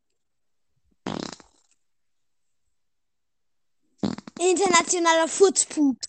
Internationaler 4.40 5.28
Furzpups. 5.28 6.08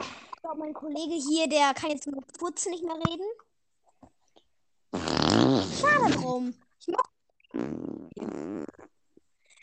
Ich 0.00 0.40
glaube, 0.40 0.58
mein 0.58 0.74
Kollege 0.74 1.14
hier, 1.14 1.48
der 1.48 1.72
kann 1.74 1.90
jetzt 1.90 2.06
mit 2.06 2.16
Furzen 2.38 2.72
nicht 2.72 2.84
mehr 2.84 2.96
reden. 2.96 3.26
Schade 5.80 6.10
drum. 6.14 6.54
Ich 6.80 6.88
mag 6.88 7.08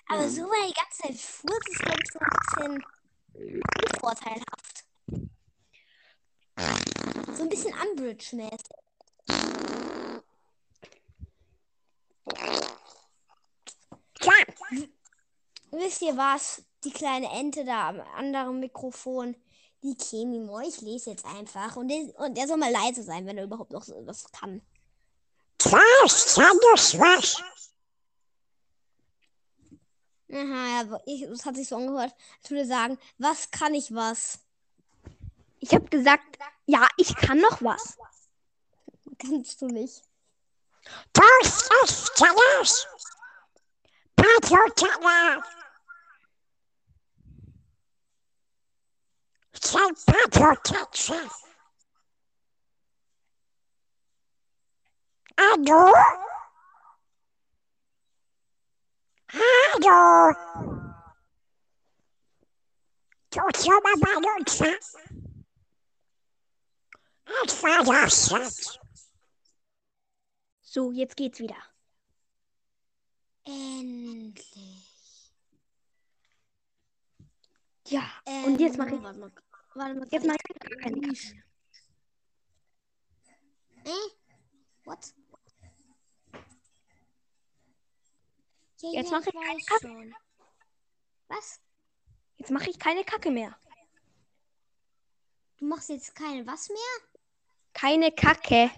Aber 0.08 0.30
so, 0.30 0.42
weil 0.42 0.68
die 0.68 0.74
ganze 0.74 1.02
Zeit 1.02 1.18
Furz 1.18 1.68
ist, 1.70 1.80
glaube 1.80 2.00
ich, 2.04 2.12
so 2.12 2.20
ein 2.20 2.30
bisschen 2.40 2.84
unvorteilhaft. 3.94 4.86
So 7.36 7.44
ein 7.44 7.50
bisschen 7.50 7.74
Umbridge-mäßig. 7.74 8.82
Wisst 15.72 16.02
ihr 16.02 16.18
was? 16.18 16.64
Die 16.84 16.92
kleine 16.92 17.30
Ente 17.32 17.64
da 17.64 17.90
am 17.90 18.02
anderen 18.18 18.60
Mikrofon, 18.60 19.36
die 19.84 19.96
Chemimo. 19.96 20.60
Ich 20.60 20.82
lese 20.82 21.12
jetzt 21.12 21.26
einfach. 21.26 21.76
Und 21.76 21.88
der, 21.88 22.20
und 22.20 22.36
der 22.36 22.48
soll 22.48 22.58
mal 22.58 22.72
leise 22.72 23.04
sein, 23.04 23.26
wenn 23.26 23.38
er 23.38 23.46
überhaupt 23.46 23.72
noch 23.72 23.84
so 23.84 24.06
was 24.06 24.30
kann. 24.32 24.62
Was 25.64 26.36
kann 26.36 26.58
das 26.72 26.98
was? 26.98 27.44
Aha, 30.32 30.84
ja, 30.84 31.00
ich, 31.06 31.28
das 31.28 31.46
hat 31.46 31.56
sich 31.56 31.68
so 31.68 31.76
angehört, 31.76 32.14
als 32.42 32.50
würde 32.50 32.66
sagen, 32.66 32.98
was 33.18 33.52
kann 33.52 33.74
ich 33.74 33.94
was? 33.94 34.40
Ich 35.60 35.74
habe 35.74 35.86
gesagt, 35.90 36.38
ja, 36.66 36.88
ich 36.98 37.16
kann 37.16 37.40
noch 37.40 37.62
was. 37.62 37.98
Kannst 39.20 39.62
du 39.62 39.68
nicht. 39.68 40.02
Das 41.14 41.70
ist 41.84 42.12
das. 42.20 42.88
Sein 49.64 49.96
Patrotatschef. 50.06 51.44
Hallo? 55.40 55.94
Ha? 59.34 59.42
Hallo. 59.74 60.34
Schon 63.34 63.84
mal 63.84 63.96
bei 64.00 64.18
uns? 64.18 64.58
Das 67.46 67.64
war 67.64 67.84
das 67.84 68.30
jetzt. 68.30 68.80
So, 70.62 70.92
jetzt 70.92 71.16
geht's 71.16 71.40
wieder. 71.40 71.56
Endlich. 73.46 74.92
Ja, 77.88 78.10
und 78.46 78.60
jetzt 78.60 78.78
mache 78.78 78.96
ich, 78.96 79.02
Ähm, 79.04 79.32
Warte 79.74 79.94
mal. 79.96 80.00
Mal. 80.00 80.08
jetzt 80.12 80.26
mache 80.26 80.38
ich 80.50 80.60
gar 80.60 80.78
keine 80.80 81.02
Kacke. 81.02 81.44
Äh? 83.84 84.10
What? 84.86 85.14
Ja, 88.80 88.90
Jetzt 88.94 89.12
ja, 89.12 89.20
mach 89.20 89.26
ich 89.28 89.34
keine 89.34 89.64
Kacke. 89.66 89.88
schon. 89.88 90.16
Was? 91.28 91.60
Jetzt 92.38 92.52
mache 92.52 92.70
ich 92.70 92.80
keine 92.80 93.04
Kacke 93.04 93.32
mehr. 93.32 93.58
Du 95.58 95.66
machst 95.66 95.90
jetzt 95.90 96.16
keine 96.16 96.46
was 96.48 96.70
mehr? 96.70 96.78
Keine 97.74 98.12
Kacke. 98.12 98.72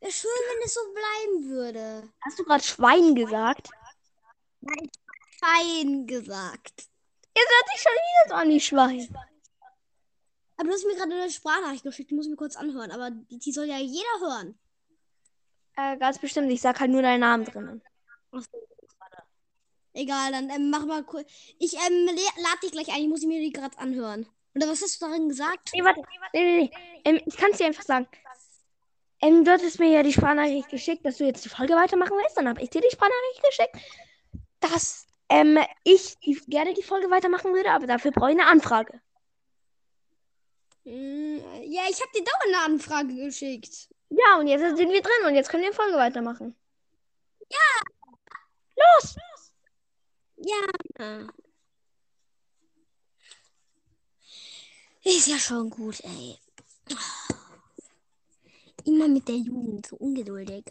Wäre 0.00 0.12
schön, 0.12 0.30
wenn 0.30 0.64
es 0.64 0.74
so 0.74 0.80
bleiben 0.94 1.50
würde. 1.50 2.12
Hast 2.22 2.38
du 2.38 2.44
gerade 2.44 2.64
Schwein 2.64 3.14
gesagt? 3.14 3.68
Fein 5.38 6.06
gesagt. 6.06 6.89
Hört 7.48 7.68
sich 7.72 7.82
schon 7.82 7.92
wieder 7.92 8.28
so 8.28 8.34
an 8.34 8.48
wie 8.48 8.60
Schwein. 8.60 9.16
Aber 10.56 10.68
du 10.68 10.74
hast 10.74 10.84
mir 10.84 10.94
gerade 10.94 11.14
eine 11.14 11.30
Sprachnachricht 11.30 11.84
geschickt, 11.84 12.10
die 12.10 12.14
muss 12.14 12.26
ich 12.26 12.30
mir 12.30 12.36
kurz 12.36 12.56
anhören. 12.56 12.90
Aber 12.90 13.10
die, 13.10 13.52
soll 13.52 13.66
ja 13.66 13.78
jeder 13.78 14.20
hören. 14.20 14.58
Äh, 15.76 15.96
ganz 15.96 16.18
bestimmt. 16.18 16.50
Ich 16.50 16.60
sag 16.60 16.78
halt 16.80 16.90
nur 16.90 17.00
deinen 17.00 17.20
Namen 17.20 17.46
drinnen. 17.46 17.82
Egal, 19.92 20.32
dann 20.32 20.50
ähm, 20.50 20.70
mach 20.70 20.84
mal 20.84 21.02
kurz. 21.02 21.30
Ich 21.58 21.74
ähm, 21.74 22.06
lade 22.06 22.60
dich 22.62 22.72
gleich 22.72 22.88
ein, 22.92 23.02
ich 23.02 23.08
muss 23.08 23.22
mir 23.22 23.40
die 23.40 23.52
gerade 23.52 23.76
anhören. 23.78 24.26
Oder 24.54 24.68
was 24.68 24.82
hast 24.82 25.00
du 25.00 25.06
darin 25.06 25.28
gesagt? 25.28 25.70
Nee, 25.72 25.82
warte. 25.82 26.02
Nee, 26.32 26.44
nee, 26.44 26.58
nee. 26.62 26.70
Ähm, 27.04 27.20
ich 27.24 27.36
kann 27.36 27.52
es 27.52 27.58
dir 27.58 27.66
einfach 27.66 27.82
sagen. 27.82 28.06
Ähm, 29.22 29.44
du 29.44 29.50
hattest 29.50 29.78
mir 29.78 29.90
ja 29.90 30.02
die 30.02 30.12
Sprachnachricht 30.12 30.68
geschickt, 30.68 31.04
dass 31.04 31.18
du 31.18 31.24
jetzt 31.24 31.44
die 31.44 31.48
Folge 31.48 31.74
weitermachen 31.74 32.12
willst. 32.16 32.36
Dann 32.36 32.48
habe 32.48 32.62
ich 32.62 32.70
dir 32.70 32.80
die 32.80 32.90
Sprachnachricht 32.90 33.42
geschickt, 33.42 33.76
dass 34.60 35.06
ähm, 35.30 35.58
ich 35.84 36.18
die, 36.18 36.34
gerne 36.48 36.74
die 36.74 36.82
Folge 36.82 37.10
weitermachen 37.10 37.54
würde, 37.54 37.70
aber 37.70 37.86
dafür 37.86 38.10
brauche 38.10 38.32
ich 38.32 38.38
eine 38.38 38.48
Anfrage. 38.48 39.00
Hm, 40.84 41.38
ja, 41.62 41.82
ich 41.88 42.00
habe 42.00 42.12
dir 42.14 42.24
dauernd 42.24 42.46
eine 42.46 42.64
Anfrage 42.64 43.14
geschickt. 43.14 43.88
Ja, 44.08 44.38
und 44.38 44.48
jetzt 44.48 44.60
sind 44.76 44.90
wir 44.90 45.02
drin 45.02 45.26
und 45.26 45.34
jetzt 45.34 45.48
können 45.48 45.62
wir 45.62 45.70
die 45.70 45.76
Folge 45.76 45.96
weitermachen. 45.96 46.56
Ja! 47.48 47.80
Los! 48.76 49.16
Ja. 50.36 51.28
Ist 55.04 55.28
ja 55.28 55.38
schon 55.38 55.70
gut, 55.70 56.00
ey. 56.00 56.38
Immer 58.84 59.08
mit 59.08 59.28
der 59.28 59.36
Jugend, 59.36 59.86
so 59.86 59.96
ungeduldig. 59.96 60.64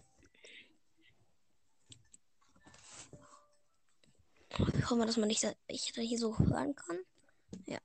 Ich 4.60 4.90
hoffe, 4.90 5.06
dass 5.06 5.18
man 5.18 5.28
nicht 5.28 5.46
ich 5.68 5.94
hier 5.96 6.18
so 6.18 6.38
hören 6.38 6.76
kann. 6.76 7.00
Ja. 7.66 7.80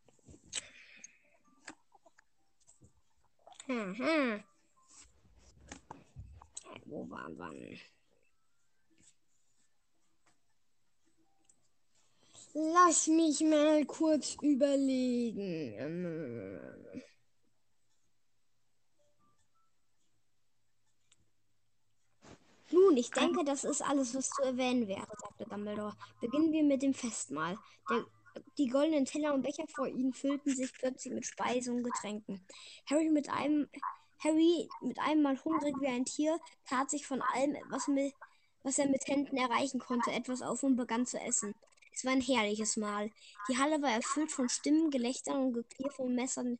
Hm, 3.67 3.97
hm. 3.97 4.45
Wo 6.87 7.09
waren 7.11 7.39
wir? 7.39 7.79
Lass 12.55 13.09
mich 13.09 13.41
mal 13.41 13.85
kurz 13.85 14.37
überlegen. 14.43 15.75
Nun, 22.85 22.97
ich 22.99 23.11
denke, 23.11 23.45
das 23.45 23.65
ist 23.65 23.81
alles, 23.81 24.15
was 24.15 24.29
zu 24.29 24.43
erwähnen 24.43 24.87
wäre, 24.87 25.07
sagte 25.19 25.47
Dumbledore. 25.49 25.97
Beginnen 26.21 26.53
wir 26.53 26.63
mit 26.63 26.83
dem 26.83 26.93
Festmahl. 26.93 27.57
Der, 27.89 28.05
die 28.59 28.69
goldenen 28.69 29.07
Teller 29.07 29.33
und 29.33 29.43
Becher 29.43 29.65
vor 29.75 29.89
ihnen 29.89 30.13
füllten 30.13 30.55
sich 30.55 30.73
plötzlich 30.75 31.15
mit 31.15 31.25
Speisen 31.25 31.77
und 31.77 31.85
Getränken. 31.85 32.45
Harry 32.91 33.09
mit 33.09 33.31
einem 33.31 33.69
Harry 34.23 34.69
mit 34.83 34.99
einem 34.99 35.23
Mal 35.23 35.43
hungrig 35.45 35.75
wie 35.81 35.87
ein 35.87 36.05
Tier 36.05 36.39
tat 36.67 36.91
sich 36.91 37.07
von 37.07 37.23
allem, 37.23 37.57
was, 37.71 37.89
mit, 37.89 38.13
was 38.63 38.79
er 38.79 38.89
mit 38.89 39.07
Händen 39.07 39.37
erreichen 39.37 39.81
konnte, 39.81 40.13
etwas 40.13 40.43
auf 40.43 40.63
und 40.63 40.77
begann 40.77 41.07
zu 41.07 41.19
essen. 41.19 41.55
Es 41.93 42.05
war 42.05 42.13
ein 42.13 42.21
herrliches 42.21 42.77
Mahl. 42.77 43.11
Die 43.49 43.57
Halle 43.57 43.81
war 43.81 43.91
erfüllt 43.91 44.33
von 44.33 44.49
Stimmen, 44.49 44.91
Gelächtern 44.91 45.41
und 45.41 45.53
Geklirr 45.55 45.91
von 45.91 46.15
Messern 46.15 46.59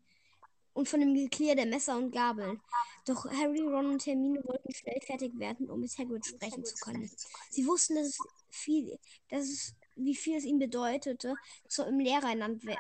und 0.75 0.89
von 0.89 1.01
dem 1.01 1.15
Geklirr 1.15 1.55
der 1.55 1.67
Messer 1.67 1.97
und 1.97 2.11
Gabeln. 2.13 2.61
Doch 3.07 3.25
Harry, 3.31 3.61
Ron 3.61 3.87
und 3.87 4.07
Hermine 4.07 4.43
wollten 4.45 4.73
schnell 4.75 5.01
fertig 5.01 5.39
werden, 5.39 5.71
um 5.71 5.81
mit 5.81 5.97
Hagrid 5.97 6.25
sprechen 6.27 6.65
zu 6.65 6.75
können. 6.77 7.11
Sie 7.51 7.67
wussten, 7.67 7.95
dass 7.97 8.07
es 8.07 8.19
viel, 8.51 8.99
dass 9.29 9.45
es, 9.45 9.75
wie 9.97 10.15
viel 10.15 10.37
es 10.37 10.45
ihm 10.45 10.59
bedeutete, 10.59 11.35
zu 11.69 11.85
im 11.85 11.99
Lehrerland 12.01 12.65
we- 12.65 12.77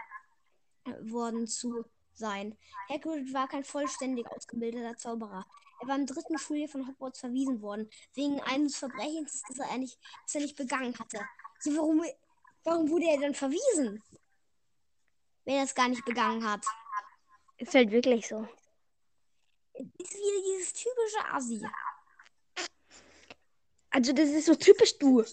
worden 1.12 1.46
zu 1.46 1.84
sein. 2.14 2.56
Hagrid 2.88 3.32
war 3.32 3.48
kein 3.48 3.64
vollständig 3.64 4.26
ausgebildeter 4.26 4.96
Zauberer. 4.96 5.46
Er 5.80 5.88
war 5.88 5.96
im 5.96 6.06
dritten 6.06 6.38
Schuljahr 6.38 6.68
von 6.68 6.86
Hogwarts 6.86 7.20
verwiesen 7.20 7.60
worden, 7.60 7.90
wegen 8.14 8.40
eines 8.42 8.76
Verbrechens, 8.76 9.42
das 9.48 9.58
er 9.58 9.78
nicht, 9.78 9.98
das 10.24 10.36
er 10.36 10.40
nicht 10.42 10.56
begangen 10.56 10.98
hatte. 10.98 11.20
So, 11.60 11.76
warum, 11.76 12.02
warum 12.62 12.88
wurde 12.88 13.06
er 13.06 13.20
dann 13.20 13.34
verwiesen? 13.34 14.02
Wenn 15.44 15.56
er 15.56 15.64
es 15.64 15.74
gar 15.74 15.88
nicht 15.88 16.04
begangen 16.04 16.48
hat. 16.48 16.64
Ist 17.58 17.74
halt 17.74 17.90
wirklich 17.90 18.28
so. 18.28 18.46
Ist 19.74 20.14
wieder 20.14 20.42
dieses 20.46 20.72
typische 20.72 21.24
Assi. 21.32 21.66
Also, 23.90 24.12
das 24.12 24.28
ist 24.28 24.46
so 24.46 24.54
typisch 24.54 24.98
du. 24.98 25.24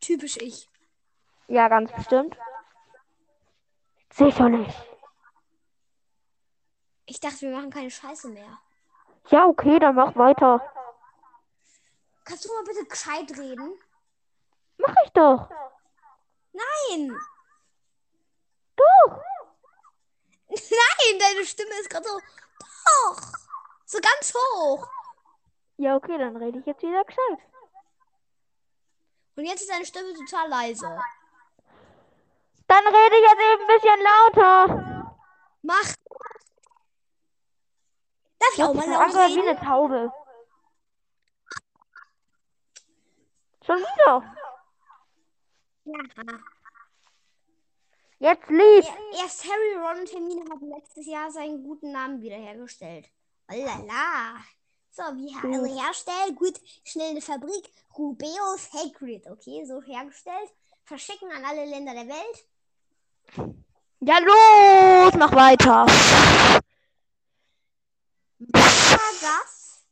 Typisch 0.00 0.36
ich. 0.36 0.68
Ja, 1.48 1.68
ganz 1.68 1.92
bestimmt. 1.92 2.36
Sicherlich. 4.10 4.74
Ich 7.06 7.20
dachte, 7.20 7.42
wir 7.42 7.50
machen 7.50 7.70
keine 7.70 7.90
Scheiße 7.90 8.28
mehr. 8.28 8.58
Ja, 9.30 9.46
okay, 9.46 9.78
dann 9.78 9.94
mach 9.94 10.14
weiter. 10.16 10.62
Kannst 12.24 12.44
du 12.44 12.54
mal 12.54 12.64
bitte 12.64 12.84
gescheit 12.86 13.30
reden? 13.36 13.74
Mach 14.78 14.94
ich 15.04 15.10
doch. 15.12 15.50
Nein! 16.52 17.18
Doch. 18.76 19.20
Nein, 21.04 21.18
deine 21.18 21.44
Stimme 21.44 21.70
ist 21.80 21.90
gerade 21.90 22.08
so. 22.08 22.18
Doch! 22.58 23.20
So 23.86 23.98
ganz 24.00 24.34
hoch. 24.34 24.88
Ja, 25.76 25.96
okay, 25.96 26.18
dann 26.18 26.36
rede 26.36 26.58
ich 26.58 26.66
jetzt 26.66 26.82
wieder 26.82 27.04
gescheit. 27.04 27.38
Und 29.36 29.44
jetzt 29.44 29.62
ist 29.62 29.70
deine 29.70 29.84
Stimme 29.84 30.14
total 30.14 30.48
leise. 30.48 30.86
Dann 32.66 32.86
rede 32.86 33.16
ich 33.16 33.22
jetzt 33.22 33.40
eben 33.40 33.62
ein 33.62 33.66
bisschen 33.66 34.00
lauter. 34.02 35.14
Mach! 35.62 35.94
Darf 38.38 38.54
ich 38.54 38.62
auch 38.62 38.74
mal 38.74 38.88
laut 38.88 39.00
angehört 39.02 39.30
wie 39.30 39.40
reden? 39.40 39.48
eine 39.48 39.60
Taube. 39.60 40.12
Schon 43.64 43.78
wieder. 43.78 44.36
Ja. 45.84 46.53
Jetzt 48.24 48.48
lies. 48.48 48.86
Erst 49.20 49.44
Harry, 49.44 49.74
Ron 49.76 50.00
und 50.00 50.10
Hermine 50.10 50.50
haben 50.50 50.66
letztes 50.70 51.06
Jahr 51.06 51.30
seinen 51.30 51.62
guten 51.62 51.92
Namen 51.92 52.22
wiederhergestellt. 52.22 53.10
Oh 53.52 53.54
la 53.54 53.76
la. 53.84 54.36
So, 54.90 55.02
wie 55.16 55.30
also 55.34 55.66
herstellen? 55.66 56.34
Gut, 56.34 56.58
schnell 56.84 57.10
eine 57.10 57.20
Fabrik. 57.20 57.68
Rubeus 57.98 58.72
Hagrid, 58.72 59.26
okay, 59.26 59.66
so 59.66 59.82
hergestellt. 59.82 60.48
Verschicken 60.84 61.30
an 61.32 61.44
alle 61.44 61.66
Länder 61.66 61.92
der 61.92 62.08
Welt. 62.08 62.46
Ja, 64.00 64.18
los, 64.20 65.12
mach 65.18 65.34
weiter. 65.34 65.84
war 68.88 69.12
das? 69.20 69.84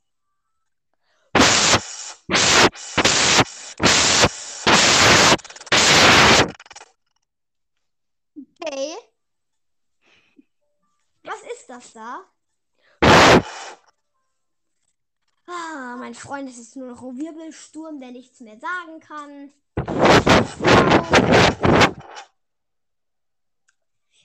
Okay. 8.65 8.95
Was 11.25 11.43
ist 11.53 11.69
das 11.69 11.93
da? 11.95 12.21
Ah, 15.47 15.97
mein 15.99 16.15
Freund, 16.15 16.49
es 16.49 16.59
ist 16.59 16.77
nur 16.77 16.87
noch 16.89 17.03
ein 17.03 17.19
Wirbelsturm, 17.19 17.99
der 17.99 18.13
nichts 18.13 18.39
mehr 18.41 18.59
sagen 18.61 19.01
kann. 19.01 19.53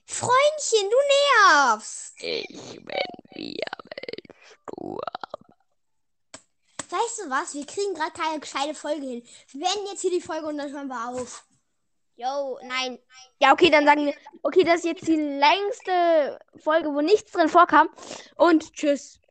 Freundchen, 0.06 0.90
du 0.90 0.98
nervst. 1.48 2.14
Ich 2.18 2.76
bin 2.76 2.86
Wirbelsturm. 3.34 5.00
weißt 6.90 7.20
du 7.24 7.30
was? 7.30 7.56
Wir 7.56 7.66
kriegen 7.66 7.96
gerade 7.96 8.12
keine 8.12 8.40
gescheite 8.40 8.76
Folge 8.76 9.08
hin. 9.08 9.28
Wir 9.52 9.62
beenden 9.62 9.88
jetzt 9.88 10.02
hier 10.02 10.12
die 10.12 10.22
Folge 10.22 10.46
und 10.46 10.58
dann 10.60 10.72
hören 10.72 10.88
wir 10.88 11.10
auf. 11.10 11.47
Yo, 12.20 12.58
nein. 12.64 12.98
Ja, 13.40 13.54
okay, 13.54 13.70
dann 13.70 13.86
sagen 13.86 14.08
wir, 14.08 14.14
okay, 14.42 14.64
das 14.64 14.78
ist 14.78 14.86
jetzt 14.86 15.08
die 15.08 15.16
längste 15.16 16.40
Folge, 16.58 16.90
wo 16.90 17.02
nichts 17.02 17.32
drin 17.32 17.48
vorkam. 17.48 17.90
Und 18.36 18.74
tschüss. 18.74 19.22